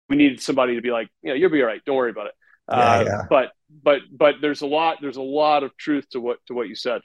we 0.08 0.16
needed 0.16 0.40
somebody 0.40 0.76
to 0.76 0.82
be 0.82 0.90
like, 0.90 1.08
you 1.22 1.30
know, 1.30 1.34
you'll 1.34 1.50
be 1.50 1.60
all 1.62 1.66
right, 1.66 1.84
don't 1.84 1.96
worry 1.96 2.10
about 2.10 2.26
it. 2.26 2.34
Yeah, 2.70 2.76
uh, 2.76 3.04
yeah. 3.04 3.22
But 3.28 3.52
but 3.82 4.00
but 4.10 4.36
there's 4.40 4.62
a 4.62 4.66
lot 4.66 4.98
there's 5.00 5.16
a 5.16 5.22
lot 5.22 5.62
of 5.62 5.76
truth 5.76 6.08
to 6.10 6.20
what 6.20 6.38
to 6.46 6.54
what 6.54 6.68
you 6.68 6.74
said. 6.74 7.00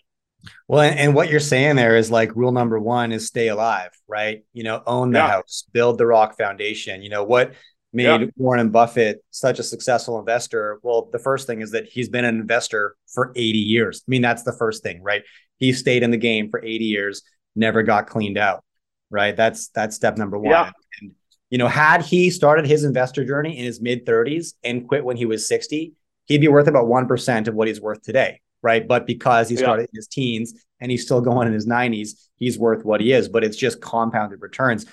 Well, 0.67 0.81
and, 0.81 1.15
what 1.15 1.29
you're 1.29 1.39
saying 1.39 1.75
there 1.75 1.97
is 1.97 2.11
like 2.11 2.35
rule 2.35 2.51
number 2.51 2.79
one 2.79 3.11
is 3.11 3.27
stay 3.27 3.47
alive, 3.47 3.89
right? 4.07 4.43
You 4.53 4.63
know, 4.63 4.83
own 4.85 5.11
the 5.11 5.19
yeah. 5.19 5.27
house, 5.27 5.65
build 5.71 5.97
the 5.97 6.05
rock 6.05 6.37
foundation. 6.37 7.01
You 7.01 7.09
know, 7.09 7.23
what 7.23 7.53
made 7.93 8.21
yeah. 8.21 8.27
Warren 8.35 8.69
Buffett 8.69 9.23
such 9.31 9.59
a 9.59 9.63
successful 9.63 10.19
investor? 10.19 10.79
Well, 10.83 11.09
the 11.11 11.19
first 11.19 11.47
thing 11.47 11.61
is 11.61 11.71
that 11.71 11.87
he's 11.87 12.09
been 12.09 12.25
an 12.25 12.39
investor 12.39 12.95
for 13.13 13.31
80 13.35 13.57
years. 13.57 14.03
I 14.07 14.09
mean, 14.09 14.21
that's 14.21 14.43
the 14.43 14.53
first 14.53 14.83
thing, 14.83 15.01
right? 15.01 15.23
He 15.57 15.73
stayed 15.73 16.03
in 16.03 16.11
the 16.11 16.17
game 16.17 16.49
for 16.49 16.63
80 16.63 16.85
years, 16.85 17.23
never 17.55 17.83
got 17.83 18.07
cleaned 18.07 18.37
out, 18.37 18.63
right? 19.09 19.35
That's 19.35 19.69
that's 19.69 19.95
step 19.95 20.17
number 20.17 20.37
one. 20.37 20.51
Yeah. 20.51 20.71
And, 21.01 21.11
you 21.49 21.57
know, 21.57 21.67
had 21.67 22.03
he 22.03 22.29
started 22.29 22.67
his 22.67 22.83
investor 22.83 23.25
journey 23.25 23.57
in 23.57 23.65
his 23.65 23.81
mid 23.81 24.05
30s 24.05 24.53
and 24.63 24.87
quit 24.87 25.03
when 25.03 25.17
he 25.17 25.25
was 25.25 25.47
60, 25.47 25.93
he'd 26.27 26.41
be 26.41 26.47
worth 26.47 26.67
about 26.67 26.85
1% 26.85 27.47
of 27.47 27.55
what 27.55 27.67
he's 27.67 27.81
worth 27.81 28.01
today 28.03 28.39
right? 28.61 28.87
But 28.87 29.05
because 29.05 29.49
he 29.49 29.55
started 29.55 29.83
yeah. 29.83 29.89
in 29.93 29.95
his 29.95 30.07
teens 30.07 30.53
and 30.79 30.91
he's 30.91 31.03
still 31.03 31.21
going 31.21 31.47
in 31.47 31.53
his 31.53 31.67
90s, 31.67 32.11
he's 32.35 32.57
worth 32.57 32.83
what 32.83 33.01
he 33.01 33.11
is. 33.11 33.29
But 33.29 33.43
it's 33.43 33.57
just 33.57 33.81
compounded 33.81 34.41
returns. 34.41 34.85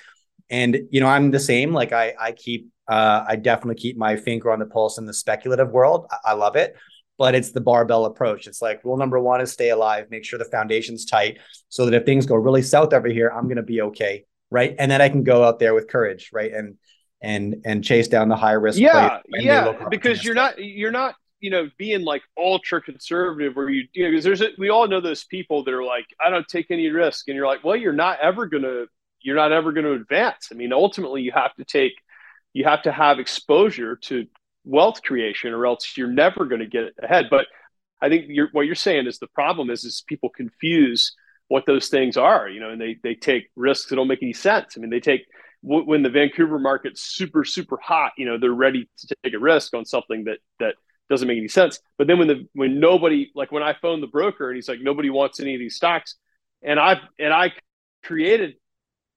And 0.51 0.79
you 0.90 1.01
know, 1.01 1.09
I'm 1.09 1.31
the 1.31 1.40
same. 1.40 1.73
Like 1.73 1.92
I, 1.92 2.14
I 2.20 2.33
keep, 2.33 2.68
uh, 2.87 3.25
I 3.27 3.37
definitely 3.37 3.77
keep 3.77 3.97
my 3.97 4.16
finger 4.16 4.53
on 4.53 4.59
the 4.59 4.66
pulse 4.66 4.99
in 4.99 5.07
the 5.07 5.14
speculative 5.14 5.70
world. 5.70 6.07
I, 6.11 6.31
I 6.31 6.33
love 6.35 6.57
it, 6.57 6.77
but 7.16 7.35
it's 7.35 7.53
the 7.53 7.61
barbell 7.61 8.05
approach. 8.05 8.47
It's 8.47 8.61
like 8.61 8.85
rule 8.85 8.99
number 8.99 9.18
one 9.18 9.40
is 9.40 9.53
stay 9.53 9.70
alive, 9.70 10.07
make 10.11 10.25
sure 10.25 10.38
the 10.38 10.44
foundation's 10.44 11.07
tight, 11.07 11.38
so 11.70 11.87
that 11.87 11.94
if 11.94 12.05
things 12.05 12.27
go 12.27 12.37
really 12.37 12.62
south 12.62 12.92
over 12.92 13.09
here, 13.09 13.33
I'm 13.35 13.44
going 13.44 13.57
to 13.57 13.62
be 13.62 13.81
okay, 13.83 14.27
right? 14.51 14.77
And 14.79 14.90
then 14.90 15.01
I 15.01 15.09
can 15.09 15.23
go 15.23 15.42
out 15.42 15.59
there 15.59 15.75
with 15.75 15.88
courage, 15.88 16.31
right? 16.33 16.53
And 16.53 16.77
and 17.23 17.62
and 17.64 17.83
chase 17.83 18.09
down 18.09 18.29
the 18.29 18.37
high 18.37 18.53
risk. 18.53 18.79
Yeah, 18.79 19.20
yeah, 19.29 19.88
because 19.88 20.23
you're 20.23 20.35
not 20.35 20.62
you're 20.62 20.92
not 20.92 21.14
you 21.44 21.50
know, 21.50 21.68
being 21.76 22.04
like 22.07 22.22
ultra 22.38 22.80
conservative 22.80 23.54
where 23.54 23.68
you, 23.68 23.87
you 23.92 24.02
know, 24.02 24.11
because 24.11 24.24
there's, 24.24 24.40
a, 24.40 24.48
we 24.57 24.70
all 24.70 24.88
know 24.88 25.02
those 25.02 25.24
people 25.24 25.62
that 25.62 25.74
are 25.74 25.85
like, 25.85 26.07
I 26.18 26.30
don't 26.30 26.48
take 26.48 26.70
any 26.70 26.88
risk. 26.88 27.28
And 27.28 27.37
you're 27.37 27.46
like, 27.46 27.62
well, 27.62 27.76
you're 27.76 27.92
not 27.92 28.18
ever 28.18 28.48
to, 28.48 28.87
you're 29.20 29.37
not 29.37 29.52
ever 29.52 29.70
to 29.70 29.92
advance. 29.92 30.48
I 30.50 30.54
mean, 30.54 30.72
ultimately 30.72 31.20
you 31.20 31.33
have 31.33 31.54
to 31.57 31.64
take, 31.66 31.92
you 32.54 32.64
have 32.64 32.80
to 32.85 32.92
have 32.92 33.18
exposure 33.18 33.96
to 34.09 34.26
wealth 34.64 35.02
creation 35.02 35.52
or 35.52 35.66
else 35.66 35.98
you're 35.98 36.09
never 36.09 36.46
going 36.46 36.62
to 36.62 36.66
get 36.66 36.94
ahead. 37.02 37.26
But 37.28 37.44
I 38.00 38.09
think 38.09 38.24
you're, 38.28 38.48
what 38.52 38.64
you're 38.64 38.74
saying 38.74 39.07
is 39.07 39.18
the 39.18 39.26
problem 39.26 39.68
is, 39.68 39.85
is 39.85 40.02
people 40.09 40.30
confuse 40.30 41.14
what 41.48 41.66
those 41.66 41.88
things 41.88 42.16
are, 42.16 42.48
you 42.48 42.61
know, 42.61 42.70
and 42.70 42.80
they, 42.80 42.96
they 43.02 43.14
take 43.14 43.50
risks 43.54 43.90
that 43.90 43.96
don't 43.96 44.09
make 44.09 44.22
any 44.22 44.33
sense. 44.33 44.78
I 44.78 44.80
mean, 44.80 44.88
they 44.88 45.00
take, 45.00 45.26
when 45.61 46.02
the 46.02 46.09
Vancouver 46.09 46.59
market's 46.59 47.02
super, 47.02 47.44
super 47.44 47.76
hot, 47.83 48.12
you 48.16 48.24
know, 48.24 48.38
they're 48.38 48.50
ready 48.50 48.88
to 48.96 49.14
take 49.22 49.35
a 49.35 49.38
risk 49.38 49.74
on 49.74 49.85
something 49.85 50.24
that, 50.24 50.38
that, 50.59 50.76
doesn't 51.11 51.29
make 51.29 51.38
any 51.38 51.49
sense. 51.49 51.81
But 51.99 52.07
then 52.07 52.19
when 52.19 52.29
the 52.29 52.49
when 52.55 52.81
nobody 52.81 53.31
like 53.35 53.53
when 53.53 53.62
I 53.62 53.75
phoned 53.75 54.03
the 54.03 54.09
broker 54.09 54.49
and 54.49 54.57
he's 54.57 54.69
like 54.69 54.81
nobody 54.81 55.11
wants 55.11 55.40
any 55.40 55.55
of 55.55 55.61
these 55.61 55.77
stocks, 55.77 56.17
and 56.62 56.79
I 56.81 57.01
and 57.19 57.33
I 57.33 57.53
created 58.05 58.55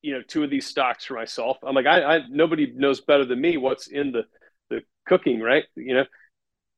you 0.02 0.14
know 0.14 0.22
two 0.28 0.44
of 0.44 0.50
these 0.50 0.66
stocks 0.66 1.06
for 1.06 1.16
myself. 1.16 1.58
I'm 1.64 1.76
like 1.76 1.86
I, 1.86 2.18
I 2.18 2.20
nobody 2.30 2.72
knows 2.76 3.02
better 3.02 3.26
than 3.26 3.40
me 3.40 3.58
what's 3.58 3.88
in 3.88 4.12
the 4.12 4.24
the 4.70 4.82
cooking, 5.06 5.40
right? 5.40 5.64
You 5.76 5.96
know, 5.96 6.06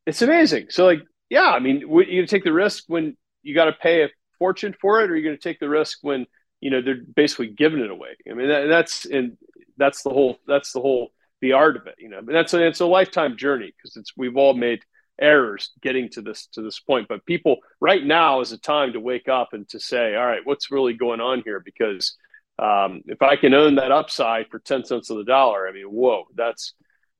it's 0.06 0.22
amazing. 0.22 0.66
So 0.70 0.86
like 0.86 1.00
yeah, 1.30 1.46
I 1.46 1.60
mean, 1.60 1.84
you 1.88 2.26
take 2.26 2.44
the 2.44 2.52
risk 2.52 2.84
when 2.88 3.16
you 3.42 3.54
got 3.54 3.66
to 3.66 3.72
pay 3.72 4.02
a 4.02 4.08
fortune 4.38 4.74
for 4.80 5.00
it, 5.00 5.10
or 5.10 5.16
you're 5.16 5.24
going 5.24 5.36
to 5.36 5.42
take 5.42 5.60
the 5.60 5.68
risk 5.68 5.98
when 6.02 6.26
you 6.60 6.70
know 6.70 6.82
they're 6.82 7.02
basically 7.16 7.48
giving 7.48 7.80
it 7.80 7.90
away? 7.90 8.16
I 8.28 8.34
mean, 8.34 8.48
that, 8.48 8.66
that's 8.66 9.06
and 9.06 9.38
that's 9.76 10.02
the 10.02 10.10
whole 10.10 10.38
that's 10.46 10.72
the 10.72 10.80
whole 10.80 11.12
the 11.40 11.52
art 11.52 11.76
of 11.76 11.86
it, 11.86 11.94
you 11.98 12.08
know. 12.08 12.18
And 12.18 12.28
that's 12.28 12.52
a, 12.52 12.66
it's 12.66 12.80
a 12.80 12.86
lifetime 12.86 13.36
journey 13.36 13.72
because 13.76 13.96
it's 13.96 14.12
we've 14.16 14.36
all 14.36 14.54
made 14.54 14.80
errors 15.20 15.70
getting 15.82 16.08
to 16.10 16.22
this 16.22 16.46
to 16.52 16.62
this 16.62 16.80
point. 16.80 17.08
But 17.08 17.24
people 17.26 17.58
right 17.80 18.04
now 18.04 18.40
is 18.40 18.52
a 18.52 18.58
time 18.58 18.92
to 18.94 19.00
wake 19.00 19.28
up 19.28 19.50
and 19.52 19.68
to 19.70 19.80
say 19.80 20.14
all 20.14 20.26
right 20.26 20.40
what's 20.44 20.70
really 20.70 20.94
going 20.94 21.20
on 21.20 21.42
here? 21.44 21.60
Because 21.60 22.16
um, 22.60 23.02
if 23.06 23.22
i 23.22 23.36
can 23.36 23.54
own 23.54 23.76
that 23.76 23.90
upside 23.90 24.48
for 24.48 24.58
10 24.58 24.84
cents 24.84 25.08
of 25.10 25.16
the 25.16 25.24
dollar 25.24 25.66
i 25.66 25.72
mean 25.72 25.86
whoa 25.86 26.24
that's 26.34 26.74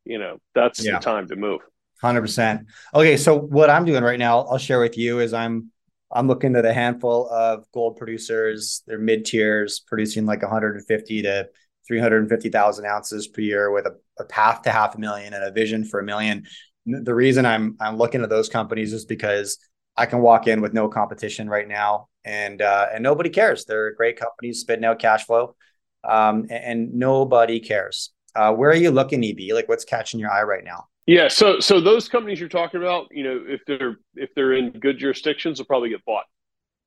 you 0.04 0.18
know 0.18 0.38
that's 0.54 0.84
yeah. 0.84 0.92
the 0.92 0.98
time 0.98 1.26
to 1.28 1.36
move. 1.36 1.60
100% 2.02 2.64
okay 2.94 3.16
so 3.16 3.38
what 3.38 3.70
i'm 3.70 3.84
doing 3.84 4.02
right 4.02 4.18
now 4.18 4.40
i'll 4.40 4.58
share 4.58 4.80
with 4.80 4.96
you 4.96 5.20
is 5.20 5.32
i'm 5.32 5.70
i'm 6.10 6.26
looking 6.26 6.56
at 6.56 6.64
a 6.64 6.72
handful 6.72 7.28
of 7.30 7.64
gold 7.72 7.96
producers. 7.96 8.82
They're 8.86 8.98
mid 8.98 9.24
tiers 9.24 9.80
producing 9.86 10.26
like 10.26 10.42
150 10.42 11.22
to 11.22 11.48
350,000 11.86 12.86
ounces 12.86 13.28
per 13.28 13.40
year 13.40 13.70
with 13.70 13.86
a, 13.86 13.96
a 14.18 14.24
path 14.24 14.62
to 14.62 14.70
half 14.70 14.94
a 14.94 14.98
million 14.98 15.34
and 15.34 15.44
a 15.44 15.50
vision 15.50 15.84
for 15.84 16.00
a 16.00 16.04
million 16.04 16.46
the 16.86 17.14
reason 17.14 17.46
I'm 17.46 17.76
I'm 17.80 17.96
looking 17.96 18.22
at 18.22 18.30
those 18.30 18.48
companies 18.48 18.92
is 18.92 19.04
because 19.04 19.58
I 19.96 20.06
can 20.06 20.20
walk 20.20 20.46
in 20.46 20.60
with 20.60 20.72
no 20.72 20.88
competition 20.88 21.48
right 21.48 21.68
now, 21.68 22.08
and 22.24 22.62
uh, 22.62 22.86
and 22.92 23.02
nobody 23.02 23.30
cares. 23.30 23.64
They're 23.64 23.92
great 23.94 24.18
companies 24.18 24.60
spitting 24.60 24.84
out 24.84 24.98
cash 24.98 25.26
flow, 25.26 25.56
um, 26.04 26.46
and, 26.50 26.64
and, 26.64 26.94
nobody 26.94 27.60
cares. 27.60 28.10
Uh, 28.34 28.52
where 28.54 28.70
are 28.70 28.76
you 28.76 28.90
looking, 28.90 29.24
EB? 29.24 29.52
Like, 29.52 29.68
what's 29.68 29.84
catching 29.84 30.20
your 30.20 30.30
eye 30.30 30.42
right 30.42 30.64
now? 30.64 30.86
Yeah, 31.06 31.28
so 31.28 31.60
so 31.60 31.80
those 31.80 32.08
companies 32.08 32.38
you're 32.38 32.48
talking 32.48 32.80
about, 32.80 33.08
you 33.10 33.24
know, 33.24 33.42
if 33.46 33.60
they're 33.66 33.96
if 34.14 34.30
they're 34.34 34.52
in 34.52 34.70
good 34.70 34.98
jurisdictions, 34.98 35.58
they'll 35.58 35.66
probably 35.66 35.90
get 35.90 36.04
bought. 36.04 36.24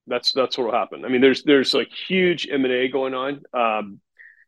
That's 0.07 0.31
that's 0.31 0.57
what 0.57 0.67
will 0.67 0.73
happen. 0.73 1.03
I 1.03 1.09
mean, 1.09 1.21
there's 1.21 1.43
there's 1.43 1.73
like 1.73 1.89
huge 2.07 2.47
M 2.49 2.63
and 2.63 2.73
A 2.73 2.87
going 2.87 3.13
on, 3.13 3.41
um, 3.53 3.99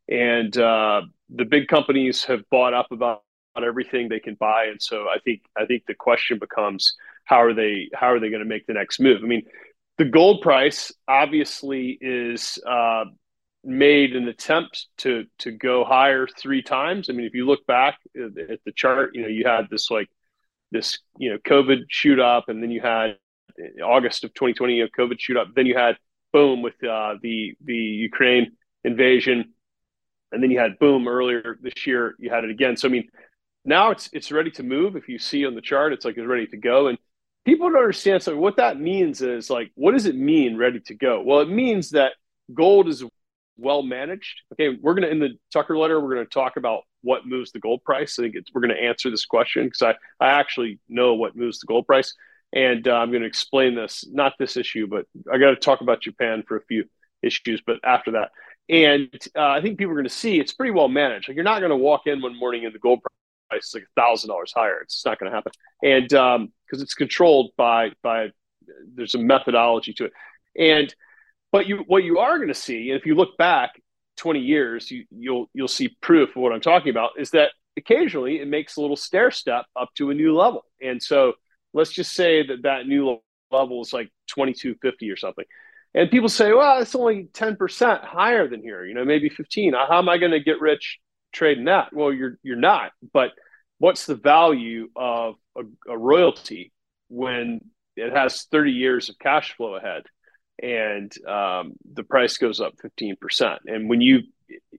and 0.08 0.58
uh, 0.58 1.02
the 1.30 1.46
big 1.46 1.68
companies 1.68 2.24
have 2.24 2.42
bought 2.50 2.74
up 2.74 2.92
about 2.92 3.25
everything 3.64 4.10
they 4.10 4.20
can 4.20 4.36
buy. 4.36 4.66
And 4.66 4.82
so 4.82 5.08
I 5.08 5.18
think 5.24 5.42
I 5.58 5.66
think 5.66 5.84
the 5.86 5.96
question 5.96 6.40
becomes 6.40 6.96
how 7.24 7.42
are 7.42 7.54
they 7.54 7.90
how 7.94 8.08
are 8.08 8.20
they 8.20 8.30
going 8.30 8.44
to 8.44 8.48
make 8.48 8.68
the 8.68 8.74
next 8.74 9.00
move? 9.00 9.22
I 9.24 9.28
mean, 9.28 9.44
the 9.98 10.06
gold 10.06 10.42
price 10.42 10.92
obviously 11.08 11.98
is 12.02 12.60
uh, 12.68 13.06
made 13.64 14.16
an 14.16 14.28
attempt 14.28 14.88
to 14.98 15.26
to 15.40 15.52
go 15.52 15.84
higher 15.84 16.28
three 16.28 16.62
times. 16.62 17.10
I 17.10 17.14
mean, 17.14 17.26
if 17.26 17.34
you 17.34 17.46
look 17.46 17.66
back 17.66 18.00
at 18.16 18.34
the 18.36 18.72
chart, 18.76 19.12
you 19.14 19.22
know 19.22 19.28
you 19.28 19.46
had 19.46 19.70
this 19.70 19.90
like 19.90 20.10
this 20.72 21.00
you 21.18 21.32
know 21.32 21.38
COVID 21.40 21.86
shoot 21.90 22.20
up, 22.20 22.50
and 22.50 22.62
then 22.62 22.72
you 22.72 22.82
had 22.82 23.18
August 23.84 24.24
of 24.24 24.34
2020, 24.34 24.74
you 24.76 24.84
know, 24.84 24.90
COVID 24.98 25.16
shoot 25.20 25.38
up. 25.38 25.48
Then 25.56 25.66
you 25.66 25.78
had 25.78 25.98
boom 26.34 26.62
with 26.62 26.76
uh, 26.84 27.16
the 27.22 27.56
the 27.64 27.76
Ukraine 27.76 28.52
invasion, 28.84 29.54
and 30.32 30.44
then 30.44 30.52
you 30.52 30.60
had 30.60 30.78
boom 30.80 31.08
earlier 31.08 31.58
this 31.62 31.88
year. 31.88 32.16
You 32.20 32.30
had 32.30 32.44
it 32.44 32.50
again. 32.50 32.76
So 32.78 32.88
I 32.88 32.92
mean, 32.92 33.08
now 33.66 33.92
it's 33.92 34.10
it's 34.14 34.32
ready 34.32 34.52
to 34.52 34.64
move. 34.64 34.96
If 34.96 35.10
you 35.10 35.20
see 35.20 35.46
on 35.46 35.56
the 35.56 35.62
chart, 35.62 35.94
it's 35.94 36.06
like 36.06 36.18
it's 36.18 36.28
ready 36.28 36.48
to 36.48 36.58
go. 36.58 36.88
And 36.88 36.98
people 37.46 37.70
don't 37.70 37.80
understand. 37.80 38.24
So 38.24 38.38
what 38.38 38.58
that 38.58 38.80
means 38.80 39.22
is 39.22 39.50
like, 39.50 39.72
what 39.76 39.92
does 39.94 40.06
it 40.06 40.16
mean 40.16 40.58
ready 40.58 40.80
to 40.82 40.94
go? 40.96 41.22
Well, 41.24 41.42
it 41.42 41.50
means 41.50 41.92
that 41.92 42.14
gold 42.54 42.88
is 42.88 43.04
well 43.58 43.84
managed. 43.84 44.42
Okay, 44.54 44.78
we're 44.82 44.94
gonna 44.96 45.08
in 45.08 45.20
the 45.20 45.38
Tucker 45.54 45.78
letter, 45.78 46.00
we're 46.00 46.16
gonna 46.16 46.26
talk 46.26 46.58
about 46.58 46.84
what 47.02 47.26
moves 47.28 47.52
the 47.52 47.60
gold 47.60 47.84
price. 47.84 48.20
I 48.20 48.24
think 48.24 48.36
we're 48.54 48.62
gonna 48.62 48.74
answer 48.76 49.10
this 49.12 49.26
question 49.26 49.66
because 49.66 49.82
I 49.82 49.96
I 50.26 50.30
actually 50.32 50.80
know 50.90 51.14
what 51.16 51.36
moves 51.36 51.60
the 51.60 51.68
gold 51.68 51.88
price. 51.88 52.14
and 52.54 52.88
uh, 52.88 52.94
I'm 52.96 53.12
to 53.12 53.24
explain 53.24 53.76
this, 53.76 54.06
not 54.12 54.34
this 54.40 54.58
issue, 54.58 54.88
but 54.88 55.06
I 55.32 55.38
got 55.38 55.50
to 55.52 55.56
talk 55.58 55.82
about 55.82 56.02
Japan 56.02 56.44
for 56.48 56.58
a 56.58 56.66
few 56.66 56.86
issues, 57.22 57.62
but 57.66 57.78
after 57.84 58.12
that. 58.12 58.32
And 58.70 59.10
uh, 59.36 59.48
I 59.50 59.62
think 59.62 59.78
people 59.78 59.92
are 59.92 59.96
going 59.96 60.06
to 60.06 60.10
see 60.10 60.40
it's 60.40 60.54
pretty 60.54 60.72
well 60.72 60.88
managed. 60.88 61.28
Like 61.28 61.36
you're 61.36 61.44
not 61.44 61.60
going 61.60 61.72
to 61.72 61.76
walk 61.78 62.02
in 62.08 62.22
one 62.22 62.38
morning 62.38 62.66
and 62.66 62.74
the 62.74 62.80
gold 62.80 63.02
price 63.50 63.74
like 63.74 63.84
a 63.84 64.02
thousand 64.02 64.30
dollars 64.30 64.54
higher. 64.56 64.80
It's 64.82 65.06
not 65.06 65.20
going 65.20 65.32
to 65.32 65.36
happen, 65.36 65.52
and 65.84 66.08
because 66.08 66.36
um, 66.36 66.52
it's 66.72 66.94
controlled 66.94 67.52
by 67.58 67.92
by 68.02 68.30
there's 68.94 69.16
a 69.16 69.20
methodology 69.20 69.94
to 69.94 70.06
it, 70.06 70.14
and 70.58 70.94
but 71.52 71.68
you 71.68 71.84
what 71.88 72.04
you 72.04 72.20
are 72.20 72.38
going 72.38 72.50
to 72.50 72.54
see, 72.54 72.90
and 72.90 73.00
if 73.00 73.06
you 73.06 73.16
look 73.16 73.38
back 73.38 73.72
20 74.18 74.40
years, 74.40 74.90
you, 74.92 75.06
you'll 75.12 75.50
you'll 75.54 75.68
see 75.68 75.96
proof 76.02 76.30
of 76.36 76.42
what 76.42 76.54
I'm 76.54 76.62
talking 76.62 76.90
about. 76.90 77.12
Is 77.18 77.32
that 77.32 77.52
occasionally 77.78 78.40
it 78.40 78.48
makes 78.48 78.78
a 78.78 78.82
little 78.82 78.96
stair 78.96 79.32
step 79.32 79.66
up 79.76 79.90
to 79.96 80.10
a 80.10 80.14
new 80.14 80.36
level, 80.36 80.64
and 80.82 81.02
so 81.02 81.34
let's 81.74 81.92
just 81.92 82.14
say 82.14 82.46
that 82.46 82.64
that 82.64 82.88
new 82.88 83.20
level 83.52 83.82
is 83.82 83.94
like 83.94 84.10
2250 84.28 85.12
or 85.12 85.18
something 85.18 85.46
and 85.96 86.12
people 86.12 86.28
say, 86.28 86.52
well, 86.52 86.82
it's 86.82 86.94
only 86.94 87.30
10% 87.32 88.04
higher 88.04 88.50
than 88.50 88.62
here, 88.62 88.86
you 88.86 88.94
know, 88.94 89.06
maybe 89.06 89.30
15. 89.30 89.74
How 89.74 89.98
am 89.98 90.10
I 90.10 90.18
going 90.18 90.34
to 90.34 90.42
get 90.42 90.60
rich 90.60 91.00
trading 91.36 91.66
that? 91.66 91.94
Well, 91.94 92.12
you're, 92.12 92.38
you're 92.44 92.56
not. 92.56 92.92
But 93.14 93.32
what's 93.78 94.06
the 94.06 94.16
value 94.16 94.90
of 94.96 95.36
a, 95.56 95.62
a 95.92 95.98
royalty 95.98 96.72
when 97.10 97.62
it 97.96 98.12
has 98.14 98.44
30 98.52 98.72
years 98.72 99.10
of 99.10 99.20
cash 99.20 99.56
flow 99.56 99.76
ahead 99.76 100.04
and 100.62 101.12
um, 101.28 101.74
the 101.94 102.04
price 102.04 102.38
goes 102.38 102.60
up 102.60 102.74
15%? 102.84 103.58
And 103.66 103.90
when 103.90 104.02
you, 104.02 104.22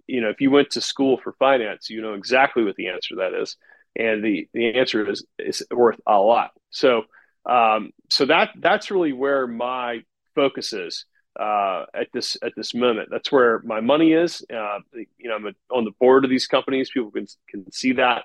you 0.06 0.20
know, 0.20 0.30
if 0.30 0.40
you 0.40 0.50
went 0.50 0.70
to 0.70 0.80
school 0.80 1.18
for 1.22 1.32
finance, 1.38 1.90
you 1.90 2.00
know 2.02 2.14
exactly 2.14 2.64
what 2.64 2.76
the 2.76 2.88
answer 2.88 3.16
that 3.16 3.34
is. 3.34 3.56
And 3.94 4.24
the, 4.24 4.48
the 4.52 4.74
answer 4.74 5.08
is, 5.08 5.24
is 5.38 5.64
worth 5.70 6.00
a 6.06 6.18
lot. 6.18 6.50
So, 6.70 7.02
um, 7.48 7.92
so 8.10 8.26
that 8.26 8.50
that's 8.58 8.90
really 8.90 9.12
where 9.12 9.46
my 9.46 10.00
focuses 10.34 11.06
uh, 11.38 11.84
at 11.94 12.08
this 12.12 12.36
at 12.42 12.52
this 12.56 12.74
moment. 12.74 13.08
That's 13.10 13.30
where 13.30 13.60
my 13.64 13.80
money 13.80 14.12
is. 14.12 14.44
Uh, 14.52 14.78
you 14.94 15.28
know, 15.28 15.36
I'm 15.36 15.54
on 15.70 15.84
the 15.84 15.92
board 16.00 16.24
of 16.24 16.30
these 16.30 16.46
companies. 16.46 16.90
People 16.90 17.10
can 17.10 17.26
can 17.48 17.70
see 17.72 17.92
that, 17.92 18.24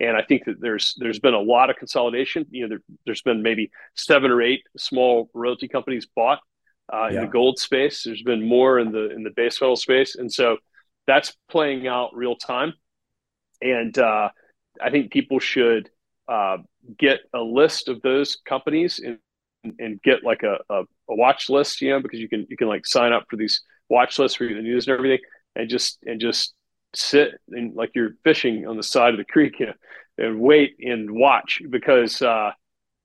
and 0.00 0.16
I 0.16 0.22
think 0.22 0.44
that 0.46 0.60
there's 0.60 0.94
there's 0.98 1.20
been 1.20 1.34
a 1.34 1.40
lot 1.40 1.70
of 1.70 1.76
consolidation. 1.76 2.46
You 2.50 2.68
know, 2.68 2.78
there, 3.06 3.12
has 3.12 3.22
been 3.22 3.42
maybe 3.42 3.70
seven 3.94 4.30
or 4.30 4.42
eight 4.42 4.62
small 4.76 5.30
royalty 5.34 5.68
companies 5.68 6.06
bought 6.06 6.40
uh, 6.92 7.08
yeah. 7.10 7.18
in 7.18 7.24
the 7.26 7.30
gold 7.30 7.58
space. 7.58 8.02
There's 8.04 8.22
been 8.22 8.46
more 8.46 8.78
in 8.78 8.92
the 8.92 9.10
in 9.10 9.22
the 9.22 9.30
base 9.30 9.60
metal 9.60 9.76
space, 9.76 10.16
and 10.16 10.32
so 10.32 10.58
that's 11.06 11.34
playing 11.50 11.86
out 11.86 12.14
real 12.14 12.36
time. 12.36 12.74
And 13.60 13.96
uh, 13.98 14.30
I 14.80 14.90
think 14.90 15.10
people 15.10 15.40
should 15.40 15.90
uh, 16.28 16.58
get 16.98 17.20
a 17.32 17.40
list 17.40 17.88
of 17.88 18.02
those 18.02 18.36
companies 18.44 19.00
and, 19.00 19.18
and 19.64 20.00
get 20.02 20.24
like 20.24 20.42
a, 20.42 20.58
a 20.70 20.82
a 21.08 21.14
watch 21.14 21.48
list, 21.48 21.80
you 21.80 21.90
know, 21.90 22.00
because 22.00 22.20
you 22.20 22.28
can 22.28 22.46
you 22.48 22.56
can 22.56 22.68
like 22.68 22.86
sign 22.86 23.12
up 23.12 23.24
for 23.28 23.36
these 23.36 23.62
watch 23.88 24.18
lists 24.18 24.36
for 24.36 24.46
the 24.46 24.54
news 24.54 24.86
and 24.86 24.96
everything, 24.96 25.18
and 25.56 25.68
just 25.68 25.98
and 26.04 26.20
just 26.20 26.54
sit 26.94 27.32
and 27.50 27.74
like 27.74 27.90
you're 27.94 28.14
fishing 28.24 28.66
on 28.66 28.76
the 28.76 28.82
side 28.82 29.14
of 29.14 29.18
the 29.18 29.24
creek, 29.24 29.60
you 29.60 29.66
know, 29.66 29.72
and 30.18 30.40
wait 30.40 30.76
and 30.80 31.10
watch 31.10 31.60
because 31.70 32.20
uh, 32.22 32.50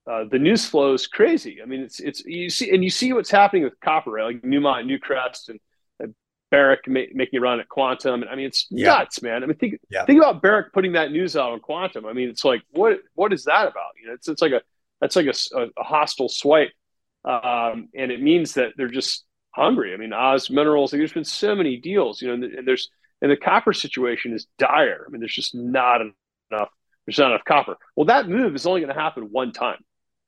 uh, 0.10 0.26
the 0.30 0.40
news 0.40 0.66
flow 0.66 0.94
is 0.94 1.08
crazy. 1.08 1.60
I 1.62 1.66
mean, 1.66 1.82
it's 1.82 2.00
it's 2.00 2.24
you 2.26 2.50
see 2.50 2.70
and 2.72 2.84
you 2.84 2.90
see 2.90 3.14
what's 3.14 3.32
happening 3.32 3.64
with 3.64 3.80
copper, 3.84 4.12
right? 4.12 4.26
like 4.26 4.42
Newmont, 4.42 4.86
Newcrest, 4.86 5.50
and, 5.50 5.60
and 6.00 6.14
Barrick 6.52 6.82
ma- 6.88 7.02
making 7.14 7.40
a 7.40 7.42
run 7.42 7.60
at 7.60 7.70
Quantum. 7.70 8.22
And 8.22 8.30
I 8.30 8.36
mean, 8.36 8.48
it's 8.48 8.68
yeah. 8.70 8.88
nuts, 8.88 9.22
man. 9.22 9.44
I 9.44 9.46
mean, 9.46 9.58
think 9.58 9.80
yeah. 9.90 10.06
think 10.06 10.20
about 10.20 10.42
Barrick 10.42 10.74
putting 10.74 10.94
that 10.94 11.12
news 11.12 11.36
out 11.36 11.52
on 11.52 11.60
Quantum. 11.60 12.06
I 12.06 12.14
mean, 12.14 12.30
it's 12.30 12.44
like 12.44 12.62
what 12.72 13.00
what 13.16 13.34
is 13.34 13.46
that 13.46 13.68
about? 13.68 13.92
You 14.02 14.08
know, 14.08 14.14
it's 14.14 14.28
it's 14.28 14.42
like 14.42 14.52
a 14.52 14.62
that's 15.02 15.16
like 15.16 15.28
a, 15.28 15.58
a, 15.58 15.68
a 15.78 15.84
hostile 15.84 16.30
swipe 16.30 16.72
um, 17.26 17.90
and 17.96 18.12
it 18.12 18.22
means 18.22 18.54
that 18.54 18.74
they're 18.78 18.88
just 18.88 19.26
hungry. 19.52 19.94
I 19.94 19.98
mean, 19.98 20.14
Oz 20.14 20.50
Minerals, 20.50 20.92
like, 20.92 21.00
there's 21.00 21.14
been 21.14 21.24
so 21.24 21.56
many 21.56 21.78
deals, 21.78 22.22
you 22.22 22.28
know, 22.28 22.48
and 22.48 22.68
there's 22.68 22.90
and 23.22 23.32
the 23.32 23.38
copper 23.38 23.72
situation 23.72 24.34
is 24.34 24.48
dire. 24.60 25.06
I 25.08 25.10
mean, 25.10 25.22
there's 25.22 25.34
just 25.34 25.56
not 25.56 26.02
enough. 26.02 26.70
There's 27.06 27.18
not 27.18 27.32
enough 27.32 27.46
copper. 27.46 27.78
Well, 27.96 28.08
that 28.08 28.28
move 28.28 28.56
is 28.56 28.66
only 28.66 28.82
going 28.82 28.94
to 28.94 29.00
happen 29.00 29.30
one 29.32 29.54
time. 29.54 29.78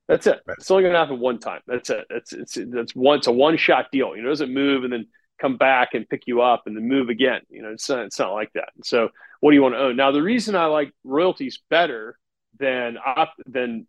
That's 0.08 0.28
it. 0.28 0.42
Right. 0.46 0.56
It's 0.60 0.72
only 0.72 0.84
going 0.84 0.94
to 0.94 1.00
happen 1.00 1.20
one 1.20 1.40
time. 1.40 1.62
That's 1.68 1.90
it. 1.90 2.06
It's 2.10 2.32
it's 2.32 2.58
that's 2.70 2.96
one. 2.96 3.18
It's 3.18 3.28
a 3.28 3.32
one 3.32 3.58
shot 3.58 3.88
deal. 3.92 4.16
You 4.16 4.22
know, 4.22 4.30
it 4.30 4.32
doesn't 4.32 4.54
move 4.54 4.86
and 4.86 4.94
then 4.94 5.08
come 5.42 5.58
back 5.58 5.90
and 5.94 6.08
pick 6.08 6.24
you 6.28 6.42
up 6.42 6.64
and 6.66 6.78
then 6.78 6.88
move 6.88 7.10
again. 7.10 7.42
You 7.50 7.64
know, 7.64 7.70
it's 7.70 7.90
not, 7.90 8.06
it's 8.06 8.20
not 8.20 8.32
like 8.32 8.54
that. 8.54 8.70
so, 8.84 9.10
what 9.42 9.52
do 9.52 9.56
you 9.56 9.64
want 9.64 9.76
to 9.76 9.80
own? 9.80 9.98
Now, 9.98 10.12
the 10.12 10.22
reason 10.22 10.56
I 10.56 10.68
like 10.68 10.94
royalties 11.04 11.60
better 11.70 12.18
than 12.58 12.98
than 13.46 13.88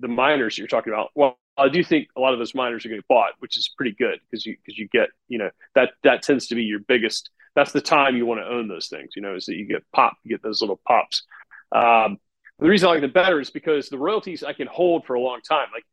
the 0.00 0.08
miners 0.08 0.58
you're 0.58 0.66
talking 0.66 0.92
about. 0.92 1.10
Well, 1.14 1.38
I 1.56 1.68
do 1.68 1.84
think 1.84 2.08
a 2.16 2.20
lot 2.20 2.32
of 2.32 2.38
those 2.38 2.54
miners 2.54 2.84
are 2.84 2.88
getting 2.88 3.04
bought, 3.08 3.32
which 3.38 3.56
is 3.56 3.72
pretty 3.76 3.94
good 3.98 4.20
because 4.30 4.44
you 4.46 4.56
because 4.56 4.78
you 4.78 4.88
get 4.88 5.08
you 5.28 5.38
know 5.38 5.50
that 5.74 5.90
that 6.02 6.22
tends 6.22 6.46
to 6.48 6.54
be 6.54 6.62
your 6.62 6.80
biggest. 6.80 7.30
That's 7.54 7.72
the 7.72 7.82
time 7.82 8.16
you 8.16 8.24
want 8.24 8.40
to 8.40 8.46
own 8.46 8.68
those 8.68 8.88
things. 8.88 9.12
You 9.14 9.22
know, 9.22 9.34
is 9.34 9.46
that 9.46 9.56
you 9.56 9.66
get 9.66 9.84
pop, 9.92 10.16
you 10.24 10.30
get 10.30 10.42
those 10.42 10.60
little 10.60 10.80
pops. 10.86 11.24
Um, 11.70 12.18
the 12.58 12.68
reason 12.68 12.88
I 12.88 12.92
like 12.92 13.00
them 13.02 13.12
better 13.12 13.40
is 13.40 13.50
because 13.50 13.88
the 13.88 13.98
royalties 13.98 14.42
I 14.42 14.52
can 14.52 14.68
hold 14.68 15.04
for 15.04 15.14
a 15.14 15.20
long 15.20 15.40
time. 15.42 15.68
Like 15.72 15.84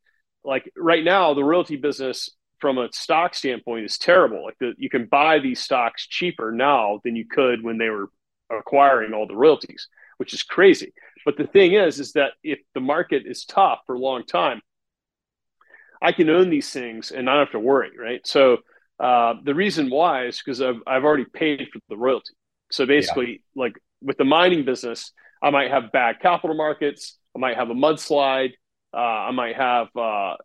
like 0.44 0.72
right 0.78 1.04
now, 1.04 1.34
the 1.34 1.44
royalty 1.44 1.76
business 1.76 2.30
from 2.60 2.78
a 2.78 2.90
stock 2.92 3.34
standpoint 3.34 3.86
is 3.86 3.98
terrible. 3.98 4.44
Like 4.44 4.58
the, 4.60 4.74
you 4.78 4.90
can 4.90 5.06
buy 5.06 5.40
these 5.40 5.60
stocks 5.62 6.08
cheaper 6.08 6.52
now 6.52 7.00
than 7.04 7.16
you 7.16 7.26
could 7.26 7.64
when 7.64 7.78
they 7.78 7.90
were 7.90 8.10
acquiring 8.50 9.14
all 9.14 9.28
the 9.28 9.36
royalties, 9.36 9.88
which 10.18 10.34
is 10.34 10.44
crazy. 10.44 10.94
But 11.26 11.38
the 11.38 11.48
thing 11.48 11.74
is, 11.74 12.00
is 12.00 12.14
that 12.14 12.32
if 12.44 12.60
the 12.74 12.80
market 12.80 13.24
is 13.26 13.46
tough 13.46 13.80
for 13.86 13.96
a 13.96 14.00
long 14.00 14.26
time, 14.26 14.62
I 16.02 16.12
can 16.12 16.30
own 16.30 16.50
these 16.50 16.72
things 16.72 17.12
and 17.12 17.26
not 17.26 17.40
have 17.40 17.52
to 17.52 17.60
worry, 17.60 17.92
right? 18.00 18.26
So 18.26 18.58
uh, 19.00 19.36
the 19.44 19.56
reason 19.56 19.90
why 19.90 20.28
is 20.28 20.42
because 20.44 20.62
I've, 20.62 20.82
I've 20.88 21.04
already 21.04 21.26
paid 21.26 21.68
for 21.72 21.80
the 21.90 21.98
royalty. 21.98 22.34
So 22.72 22.86
basically, 22.86 23.42
yeah. 23.56 23.64
like 23.64 23.74
with 24.02 24.18
the 24.18 24.26
mining 24.26 24.66
business, 24.66 25.12
I 25.42 25.50
might 25.50 25.72
have 25.72 25.92
bad 25.92 26.20
capital 26.22 26.56
markets. 26.56 27.18
I 27.36 27.40
might 27.40 27.56
have 27.56 27.70
a 27.70 27.74
mudslide. 27.74 28.52
Uh, 28.94 28.98
I 28.98 29.32
might 29.32 29.56
have 29.56 29.88
uh, 29.96 30.36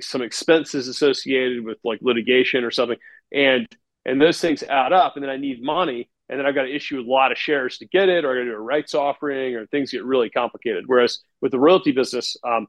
some 0.00 0.22
expenses 0.22 0.88
associated 0.88 1.64
with 1.64 1.78
like 1.84 2.00
litigation 2.02 2.64
or 2.64 2.70
something, 2.70 2.98
and 3.32 3.66
and 4.04 4.20
those 4.20 4.40
things 4.40 4.64
add 4.64 4.92
up, 4.92 5.14
and 5.14 5.22
then 5.22 5.30
I 5.30 5.36
need 5.36 5.62
money, 5.62 6.10
and 6.32 6.40
then 6.40 6.46
I've 6.46 6.54
got 6.54 6.62
to 6.62 6.74
issue 6.74 6.98
a 6.98 7.06
lot 7.08 7.30
of 7.30 7.38
shares 7.38 7.78
to 7.78 7.86
get 7.86 8.08
it, 8.08 8.24
or 8.24 8.32
I 8.32 8.34
got 8.34 8.44
to 8.44 8.44
do 8.46 8.54
a 8.54 8.58
rights 8.58 8.94
offering, 8.94 9.54
or 9.54 9.66
things 9.66 9.92
get 9.92 10.04
really 10.04 10.30
complicated. 10.30 10.84
Whereas 10.86 11.18
with 11.42 11.52
the 11.52 11.60
royalty 11.60 11.92
business, 11.92 12.36
um, 12.42 12.66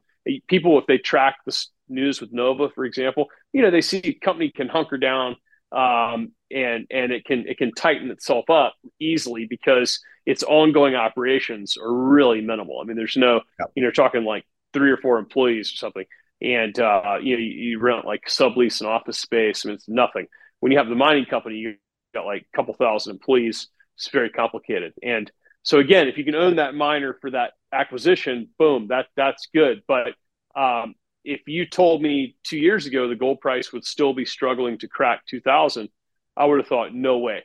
people 0.48 0.78
if 0.78 0.86
they 0.86 0.98
track 0.98 1.36
the 1.46 1.66
news 1.88 2.20
with 2.20 2.32
Nova, 2.32 2.68
for 2.68 2.84
example, 2.84 3.28
you 3.52 3.62
know 3.62 3.70
they 3.70 3.80
see 3.80 4.02
a 4.04 4.14
company 4.14 4.50
can 4.54 4.68
hunker 4.68 4.98
down 4.98 5.36
um, 5.74 6.32
and 6.50 6.86
and 6.90 7.12
it 7.12 7.24
can 7.24 7.46
it 7.48 7.58
can 7.58 7.72
tighten 7.72 8.10
itself 8.10 8.48
up 8.48 8.74
easily 9.00 9.46
because 9.46 10.00
its 10.24 10.42
ongoing 10.44 10.94
operations 10.94 11.76
are 11.76 11.92
really 11.92 12.40
minimal. 12.40 12.80
I 12.80 12.84
mean, 12.84 12.96
there's 12.96 13.16
no 13.16 13.40
you 13.74 13.82
know 13.82 13.90
talking 13.90 14.24
like 14.24 14.44
three 14.72 14.90
or 14.90 14.96
four 14.96 15.18
employees 15.18 15.72
or 15.72 15.76
something, 15.76 16.04
and 16.40 16.78
uh, 16.78 17.16
you 17.20 17.36
know 17.36 17.42
you, 17.42 17.50
you 17.50 17.78
rent 17.80 18.06
like 18.06 18.22
sublease 18.28 18.80
an 18.80 18.86
office 18.86 19.18
space. 19.18 19.64
I 19.64 19.68
mean, 19.68 19.74
it's 19.74 19.88
nothing. 19.88 20.26
When 20.60 20.70
you 20.70 20.78
have 20.78 20.88
the 20.88 20.94
mining 20.94 21.26
company, 21.26 21.56
you 21.56 21.76
got 22.14 22.26
like 22.26 22.46
a 22.52 22.56
couple 22.56 22.74
thousand 22.74 23.12
employees. 23.12 23.68
It's 23.96 24.08
very 24.08 24.30
complicated, 24.30 24.94
and 25.02 25.30
so 25.64 25.78
again, 25.78 26.08
if 26.08 26.18
you 26.18 26.24
can 26.24 26.34
own 26.34 26.56
that 26.56 26.74
miner 26.74 27.16
for 27.20 27.30
that 27.30 27.52
acquisition, 27.72 28.48
boom, 28.58 28.88
that 28.88 29.06
that's 29.16 29.48
good. 29.52 29.82
But 29.88 30.14
um, 30.54 30.94
if 31.24 31.40
you 31.46 31.66
told 31.66 32.02
me 32.02 32.36
two 32.44 32.58
years 32.58 32.86
ago 32.86 33.08
the 33.08 33.16
gold 33.16 33.40
price 33.40 33.72
would 33.72 33.84
still 33.84 34.12
be 34.12 34.26
struggling 34.26 34.78
to 34.78 34.88
crack 34.88 35.24
2000, 35.26 35.88
I 36.36 36.44
would 36.44 36.58
have 36.58 36.68
thought 36.68 36.94
no 36.94 37.18
way. 37.18 37.44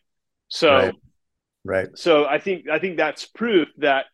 So, 0.50 0.76
right. 0.76 0.96
right. 1.64 1.88
So 1.96 2.26
I 2.26 2.40
think 2.40 2.68
I 2.70 2.80
think 2.80 2.98
that's 2.98 3.26
proof 3.26 3.70
that 3.78 4.06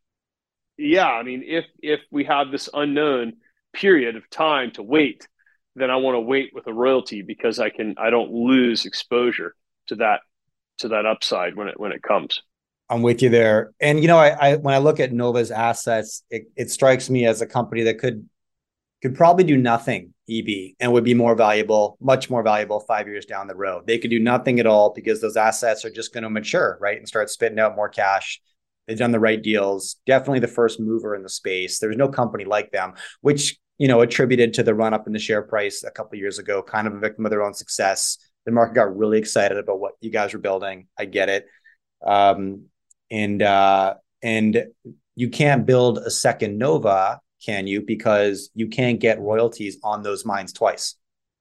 yeah, 0.78 1.08
I 1.08 1.24
mean 1.24 1.44
if 1.46 1.66
if 1.82 2.02
we 2.12 2.26
have 2.26 2.52
this 2.52 2.70
unknown 2.74 3.34
period 3.74 4.16
of 4.16 4.30
time 4.30 4.72
to 4.72 4.84
wait, 4.84 5.28
then 5.76 5.90
I 5.90 5.96
want 5.96 6.16
to 6.16 6.20
wait 6.20 6.52
with 6.54 6.68
a 6.68 6.74
royalty 6.74 7.24
because 7.24 7.58
I 7.58 7.72
can 7.72 7.96
I 7.98 8.12
don't 8.12 8.32
lose 8.32 8.86
exposure 8.86 9.56
to 9.88 9.96
that 9.96 10.22
to 10.80 10.90
that 10.90 11.06
upside 11.06 11.56
when 11.56 11.68
it 11.68 11.80
when 11.80 11.92
it 11.92 12.02
comes. 12.04 12.42
I'm 12.90 13.02
with 13.02 13.22
you 13.22 13.30
there. 13.30 13.74
And 13.80 14.02
you 14.02 14.08
know, 14.08 14.18
I, 14.18 14.52
I 14.52 14.56
when 14.58 14.74
I 14.74 14.78
look 14.78 15.00
at 15.00 15.12
Nova's 15.12 15.52
assets, 15.52 16.24
it, 16.30 16.44
it 16.56 16.70
strikes 16.70 17.10
me 17.10 17.26
as 17.26 17.42
a 17.42 17.48
company 17.48 17.84
that 17.84 18.00
could 18.00 18.28
could 19.02 19.16
probably 19.16 19.44
do 19.44 19.58
nothing 19.58 20.14
EB 20.30 20.76
and 20.80 20.92
would 20.92 21.04
be 21.04 21.14
more 21.14 21.36
valuable, 21.36 21.98
much 22.02 22.30
more 22.30 22.42
valuable 22.42 22.80
five 22.80 23.08
years 23.08 23.26
down 23.26 23.48
the 23.48 23.56
road. 23.56 23.86
They 23.86 23.98
could 23.98 24.10
do 24.10 24.20
nothing 24.20 24.60
at 24.60 24.66
all 24.66 24.94
because 24.94 25.22
those 25.22 25.38
assets 25.38 25.86
are 25.86 25.92
just 25.92 26.14
going 26.14 26.24
to 26.24 26.30
mature, 26.30 26.78
right? 26.82 26.98
And 26.98 27.08
start 27.08 27.30
spitting 27.30 27.60
out 27.60 27.76
more 27.76 27.90
cash. 27.90 28.42
They've 28.88 28.98
done 28.98 29.12
the 29.12 29.20
right 29.20 29.42
deals. 29.42 29.98
Definitely 30.06 30.40
the 30.40 30.48
first 30.48 30.80
mover 30.80 31.16
in 31.16 31.24
the 31.24 31.30
space. 31.30 31.80
There's 31.80 31.98
no 31.98 32.08
company 32.08 32.46
like 32.46 32.72
them, 32.72 32.94
which, 33.22 33.58
you 33.78 33.88
know, 33.88 34.02
attributed 34.02 34.54
to 34.56 34.64
the 34.64 34.74
run 34.74 34.94
up 34.94 35.08
in 35.08 35.14
the 35.14 35.20
share 35.20 35.42
price 35.42 35.84
a 35.84 35.92
couple 35.92 36.18
years 36.18 36.40
ago, 36.40 36.64
kind 36.64 36.88
of 36.88 36.96
a 36.96 37.00
victim 37.00 37.26
of 37.26 37.30
their 37.30 37.44
own 37.44 37.54
success. 37.54 38.18
The 38.46 38.52
market 38.52 38.76
got 38.76 38.96
really 38.96 39.18
excited 39.18 39.58
about 39.58 39.80
what 39.80 39.94
you 40.02 40.12
guys 40.12 40.34
were 40.34 40.40
building. 40.40 40.88
I 40.98 41.06
get 41.06 41.30
it. 41.30 41.48
Um, 42.06 42.66
and 43.10 43.42
uh, 43.42 43.96
and 44.22 44.66
you 45.16 45.30
can't 45.30 45.66
build 45.66 46.00
a 46.00 46.12
second 46.12 46.58
Nova 46.58 47.22
can 47.46 47.68
you? 47.68 47.82
Because 47.82 48.50
you 48.56 48.68
can't 48.68 49.00
get 49.00 49.20
royalties 49.20 49.78
on 49.84 50.02
those 50.02 50.26
mines 50.26 50.52
twice, 50.52 50.96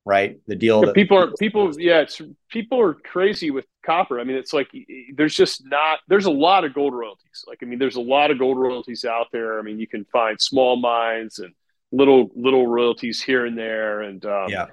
right? 0.05 0.39
The 0.47 0.57
deal 0.57 0.81
yeah, 0.81 0.87
that 0.87 0.95
people 0.95 1.17
are 1.17 1.33
people, 1.39 1.81
yeah, 1.81 2.01
it's 2.01 2.21
people 2.51 2.81
are 2.81 2.95
crazy 2.95 3.51
with 3.51 3.65
copper. 3.85 4.21
I 4.21 4.25
mean, 4.25 4.37
it's 4.37 4.53
like 4.53 4.69
there's 5.15 5.35
just 5.35 5.63
not 5.65 6.01
there's 6.09 6.27
a 6.27 6.31
lot 6.31 6.65
of 6.65 6.75
gold 6.75 6.95
royalties. 6.95 7.45
Like, 7.47 7.59
I 7.63 7.67
mean, 7.67 7.79
there's 7.79 7.97
a 7.97 8.03
lot 8.03 8.31
of 8.31 8.39
gold 8.39 8.59
royalties 8.59 9.05
out 9.05 9.29
there. 9.33 9.59
I 9.59 9.63
mean, 9.63 9.79
you 9.79 9.87
can 9.87 10.05
find 10.07 10.41
small 10.41 10.77
mines 10.77 11.39
and 11.39 11.55
little 11.91 12.31
little 12.35 12.67
royalties 12.67 13.23
here 13.23 13.47
and 13.47 13.57
there, 13.57 14.03
and 14.03 14.25
um, 14.27 14.49
yeah. 14.49 14.67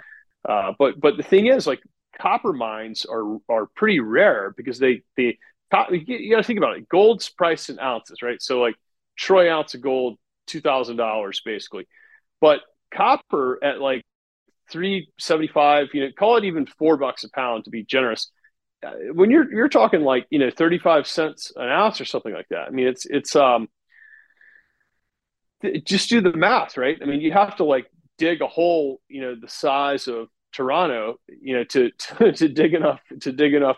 Uh, 0.43 0.73
but 0.77 0.99
but 0.99 1.17
the 1.17 1.23
thing 1.23 1.45
is, 1.47 1.67
like 1.67 1.81
copper 2.19 2.53
mines 2.53 3.05
are 3.05 3.37
are 3.49 3.67
pretty 3.75 3.99
rare 3.99 4.53
because 4.55 4.79
they 4.79 5.01
they 5.17 5.37
you 5.91 6.29
got 6.29 6.37
to 6.37 6.43
think 6.43 6.57
about 6.57 6.77
it. 6.77 6.89
Gold's 6.89 7.29
priced 7.29 7.69
in 7.69 7.79
ounces, 7.79 8.21
right? 8.21 8.41
So 8.41 8.59
like 8.59 8.75
troy 9.17 9.51
ounce 9.51 9.73
of 9.73 9.81
gold, 9.81 10.17
two 10.47 10.61
thousand 10.61 10.97
dollars 10.97 11.41
basically, 11.43 11.87
but 12.39 12.61
copper 12.93 13.59
at 13.63 13.79
like 13.79 14.03
three 14.69 15.09
seventy 15.19 15.47
five, 15.47 15.87
you 15.93 16.01
know, 16.01 16.09
call 16.17 16.37
it 16.37 16.43
even 16.43 16.65
four 16.65 16.97
bucks 16.97 17.23
a 17.23 17.29
pound 17.31 17.65
to 17.65 17.69
be 17.69 17.83
generous. 17.83 18.31
Uh, 18.85 18.91
when 19.13 19.29
you're 19.29 19.51
you're 19.53 19.69
talking 19.69 20.01
like 20.01 20.25
you 20.29 20.39
know 20.39 20.49
thirty 20.49 20.79
five 20.79 21.07
cents 21.07 21.51
an 21.55 21.69
ounce 21.69 22.01
or 22.01 22.05
something 22.05 22.33
like 22.33 22.47
that. 22.49 22.67
I 22.67 22.71
mean, 22.71 22.87
it's 22.87 23.05
it's 23.05 23.35
um 23.35 23.67
just 25.85 26.09
do 26.09 26.21
the 26.21 26.33
math, 26.33 26.77
right? 26.77 26.97
I 27.01 27.05
mean, 27.05 27.21
you 27.21 27.31
have 27.31 27.57
to 27.57 27.63
like 27.63 27.85
dig 28.17 28.41
a 28.41 28.47
hole, 28.47 28.99
you 29.07 29.21
know, 29.21 29.35
the 29.39 29.47
size 29.47 30.07
of 30.07 30.27
Toronto, 30.51 31.15
you 31.27 31.57
know, 31.57 31.63
to, 31.65 31.91
to, 31.91 32.31
to 32.31 32.47
dig 32.47 32.73
enough 32.73 32.99
to 33.21 33.31
dig 33.31 33.53
enough 33.53 33.77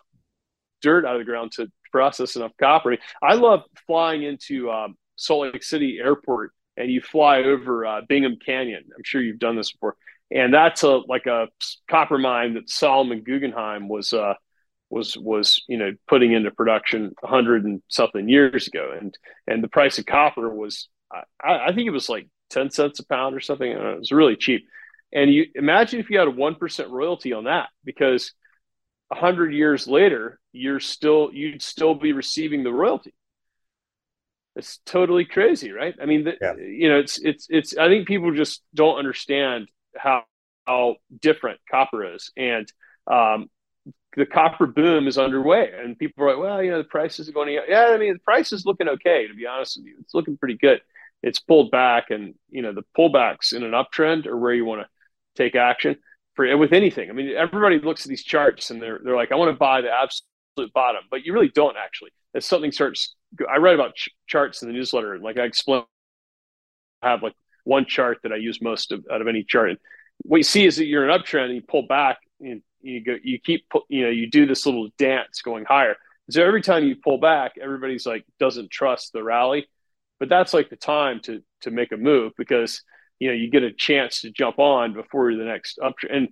dirt 0.81 1.05
out 1.05 1.15
of 1.15 1.19
the 1.19 1.25
ground 1.25 1.51
to 1.53 1.71
process 1.91 2.35
enough 2.35 2.51
copper. 2.59 2.97
I 3.21 3.35
love 3.35 3.61
flying 3.87 4.23
into 4.23 4.69
um, 4.71 4.95
Salt 5.15 5.53
Lake 5.53 5.63
City 5.63 5.99
Airport 6.03 6.51
and 6.77 6.91
you 6.91 7.01
fly 7.01 7.39
over 7.39 7.85
uh, 7.85 8.01
Bingham 8.07 8.37
Canyon. 8.43 8.83
I'm 8.95 9.03
sure 9.03 9.21
you've 9.21 9.39
done 9.39 9.55
this 9.55 9.71
before, 9.71 9.95
and 10.31 10.53
that's 10.53 10.83
a 10.83 10.89
like 10.89 11.25
a 11.25 11.47
copper 11.89 12.17
mine 12.17 12.55
that 12.55 12.69
Solomon 12.69 13.21
Guggenheim 13.23 13.87
was 13.87 14.13
uh, 14.13 14.33
was 14.89 15.17
was 15.17 15.63
you 15.67 15.77
know 15.77 15.91
putting 16.07 16.33
into 16.33 16.51
production 16.51 17.13
hundred 17.23 17.65
and 17.65 17.81
something 17.89 18.27
years 18.27 18.67
ago, 18.67 18.95
and 18.99 19.17
and 19.47 19.63
the 19.63 19.67
price 19.67 19.99
of 19.99 20.05
copper 20.05 20.49
was 20.53 20.89
I, 21.11 21.67
I 21.67 21.73
think 21.73 21.87
it 21.87 21.91
was 21.91 22.09
like 22.09 22.27
ten 22.49 22.69
cents 22.69 22.99
a 22.99 23.05
pound 23.05 23.35
or 23.35 23.39
something. 23.39 23.71
It 23.71 23.99
was 23.99 24.11
really 24.11 24.35
cheap. 24.35 24.65
And 25.13 25.31
you 25.31 25.45
imagine 25.55 25.99
if 25.99 26.09
you 26.09 26.17
had 26.17 26.27
a 26.27 26.31
one 26.31 26.55
percent 26.55 26.89
royalty 26.89 27.33
on 27.33 27.43
that, 27.43 27.69
because 27.83 28.33
a 29.11 29.15
hundred 29.15 29.53
years 29.53 29.87
later, 29.87 30.39
you're 30.51 30.79
still 30.79 31.29
you'd 31.31 31.61
still 31.61 31.95
be 31.95 32.13
receiving 32.13 32.63
the 32.63 32.73
royalty. 32.73 33.13
It's 34.55 34.79
totally 34.85 35.25
crazy, 35.25 35.71
right? 35.71 35.95
I 36.01 36.05
mean, 36.05 36.25
the, 36.25 36.33
yeah. 36.41 36.53
you 36.55 36.89
know, 36.89 36.99
it's 36.99 37.19
it's 37.19 37.47
it's. 37.49 37.77
I 37.77 37.87
think 37.87 38.07
people 38.07 38.33
just 38.33 38.63
don't 38.73 38.97
understand 38.97 39.67
how 39.95 40.23
how 40.65 40.95
different 41.21 41.59
copper 41.69 42.15
is, 42.15 42.31
and 42.37 42.71
um, 43.05 43.49
the 44.15 44.25
copper 44.25 44.67
boom 44.67 45.07
is 45.07 45.17
underway, 45.17 45.71
and 45.75 45.97
people 45.97 46.23
are 46.23 46.35
like, 46.35 46.43
well, 46.43 46.63
you 46.63 46.71
know, 46.71 46.77
the 46.79 46.83
price 46.83 47.19
is 47.19 47.29
going. 47.29 47.47
To, 47.47 47.61
yeah, 47.67 47.87
I 47.89 47.97
mean, 47.97 48.13
the 48.13 48.19
price 48.19 48.51
is 48.51 48.65
looking 48.65 48.87
okay. 48.87 49.27
To 49.27 49.33
be 49.33 49.47
honest 49.47 49.77
with 49.77 49.87
you, 49.87 49.95
it's 49.99 50.13
looking 50.13 50.37
pretty 50.37 50.57
good. 50.57 50.81
It's 51.21 51.39
pulled 51.39 51.71
back, 51.71 52.11
and 52.11 52.35
you 52.49 52.61
know, 52.61 52.73
the 52.73 52.85
pullbacks 52.97 53.53
in 53.53 53.63
an 53.63 53.71
uptrend 53.71 54.27
are 54.27 54.37
where 54.37 54.53
you 54.53 54.65
want 54.65 54.81
to 54.81 54.87
take 55.35 55.55
action 55.55 55.95
for 56.35 56.57
with 56.57 56.73
anything. 56.73 57.09
I 57.09 57.13
mean, 57.13 57.35
everybody 57.35 57.79
looks 57.79 58.05
at 58.05 58.09
these 58.09 58.23
charts 58.23 58.69
and 58.69 58.81
they're 58.81 58.99
they're 59.03 59.15
like, 59.15 59.31
I 59.31 59.35
want 59.35 59.51
to 59.51 59.57
buy 59.57 59.81
the 59.81 59.91
absolute 59.91 60.73
bottom, 60.73 61.03
but 61.09 61.25
you 61.25 61.33
really 61.33 61.51
don't 61.53 61.77
actually. 61.77 62.11
As 62.35 62.45
something 62.45 62.71
starts, 62.71 63.15
I 63.49 63.57
write 63.57 63.75
about 63.75 63.95
ch- 63.95 64.09
charts 64.27 64.61
in 64.61 64.67
the 64.67 64.73
newsletter, 64.73 65.19
like 65.19 65.37
I 65.37 65.43
explain, 65.43 65.83
I 67.01 67.11
have 67.11 67.21
like 67.21 67.35
one 67.63 67.85
chart 67.85 68.19
that 68.23 68.31
I 68.31 68.37
use 68.37 68.61
most 68.61 68.91
of, 68.91 69.05
out 69.11 69.21
of 69.21 69.27
any 69.27 69.43
chart. 69.43 69.69
And 69.69 69.79
what 70.23 70.37
you 70.37 70.43
see 70.43 70.65
is 70.65 70.77
that 70.77 70.85
you're 70.85 71.07
an 71.07 71.19
uptrend, 71.19 71.45
and 71.45 71.55
you 71.55 71.61
pull 71.61 71.85
back, 71.85 72.17
and 72.39 72.61
you 72.81 73.03
go, 73.03 73.15
you 73.23 73.39
keep, 73.39 73.65
you 73.89 74.03
know, 74.03 74.09
you 74.09 74.29
do 74.29 74.45
this 74.45 74.65
little 74.65 74.89
dance 74.97 75.41
going 75.41 75.65
higher. 75.65 75.95
So 76.29 76.43
every 76.43 76.61
time 76.61 76.85
you 76.85 76.95
pull 76.95 77.17
back, 77.17 77.53
everybody's 77.61 78.05
like 78.05 78.25
doesn't 78.39 78.71
trust 78.71 79.13
the 79.13 79.23
rally, 79.23 79.67
but 80.19 80.29
that's 80.29 80.53
like 80.53 80.69
the 80.69 80.75
time 80.75 81.19
to 81.23 81.43
to 81.61 81.71
make 81.71 81.91
a 81.91 81.97
move 81.97 82.33
because 82.37 82.81
you 83.23 83.29
know 83.29 83.33
you 83.33 83.49
get 83.49 83.63
a 83.63 83.71
chance 83.71 84.21
to 84.21 84.31
jump 84.31 84.59
on 84.59 84.93
before 84.93 85.33
the 85.33 85.45
next 85.45 85.79
up 85.79 85.95
and 86.09 86.27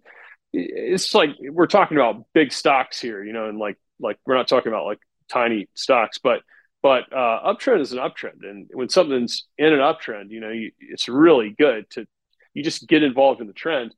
it's 0.51 1.15
like 1.15 1.29
we're 1.39 1.65
talking 1.67 1.95
about 1.95 2.25
big 2.33 2.51
stocks 2.51 2.99
here 2.99 3.23
you 3.23 3.31
know 3.31 3.47
and 3.47 3.57
like 3.57 3.77
like 4.01 4.17
we're 4.25 4.35
not 4.35 4.49
talking 4.49 4.69
about 4.69 4.85
like 4.85 4.99
tiny 5.29 5.69
stocks 5.73 6.17
but 6.17 6.41
but 6.83 7.03
uh, 7.13 7.53
uptrend 7.53 7.79
is 7.79 7.93
an 7.93 7.99
uptrend 7.99 8.43
and 8.43 8.69
when 8.73 8.89
something's 8.89 9.47
in 9.57 9.71
an 9.71 9.79
uptrend 9.79 10.31
you 10.31 10.41
know 10.41 10.49
you, 10.49 10.71
it's 10.79 11.07
really 11.07 11.55
good 11.57 11.89
to 11.89 12.05
you 12.53 12.61
just 12.61 12.85
get 12.87 13.03
involved 13.03 13.39
in 13.39 13.47
the 13.47 13.53
trend 13.53 13.95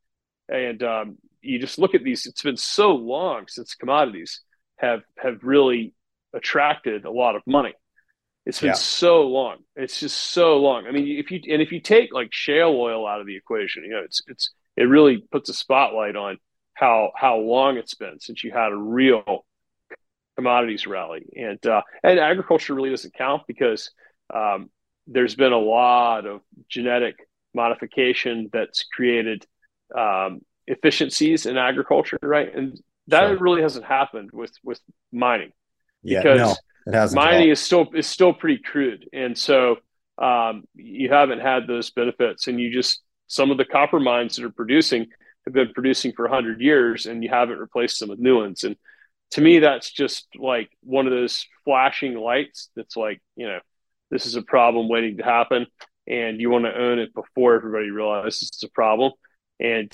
and 0.48 0.84
um, 0.84 1.18
you 1.42 1.58
just 1.58 1.80
look 1.80 1.96
at 1.96 2.04
these 2.04 2.28
it's 2.28 2.44
been 2.44 2.58
so 2.58 2.92
long 2.94 3.46
since 3.48 3.74
commodities 3.74 4.42
have 4.78 5.02
have 5.18 5.44
really 5.44 5.96
attracted 6.36 7.06
a 7.06 7.12
lot 7.12 7.36
of 7.36 7.42
money 7.48 7.74
it's 8.46 8.60
been 8.60 8.70
yeah. 8.70 8.74
so 8.74 9.22
long. 9.28 9.58
It's 9.76 10.00
just 10.00 10.18
so 10.18 10.58
long. 10.58 10.86
I 10.86 10.92
mean, 10.92 11.18
if 11.18 11.32
you 11.32 11.40
and 11.50 11.62
if 11.62 11.72
you 11.72 11.80
take 11.80 12.14
like 12.14 12.34
shale 12.34 12.76
oil 12.76 13.08
out 13.08 13.22
of 13.22 13.28
the 13.28 13.38
equation, 13.38 13.84
you 13.84 13.92
know, 13.92 14.02
it's 14.04 14.22
it's 14.28 14.52
it 14.76 14.84
really 14.84 15.24
puts 15.32 15.50
a 15.50 15.54
spotlight 15.54 16.16
on 16.16 16.38
how 16.74 17.12
how 17.16 17.38
long 17.38 17.78
it's 17.78 17.94
been 17.94 18.20
since 18.20 18.44
you 18.44 18.52
had 18.52 18.72
a 18.72 18.76
real 18.76 19.46
commodities 20.36 20.86
rally, 20.86 21.26
and 21.36 21.66
uh, 21.66 21.82
and 22.04 22.20
agriculture 22.20 22.74
really 22.74 22.90
doesn't 22.90 23.14
count 23.14 23.44
because 23.48 23.92
um, 24.34 24.70
there's 25.08 25.36
been 25.36 25.54
a 25.54 25.58
lot 25.58 26.26
of 26.26 26.42
genetic 26.68 27.16
modification 27.54 28.50
that's 28.52 28.84
created 28.84 29.46
um, 29.98 30.42
efficiencies 30.68 31.46
in 31.46 31.56
agriculture, 31.56 32.20
right? 32.22 32.54
And 32.54 32.78
that 33.08 33.28
sure. 33.28 33.38
really 33.38 33.62
hasn't 33.62 33.86
happened 33.86 34.32
with 34.34 34.52
with 34.66 34.82
mining. 35.14 35.54
Yeah, 36.02 36.22
because 36.22 36.40
no 36.40 36.56
it 36.86 36.94
hasn't. 36.94 37.22
Mining 37.22 37.50
is 37.50 37.60
still 37.60 37.88
is 37.94 38.08
still 38.08 38.34
pretty 38.34 38.62
crude, 38.64 39.10
and 39.14 39.38
so 39.38 39.78
um, 40.18 40.64
you 40.76 41.10
haven't 41.10 41.40
had 41.40 41.68
those 41.68 41.92
benefits, 41.92 42.48
and 42.48 42.60
you 42.60 42.72
just 42.72 43.02
some 43.28 43.52
of 43.52 43.58
the 43.58 43.66
copper 43.66 44.00
mines 44.00 44.36
that 44.36 44.46
are 44.46 44.52
producing 44.52 45.08
have 45.46 45.54
been 45.54 45.74
producing 45.74 46.14
for 46.14 46.24
100 46.28 46.62
years, 46.62 47.06
and 47.06 47.24
you 47.24 47.30
haven't 47.30 47.60
replaced 47.60 48.00
them 48.00 48.10
with 48.10 48.20
new 48.20 48.38
ones. 48.38 48.64
And 48.64 48.76
to 49.32 49.42
me, 49.42 49.60
that's 49.60 49.92
just 49.92 50.28
like 50.40 50.70
one 50.82 51.06
of 51.06 51.12
those 51.12 51.46
flashing 51.66 52.16
lights. 52.16 52.70
That's 52.76 52.96
like 52.96 53.22
you 53.36 53.48
know, 53.48 53.60
this 54.12 54.26
is 54.26 54.36
a 54.36 54.42
problem 54.42 54.90
waiting 54.90 55.18
to 55.18 55.24
happen, 55.24 55.68
and 56.08 56.40
you 56.40 56.50
want 56.50 56.66
to 56.66 56.78
own 56.78 57.00
it 57.00 57.14
before 57.14 57.56
everybody 57.56 57.90
realizes 57.90 58.50
it's 58.50 58.64
a 58.64 58.70
problem. 58.70 59.14
And 59.60 59.92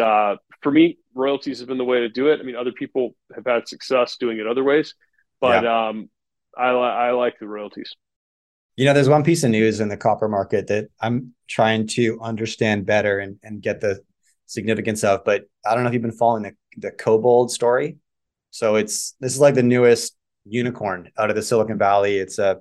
uh, 0.00 0.36
for 0.62 0.72
me, 0.72 0.98
royalties 1.14 1.60
have 1.60 1.68
been 1.68 1.78
the 1.78 1.84
way 1.84 2.00
to 2.00 2.08
do 2.08 2.28
it. 2.28 2.40
I 2.40 2.42
mean, 2.42 2.56
other 2.56 2.72
people 2.72 3.14
have 3.34 3.44
had 3.46 3.68
success 3.68 4.16
doing 4.16 4.38
it 4.38 4.46
other 4.46 4.64
ways, 4.64 4.94
but 5.40 5.64
yeah. 5.64 5.88
um, 5.88 6.10
I, 6.56 6.72
li- 6.72 6.78
I 6.78 7.10
like 7.12 7.38
the 7.38 7.48
royalties. 7.48 7.94
You 8.76 8.86
know, 8.86 8.94
there's 8.94 9.08
one 9.08 9.24
piece 9.24 9.44
of 9.44 9.50
news 9.50 9.80
in 9.80 9.88
the 9.88 9.96
copper 9.96 10.28
market 10.28 10.68
that 10.68 10.88
I'm 11.00 11.34
trying 11.48 11.86
to 11.88 12.18
understand 12.20 12.86
better 12.86 13.18
and, 13.18 13.38
and 13.42 13.60
get 13.60 13.80
the 13.80 14.00
significance 14.46 15.04
of, 15.04 15.24
but 15.24 15.42
I 15.64 15.74
don't 15.74 15.84
know 15.84 15.88
if 15.88 15.94
you've 15.94 16.02
been 16.02 16.12
following 16.12 16.42
the, 16.42 16.52
the 16.76 16.90
KoBold 16.90 17.50
story. 17.50 17.98
So 18.50 18.76
it's 18.76 19.14
this 19.20 19.34
is 19.34 19.40
like 19.40 19.54
the 19.54 19.62
newest 19.62 20.16
unicorn 20.44 21.10
out 21.18 21.30
of 21.30 21.36
the 21.36 21.42
Silicon 21.42 21.78
Valley. 21.78 22.18
It's 22.18 22.38
a 22.38 22.60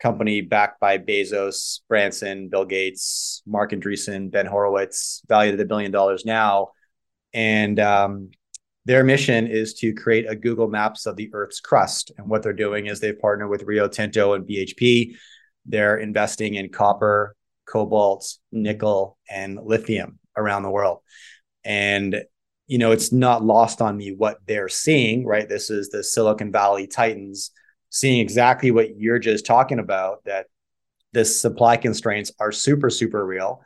company 0.00 0.40
backed 0.40 0.80
by 0.80 0.98
Bezos, 0.98 1.80
Branson, 1.88 2.48
Bill 2.48 2.64
Gates, 2.64 3.42
Marc 3.46 3.72
Andreessen, 3.72 4.30
Ben 4.30 4.46
Horowitz, 4.46 5.22
valued 5.28 5.54
at 5.54 5.60
a 5.60 5.66
billion 5.66 5.90
dollars 5.90 6.24
now. 6.24 6.68
And 7.32 7.78
um, 7.78 8.30
their 8.90 9.04
mission 9.04 9.46
is 9.46 9.74
to 9.74 9.94
create 9.94 10.28
a 10.28 10.34
Google 10.34 10.66
Maps 10.66 11.06
of 11.06 11.14
the 11.14 11.30
Earth's 11.32 11.60
crust. 11.60 12.10
And 12.18 12.28
what 12.28 12.42
they're 12.42 12.52
doing 12.52 12.88
is 12.88 12.98
they've 12.98 13.16
partnered 13.16 13.48
with 13.48 13.62
Rio 13.62 13.86
Tinto 13.86 14.32
and 14.32 14.44
BHP. 14.44 15.14
They're 15.64 15.96
investing 15.96 16.54
in 16.54 16.70
copper, 16.70 17.36
cobalt, 17.66 18.34
nickel, 18.50 19.16
and 19.30 19.60
lithium 19.62 20.18
around 20.36 20.64
the 20.64 20.70
world. 20.70 21.02
And 21.62 22.24
you 22.66 22.78
know, 22.78 22.90
it's 22.90 23.12
not 23.12 23.44
lost 23.44 23.80
on 23.80 23.96
me 23.96 24.12
what 24.12 24.38
they're 24.48 24.68
seeing, 24.68 25.24
right? 25.24 25.48
This 25.48 25.70
is 25.70 25.90
the 25.90 26.02
Silicon 26.02 26.50
Valley 26.50 26.88
Titans 26.88 27.52
seeing 27.90 28.18
exactly 28.18 28.72
what 28.72 28.96
you're 28.96 29.20
just 29.20 29.46
talking 29.46 29.78
about 29.78 30.24
that 30.24 30.46
the 31.12 31.24
supply 31.24 31.76
constraints 31.76 32.32
are 32.40 32.50
super, 32.50 32.90
super 32.90 33.24
real. 33.24 33.62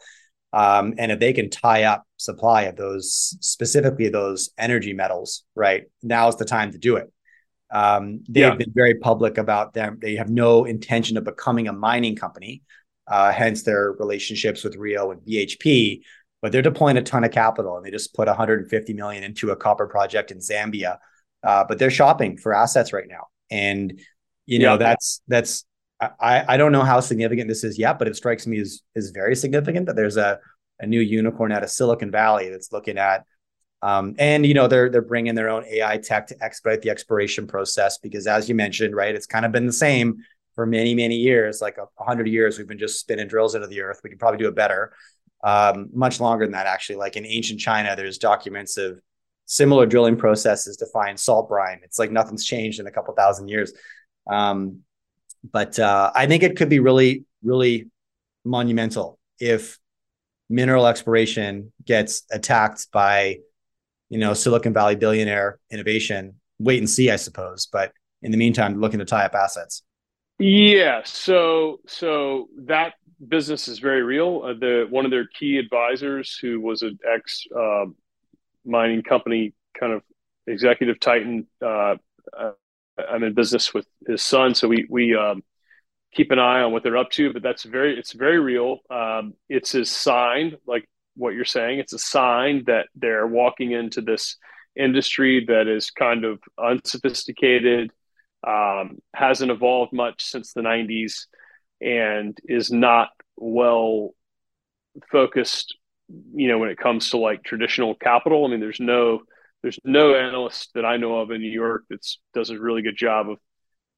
Um, 0.55 0.95
and 0.99 1.11
if 1.11 1.19
they 1.19 1.33
can 1.33 1.51
tie 1.51 1.83
up 1.83 2.07
supply 2.17 2.63
of 2.63 2.77
those, 2.77 3.37
specifically 3.41 4.09
those 4.09 4.51
energy 4.57 4.93
metals, 4.93 5.43
right, 5.57 5.85
now 6.01 6.29
is 6.29 6.37
the 6.37 6.45
time 6.45 6.71
to 6.71 6.79
do 6.79 6.95
it. 6.95 7.13
Um, 7.73 8.23
they've 8.29 8.45
yeah. 8.45 8.55
been 8.55 8.73
very 8.73 8.95
public 8.95 9.37
about 9.37 9.75
them. 9.75 9.99
They 10.01 10.15
have 10.15 10.31
no 10.31 10.65
intention 10.65 11.17
of 11.17 11.25
becoming 11.25 11.67
a 11.67 11.73
mining 11.73 12.15
company, 12.15 12.63
uh, 13.09 13.33
hence 13.33 13.65
their 13.65 13.97
relationships 13.99 14.63
with 14.63 14.77
Rio 14.77 15.11
and 15.11 15.21
BHP. 15.23 16.03
But 16.41 16.53
they're 16.53 16.63
deploying 16.63 16.99
a 16.99 17.03
ton 17.03 17.25
of 17.25 17.33
capital, 17.33 17.77
and 17.77 17.85
they 17.85 17.91
just 17.91 18.15
put 18.15 18.29
150 18.29 18.93
million 18.93 19.25
into 19.25 19.51
a 19.51 19.57
copper 19.57 19.89
project 19.89 20.31
in 20.31 20.39
Zambia. 20.39 20.99
Uh, 21.43 21.65
but 21.67 21.81
they're 21.81 21.91
shopping 21.91 22.37
for 22.37 22.55
assets 22.55 22.93
right 22.93 23.09
now, 23.09 23.27
and 23.51 24.01
you 24.47 24.61
know 24.61 24.73
yeah. 24.73 24.79
that's 24.79 25.21
that's 25.27 25.65
I, 26.01 26.45
I 26.49 26.57
don't 26.57 26.73
know 26.73 26.83
how 26.83 27.01
significant 27.01 27.49
this 27.49 27.65
is 27.65 27.79
yet, 27.79 27.99
but 27.99 28.09
it 28.09 28.17
strikes 28.17 28.47
me 28.47 28.61
as 28.61 28.83
is 28.95 29.11
very 29.11 29.37
significant 29.37 29.87
that 29.87 29.97
there's 29.97 30.17
a 30.17 30.41
a 30.81 30.87
new 30.87 31.01
unicorn 31.01 31.53
out 31.53 31.63
of 31.63 31.71
Silicon 31.71 32.11
Valley 32.11 32.49
that's 32.49 32.73
looking 32.73 32.99
at 32.99 33.25
um, 33.85 34.15
and 34.19 34.47
you 34.47 34.55
know 34.55 34.67
they're 34.67 34.89
they're 34.89 35.03
bringing 35.03 35.35
their 35.35 35.51
own 35.51 35.63
AI 35.67 35.99
tech 35.99 36.29
to 36.29 36.43
expedite 36.43 36.81
the 36.81 36.89
expiration 36.89 37.47
process 37.47 37.99
because 37.99 38.27
as 38.27 38.49
you 38.49 38.55
mentioned, 38.55 38.97
right, 38.97 39.15
it's 39.15 39.27
kind 39.27 39.45
of 39.45 39.53
been 39.53 39.67
the 39.67 39.75
same 39.75 40.25
for 40.55 40.65
many 40.65 40.95
many 40.95 41.17
years, 41.17 41.61
like 41.61 41.77
a 41.77 42.03
hundred 42.03 42.27
years. 42.27 42.57
We've 42.57 42.67
been 42.67 42.79
just 42.79 42.99
spinning 42.99 43.29
drills 43.29 43.55
into 43.55 43.67
the 43.67 43.83
earth. 43.83 44.01
We 44.03 44.09
can 44.09 44.19
probably 44.19 44.39
do 44.39 44.49
it 44.49 44.55
better, 44.55 44.95
um, 45.43 45.91
much 45.93 46.19
longer 46.19 46.47
than 46.47 46.53
that 46.53 46.67
actually. 46.67 46.97
Like 46.97 47.17
in 47.17 47.27
ancient 47.27 47.61
China, 47.61 47.95
there's 47.95 48.17
documents 48.17 48.79
of 48.79 49.03
similar 49.45 49.85
drilling 49.85 50.17
processes 50.17 50.79
to 50.79 50.87
find 50.87 51.21
salt 51.21 51.51
brine. 51.51 51.81
It's 51.85 51.99
like 51.99 52.11
nothing's 52.11 52.47
changed 52.47 52.81
in 52.81 52.87
a 52.87 52.91
couple 52.91 53.13
thousand 53.13 53.49
years. 53.49 53.75
Um, 54.27 54.81
but 55.53 55.79
uh, 55.79 56.11
I 56.15 56.27
think 56.27 56.43
it 56.43 56.57
could 56.57 56.69
be 56.69 56.81
really 56.81 57.25
really 57.43 57.91
monumental 58.45 59.19
if 59.39 59.79
mineral 60.49 60.87
exploration 60.87 61.73
gets 61.85 62.23
attacked 62.31 62.89
by 62.93 63.39
you 64.15 64.19
know, 64.19 64.33
Silicon 64.33 64.73
Valley 64.73 64.95
billionaire 64.95 65.59
innovation. 65.71 66.35
Wait 66.61 66.79
and 66.79 66.89
see, 66.89 67.11
I 67.11 67.17
suppose. 67.17 67.67
But 67.67 67.93
in 68.23 68.31
the 68.31 68.37
meantime, 68.37 68.81
looking 68.81 69.01
to 69.01 69.05
tie 69.05 69.25
up 69.25 69.35
assets. 69.35 69.83
Yeah. 70.39 71.03
So 71.05 71.81
so 71.87 72.49
that 72.67 72.95
business 73.27 73.69
is 73.69 73.81
very 73.81 74.03
real. 74.03 74.43
Uh, 74.45 74.53
the 74.53 74.87
one 74.89 75.05
of 75.05 75.11
their 75.11 75.27
key 75.27 75.59
advisors, 75.59 76.39
who 76.41 76.61
was 76.61 76.83
an 76.83 76.99
ex 77.13 77.45
uh, 77.57 77.87
mining 78.65 79.03
company 79.03 79.53
kind 79.79 79.93
of 79.93 80.03
executive 80.47 81.01
titan, 81.01 81.47
uh, 81.61 81.97
uh, 82.39 82.53
I'm 82.99 83.23
in 83.23 83.35
business 83.35 83.75
with 83.75 83.87
his 84.07 84.23
son, 84.23 84.55
so 84.55 84.69
we 84.69 84.87
we 84.89 85.17
um, 85.17 85.43
keep 86.15 86.31
an 86.31 86.39
eye 86.39 86.63
on 86.63 86.73
what 86.73 86.83
they're 86.83 86.97
up 86.97 87.11
to. 87.13 87.33
But 87.33 87.43
that's 87.43 87.65
very 87.65 87.99
it's 87.99 88.13
very 88.13 88.39
real. 88.39 88.79
Um, 88.91 89.35
it's 89.49 89.75
a 89.75 89.85
sign, 89.85 90.57
like 90.67 90.89
what 91.17 91.35
you're 91.35 91.45
saying. 91.45 91.79
It's 91.79 91.93
a 91.93 91.99
sign 91.99 92.65
that 92.67 92.87
they're 92.95 93.27
walking 93.27 93.73
into 93.73 94.01
this 94.01 94.37
industry 94.77 95.45
that 95.47 95.69
is 95.69 95.91
kind 95.91 96.25
of 96.25 96.41
unsophisticated, 96.59 97.93
um, 98.47 98.99
hasn't 99.15 99.51
evolved 99.51 99.93
much 99.93 100.25
since 100.25 100.53
the 100.53 100.63
90s, 100.63 101.27
and 101.81 102.37
is 102.45 102.71
not 102.71 103.11
well 103.37 104.15
focused. 105.11 105.77
You 106.09 106.49
know, 106.49 106.59
when 106.59 106.71
it 106.71 106.79
comes 106.79 107.11
to 107.11 107.19
like 107.19 107.45
traditional 107.45 107.95
capital, 107.95 108.45
I 108.45 108.49
mean, 108.49 108.61
there's 108.61 108.81
no 108.81 109.23
there's 109.65 109.81
no 109.83 110.15
analyst 110.15 110.73
that 110.75 110.85
I 110.85 110.99
know 110.99 111.21
of 111.21 111.31
in 111.31 111.41
New 111.41 111.51
York 111.51 111.85
that 111.89 112.07
does 112.35 112.51
a 112.51 112.61
really 112.61 112.83
good 112.83 112.99
job 112.99 113.31
of 113.31 113.39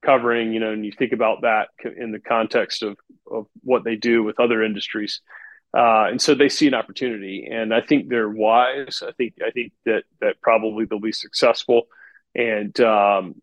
covering. 0.05 0.53
You 0.53 0.61
know, 0.61 0.71
and 0.71 0.87
you 0.87 0.93
think 0.93 1.13
about 1.13 1.43
that 1.43 1.71
in 1.99 2.13
the 2.13 2.21
context 2.21 2.85
of 2.85 2.97
of 3.29 3.47
what 3.65 3.83
they 3.83 3.97
do 3.97 4.23
with 4.23 4.39
other 4.39 4.63
industries. 4.63 5.21
Uh, 5.77 6.07
and 6.09 6.23
so 6.23 6.37
they 6.37 6.49
see 6.49 6.69
an 6.69 6.75
opportunity, 6.75 7.49
and 7.51 7.75
I 7.75 7.81
think 7.81 8.09
they're 8.09 8.31
wise. 8.31 9.03
I 9.05 9.11
think 9.19 9.35
I 9.45 9.51
think 9.51 9.73
that 9.87 10.05
that 10.21 10.41
probably 10.41 10.85
they'll 10.85 11.01
be 11.01 11.11
successful, 11.11 11.89
and 12.37 12.79
um, 12.81 13.35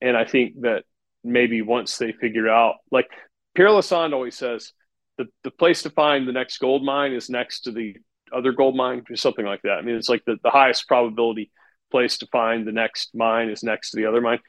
and 0.00 0.16
I 0.16 0.24
think 0.26 0.60
that 0.60 0.84
maybe 1.24 1.60
once 1.60 1.98
they 1.98 2.12
figure 2.12 2.48
out, 2.48 2.76
like 2.92 3.08
Pierre 3.56 3.70
Lassonde 3.70 4.12
always 4.12 4.36
says, 4.36 4.72
the 5.18 5.26
the 5.42 5.50
place 5.50 5.82
to 5.82 5.90
find 5.90 6.28
the 6.28 6.32
next 6.32 6.58
gold 6.58 6.84
mine 6.84 7.12
is 7.12 7.28
next 7.28 7.62
to 7.62 7.72
the 7.72 7.96
other 8.32 8.52
gold 8.52 8.76
mine, 8.76 9.02
or 9.10 9.16
something 9.16 9.44
like 9.44 9.62
that. 9.62 9.78
I 9.78 9.82
mean, 9.82 9.96
it's 9.96 10.08
like 10.08 10.24
the, 10.24 10.36
the 10.44 10.50
highest 10.50 10.86
probability 10.86 11.50
place 11.94 12.18
to 12.18 12.26
find 12.26 12.66
the 12.66 12.72
next 12.72 13.14
mine 13.14 13.48
is 13.48 13.62
next 13.62 13.92
to 13.92 13.96
the 13.96 14.06
other 14.06 14.20
mine. 14.20 14.40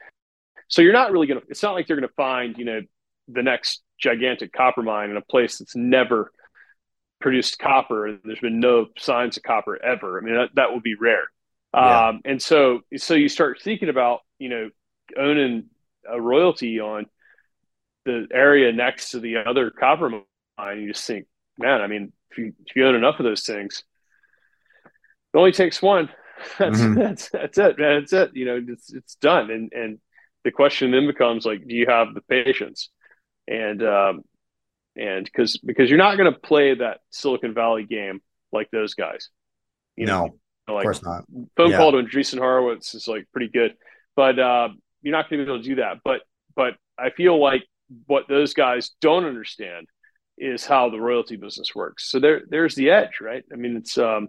So 0.68 0.82
you're 0.82 0.92
not 0.92 1.12
really 1.12 1.28
gonna. 1.28 1.42
It's 1.48 1.62
not 1.62 1.74
like 1.74 1.88
you're 1.88 2.00
gonna 2.00 2.12
find 2.16 2.58
you 2.58 2.64
know 2.64 2.80
the 3.28 3.42
next 3.42 3.82
gigantic 3.98 4.52
copper 4.52 4.82
mine 4.82 5.10
in 5.10 5.16
a 5.16 5.22
place 5.22 5.58
that's 5.58 5.76
never 5.76 6.32
produced 7.20 7.58
copper. 7.58 8.18
There's 8.24 8.40
been 8.40 8.60
no 8.60 8.86
signs 8.98 9.36
of 9.36 9.42
copper 9.42 9.82
ever. 9.82 10.18
I 10.18 10.24
mean, 10.24 10.34
that, 10.34 10.50
that 10.54 10.72
would 10.72 10.82
be 10.82 10.94
rare. 10.94 11.24
Yeah. 11.74 12.08
Um, 12.08 12.20
and 12.24 12.40
so, 12.40 12.80
so 12.96 13.14
you 13.14 13.28
start 13.28 13.60
thinking 13.62 13.88
about, 13.88 14.20
you 14.38 14.48
know, 14.48 14.70
owning 15.16 15.66
a 16.08 16.20
royalty 16.20 16.80
on 16.80 17.06
the 18.04 18.26
area 18.32 18.72
next 18.72 19.10
to 19.10 19.20
the 19.20 19.36
other 19.38 19.70
copper 19.70 20.22
mine. 20.58 20.80
You 20.80 20.92
just 20.92 21.06
think, 21.06 21.26
man, 21.58 21.80
I 21.80 21.86
mean, 21.86 22.12
if 22.30 22.38
you, 22.38 22.52
if 22.66 22.76
you 22.76 22.86
own 22.86 22.94
enough 22.94 23.18
of 23.18 23.24
those 23.24 23.44
things, 23.44 23.82
it 24.84 25.38
only 25.38 25.52
takes 25.52 25.82
one. 25.82 26.08
That's, 26.58 26.80
mm-hmm. 26.80 27.00
that's, 27.00 27.30
that's 27.30 27.56
it, 27.56 27.78
man. 27.78 28.00
That's 28.00 28.12
it. 28.12 28.30
You 28.34 28.44
know, 28.44 28.64
it's, 28.68 28.92
it's 28.92 29.14
done. 29.16 29.50
And, 29.50 29.72
and 29.72 29.98
the 30.44 30.50
question 30.50 30.90
then 30.90 31.06
becomes 31.06 31.46
like, 31.46 31.66
do 31.66 31.74
you 31.74 31.86
have 31.88 32.12
the 32.12 32.20
patience? 32.20 32.90
And, 33.48 33.82
um, 33.82 34.22
and 34.96 35.24
because 35.24 35.58
because 35.58 35.88
you're 35.88 35.98
not 35.98 36.16
going 36.16 36.32
to 36.32 36.38
play 36.38 36.74
that 36.74 37.00
Silicon 37.10 37.54
Valley 37.54 37.84
game 37.84 38.20
like 38.52 38.70
those 38.70 38.94
guys. 38.94 39.28
You 39.96 40.06
no, 40.06 40.26
know, 40.66 40.74
like, 40.74 40.84
of 40.84 40.84
course 40.84 41.02
not. 41.02 41.24
Phone 41.56 41.70
yeah. 41.70 41.76
call 41.76 41.92
to 41.92 41.98
Andreessen 41.98 42.38
Horowitz 42.38 42.94
is 42.94 43.06
like 43.06 43.26
pretty 43.32 43.48
good, 43.48 43.74
but 44.14 44.38
uh, 44.38 44.68
you're 45.02 45.12
not 45.12 45.28
going 45.28 45.40
to 45.40 45.46
be 45.46 45.52
able 45.52 45.62
to 45.62 45.68
do 45.68 45.74
that. 45.76 45.98
But 46.04 46.22
but 46.54 46.74
I 46.98 47.10
feel 47.10 47.38
like 47.38 47.64
what 48.06 48.24
those 48.28 48.54
guys 48.54 48.90
don't 49.00 49.24
understand 49.24 49.86
is 50.38 50.66
how 50.66 50.90
the 50.90 51.00
royalty 51.00 51.36
business 51.36 51.74
works. 51.74 52.10
So 52.10 52.18
there 52.18 52.42
there's 52.48 52.74
the 52.74 52.90
edge, 52.90 53.20
right? 53.20 53.44
I 53.52 53.56
mean, 53.56 53.76
it's 53.76 53.98
um, 53.98 54.28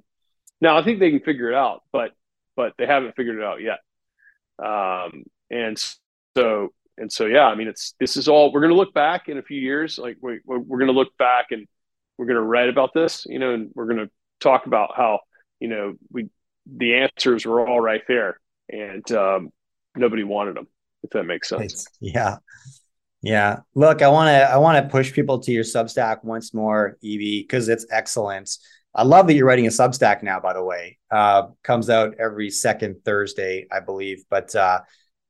now 0.62 0.78
I 0.78 0.84
think 0.84 1.00
they 1.00 1.12
can 1.12 1.20
figure 1.20 1.50
it 1.50 1.56
out, 1.56 1.84
but 1.92 2.12
but 2.56 2.74
they 2.78 2.86
haven't 2.86 3.16
figured 3.16 3.38
it 3.38 3.44
out 3.44 3.62
yet. 3.62 3.80
Um, 4.60 5.24
and 5.50 5.78
so 6.36 6.74
and 6.98 7.12
so 7.12 7.26
yeah 7.26 7.46
i 7.46 7.56
mean 7.56 7.68
it's 7.68 7.94
this 8.00 8.18
is 8.18 8.28
all 8.28 8.52
we're 8.52 8.60
going 8.60 8.72
to 8.72 8.78
look 8.78 8.94
back 8.94 9.30
in 9.30 9.38
a 9.38 9.42
few 9.42 9.60
years 9.60 9.98
like 9.98 10.18
we, 10.22 10.40
we're, 10.46 10.60
we're 10.60 10.78
going 10.78 10.92
to 10.92 10.94
look 10.94 11.16
back 11.18 11.48
and 11.52 11.68
we're 12.18 12.26
going 12.26 12.36
to 12.36 12.42
write 12.42 12.70
about 12.70 12.94
this 12.94 13.26
you 13.28 13.40
know 13.40 13.54
and 13.54 13.72
we're 13.76 13.86
going 13.86 13.98
to 13.98 14.10
talk 14.40 14.66
about 14.66 14.92
how 14.96 15.20
you 15.60 15.68
know 15.68 15.94
we 16.12 16.30
the 16.66 16.96
answers 16.96 17.46
were 17.46 17.66
all 17.66 17.80
right 17.80 18.02
there 18.08 18.40
and 18.70 19.10
um, 19.14 19.50
nobody 19.96 20.24
wanted 20.24 20.56
them 20.56 20.68
if 21.04 21.12
that 21.12 21.24
makes 21.24 21.48
sense. 21.48 21.74
It's, 21.74 21.88
yeah. 22.02 22.38
Yeah. 23.22 23.60
Look 23.74 24.02
i 24.02 24.08
want 24.10 24.28
to 24.28 24.52
i 24.52 24.58
want 24.58 24.84
to 24.84 24.90
push 24.90 25.12
people 25.14 25.40
to 25.40 25.52
your 25.52 25.64
substack 25.64 26.24
once 26.24 26.54
more 26.54 26.98
EB 27.04 27.20
because 27.20 27.70
it's 27.70 27.86
excellent 27.90 28.58
i 28.98 29.04
love 29.04 29.28
that 29.28 29.36
you're 29.36 29.46
writing 29.46 29.68
a 29.68 29.70
substack 29.70 30.22
now 30.22 30.40
by 30.40 30.54
the 30.54 30.64
way 30.64 30.98
uh, 31.12 31.44
comes 31.64 31.90
out 31.90 32.16
every 32.20 32.50
second 32.50 32.98
thursday 33.06 33.66
i 33.72 33.80
believe 33.80 34.24
but 34.30 34.54
uh, 34.56 34.80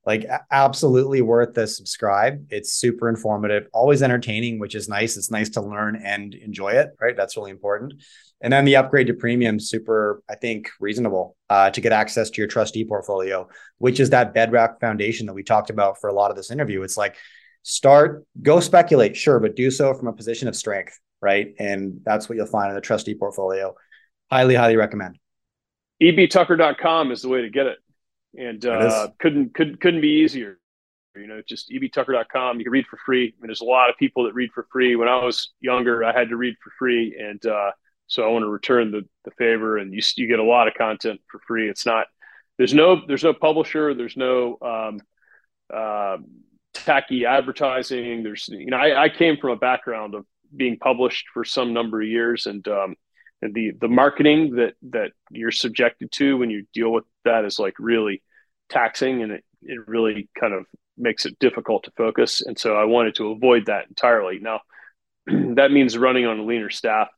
like 0.07 0.25
absolutely 0.51 1.21
worth 1.21 1.53
the 1.53 1.67
subscribe. 1.67 2.47
It's 2.49 2.71
super 2.71 3.09
informative, 3.09 3.67
always 3.73 4.01
entertaining, 4.01 4.57
which 4.57 4.73
is 4.73 4.87
nice. 4.87 5.17
It's 5.17 5.29
nice 5.29 5.49
to 5.49 5.61
learn 5.61 6.01
and 6.01 6.33
enjoy 6.33 6.69
it, 6.69 6.91
right? 7.01 7.15
That's 7.15 7.35
really 7.35 7.51
important. 7.51 7.95
And 8.39 8.53
then 8.53 8.63
the 8.63 8.77
upgrade 8.77 9.07
to 9.07 9.13
premium, 9.13 9.59
super, 9.59 10.23
I 10.29 10.35
think, 10.35 10.69
reasonable 10.79 11.35
uh, 11.49 11.71
to 11.71 11.81
get 11.81 11.91
access 11.91 12.29
to 12.29 12.41
your 12.41 12.47
trustee 12.47 12.85
portfolio, 12.85 13.49
which 13.79 13.99
is 13.99 14.11
that 14.11 14.33
bedrock 14.33 14.79
foundation 14.79 15.25
that 15.25 15.33
we 15.33 15.43
talked 15.43 15.69
about 15.69 15.99
for 15.99 16.09
a 16.09 16.13
lot 16.13 16.31
of 16.31 16.37
this 16.37 16.51
interview. 16.51 16.83
It's 16.83 16.97
like 16.97 17.17
start, 17.63 18.25
go 18.41 18.61
speculate, 18.61 19.17
sure, 19.17 19.41
but 19.41 19.57
do 19.57 19.69
so 19.69 19.93
from 19.93 20.07
a 20.07 20.13
position 20.13 20.47
of 20.47 20.55
strength, 20.55 20.97
right? 21.21 21.53
And 21.59 22.01
that's 22.03 22.29
what 22.29 22.37
you'll 22.37 22.47
find 22.47 22.69
in 22.69 22.75
the 22.75 22.81
trustee 22.81 23.15
portfolio. 23.15 23.75
Highly, 24.31 24.55
highly 24.55 24.75
recommend. 24.75 25.17
ebtucker.com 26.01 27.11
is 27.11 27.21
the 27.21 27.29
way 27.29 27.41
to 27.41 27.49
get 27.49 27.67
it 27.67 27.77
and 28.37 28.65
uh, 28.65 29.09
couldn't 29.19 29.53
couldn't 29.53 29.81
couldn't 29.81 30.01
be 30.01 30.21
easier. 30.21 30.59
You 31.15 31.27
know, 31.27 31.41
just 31.47 31.71
ebtucker.com. 31.71 32.59
You 32.59 32.65
can 32.65 32.71
read 32.71 32.85
for 32.85 32.99
free. 33.03 33.25
I 33.25 33.41
mean, 33.41 33.47
there's 33.47 33.61
a 33.61 33.65
lot 33.65 33.89
of 33.89 33.97
people 33.97 34.25
that 34.25 34.35
read 34.35 34.51
for 34.53 34.67
free. 34.71 34.95
When 34.95 35.07
I 35.07 35.23
was 35.23 35.51
younger, 35.59 36.03
I 36.03 36.17
had 36.17 36.29
to 36.29 36.37
read 36.37 36.55
for 36.63 36.71
free, 36.77 37.17
and 37.19 37.43
uh, 37.45 37.71
so 38.05 38.23
I 38.23 38.27
want 38.27 38.43
to 38.43 38.49
return 38.49 38.91
the, 38.91 39.01
the 39.25 39.31
favor. 39.31 39.77
And 39.77 39.93
you 39.93 40.01
you 40.15 40.27
get 40.27 40.39
a 40.39 40.43
lot 40.43 40.67
of 40.67 40.75
content 40.75 41.19
for 41.31 41.39
free. 41.47 41.69
It's 41.69 41.85
not 41.85 42.05
there's 42.57 42.73
no 42.73 43.01
there's 43.07 43.23
no 43.23 43.33
publisher. 43.33 43.95
There's 43.95 44.15
no 44.15 44.57
um, 44.61 45.01
uh, 45.73 46.17
tacky 46.73 47.25
advertising. 47.25 48.21
There's 48.21 48.47
you 48.47 48.67
know 48.67 48.77
I, 48.77 49.05
I 49.05 49.09
came 49.09 49.37
from 49.37 49.51
a 49.51 49.57
background 49.57 50.13
of 50.13 50.25
being 50.57 50.77
published 50.77 51.27
for 51.33 51.45
some 51.45 51.73
number 51.73 52.01
of 52.01 52.07
years, 52.07 52.45
and 52.47 52.67
um, 52.67 52.95
and 53.41 53.53
the 53.53 53.71
the 53.79 53.87
marketing 53.87 54.55
that 54.55 54.73
that 54.89 55.11
you're 55.31 55.51
subjected 55.51 56.11
to 56.13 56.37
when 56.37 56.49
you 56.49 56.65
deal 56.73 56.91
with 56.91 57.05
that 57.23 57.45
is 57.45 57.59
like 57.59 57.75
really 57.79 58.23
taxing 58.69 59.21
and 59.23 59.31
it, 59.31 59.43
it 59.61 59.87
really 59.87 60.29
kind 60.39 60.53
of 60.53 60.65
makes 60.97 61.25
it 61.25 61.37
difficult 61.39 61.83
to 61.83 61.91
focus. 61.91 62.41
And 62.41 62.57
so 62.57 62.75
i 62.75 62.85
wanted 62.85 63.15
to 63.15 63.31
avoid 63.31 63.67
that 63.67 63.87
entirely. 63.87 64.39
Now 64.39 64.61
that 65.27 65.71
means 65.71 65.97
running 65.97 66.25
on 66.25 66.39
a 66.39 66.43
leaner 66.43 66.69
staff 66.69 67.09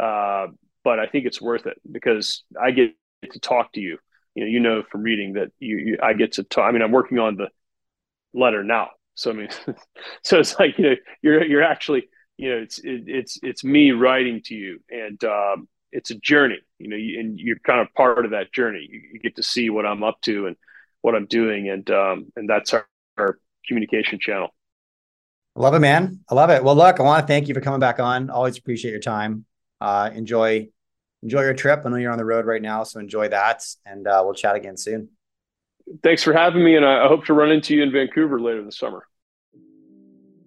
uh, 0.00 0.46
but 0.84 0.98
i 0.98 1.06
think 1.06 1.26
it's 1.26 1.40
worth 1.40 1.66
it 1.66 1.80
because 1.90 2.44
i 2.62 2.70
get 2.70 2.94
to 3.32 3.40
talk 3.40 3.72
to 3.72 3.80
you. 3.80 3.98
You 4.34 4.44
know 4.44 4.50
you 4.50 4.60
know 4.60 4.82
from 4.90 5.02
reading 5.02 5.32
that 5.34 5.48
you, 5.58 5.78
you 5.78 5.98
i 6.02 6.12
get 6.12 6.32
to 6.32 6.44
talk 6.44 6.68
i 6.68 6.72
mean 6.72 6.82
i'm 6.82 6.92
working 6.92 7.18
on 7.18 7.36
the 7.36 7.48
letter 8.32 8.62
now. 8.62 8.90
So 9.14 9.30
i 9.30 9.34
mean 9.34 9.48
so 10.22 10.38
it's 10.38 10.58
like 10.58 10.78
you 10.78 10.90
know 10.90 10.96
you're 11.22 11.44
you're 11.44 11.62
actually 11.62 12.08
you 12.36 12.50
know 12.50 12.58
it's 12.58 12.78
it, 12.78 13.04
it's 13.06 13.38
it's 13.42 13.64
me 13.64 13.92
writing 13.92 14.42
to 14.44 14.54
you 14.54 14.80
and 14.90 15.22
um, 15.24 15.68
it's 15.92 16.10
a 16.10 16.14
journey 16.16 16.58
you 16.78 16.88
know 16.88 16.96
and 16.96 17.38
you're 17.38 17.58
kind 17.60 17.80
of 17.80 17.92
part 17.94 18.24
of 18.24 18.32
that 18.32 18.52
journey 18.52 18.86
you, 18.90 19.00
you, 19.12 19.20
get 19.20 19.36
to 19.36 19.42
see 19.42 19.70
what 19.70 19.86
i'm 19.86 20.02
up 20.02 20.20
to 20.22 20.46
and 20.46 20.56
what 21.02 21.14
i'm 21.14 21.26
doing 21.26 21.68
and 21.68 21.90
um, 21.90 22.32
and 22.36 22.48
that's 22.48 22.74
our, 22.74 22.86
our 23.18 23.38
communication 23.66 24.18
channel 24.18 24.52
I 25.56 25.60
love 25.60 25.72
it, 25.72 25.78
man. 25.78 26.20
I 26.28 26.34
love 26.34 26.50
it. 26.50 26.62
Well, 26.62 26.76
look, 26.76 27.00
I 27.00 27.02
want 27.02 27.22
to 27.22 27.26
thank 27.26 27.48
you 27.48 27.54
for 27.54 27.62
coming 27.62 27.80
back 27.80 27.98
on. 27.98 28.28
Always 28.28 28.58
appreciate 28.58 28.90
your 28.90 29.00
time. 29.00 29.46
Uh, 29.80 30.10
enjoy, 30.12 30.68
enjoy 31.22 31.40
your 31.40 31.54
trip. 31.54 31.80
I 31.82 31.88
know 31.88 31.96
you're 31.96 32.12
on 32.12 32.18
the 32.18 32.26
road 32.26 32.44
right 32.44 32.60
now, 32.60 32.84
so 32.84 33.00
enjoy 33.00 33.28
that, 33.28 33.64
and 33.86 34.06
uh, 34.06 34.20
we'll 34.22 34.34
chat 34.34 34.54
again 34.54 34.76
soon. 34.76 35.08
Thanks 36.02 36.22
for 36.22 36.34
having 36.34 36.62
me, 36.62 36.76
and 36.76 36.84
I 36.84 37.08
hope 37.08 37.24
to 37.26 37.32
run 37.32 37.50
into 37.50 37.74
you 37.74 37.82
in 37.82 37.90
Vancouver 37.90 38.38
later 38.38 38.62
this 38.62 38.76
summer. 38.76 39.06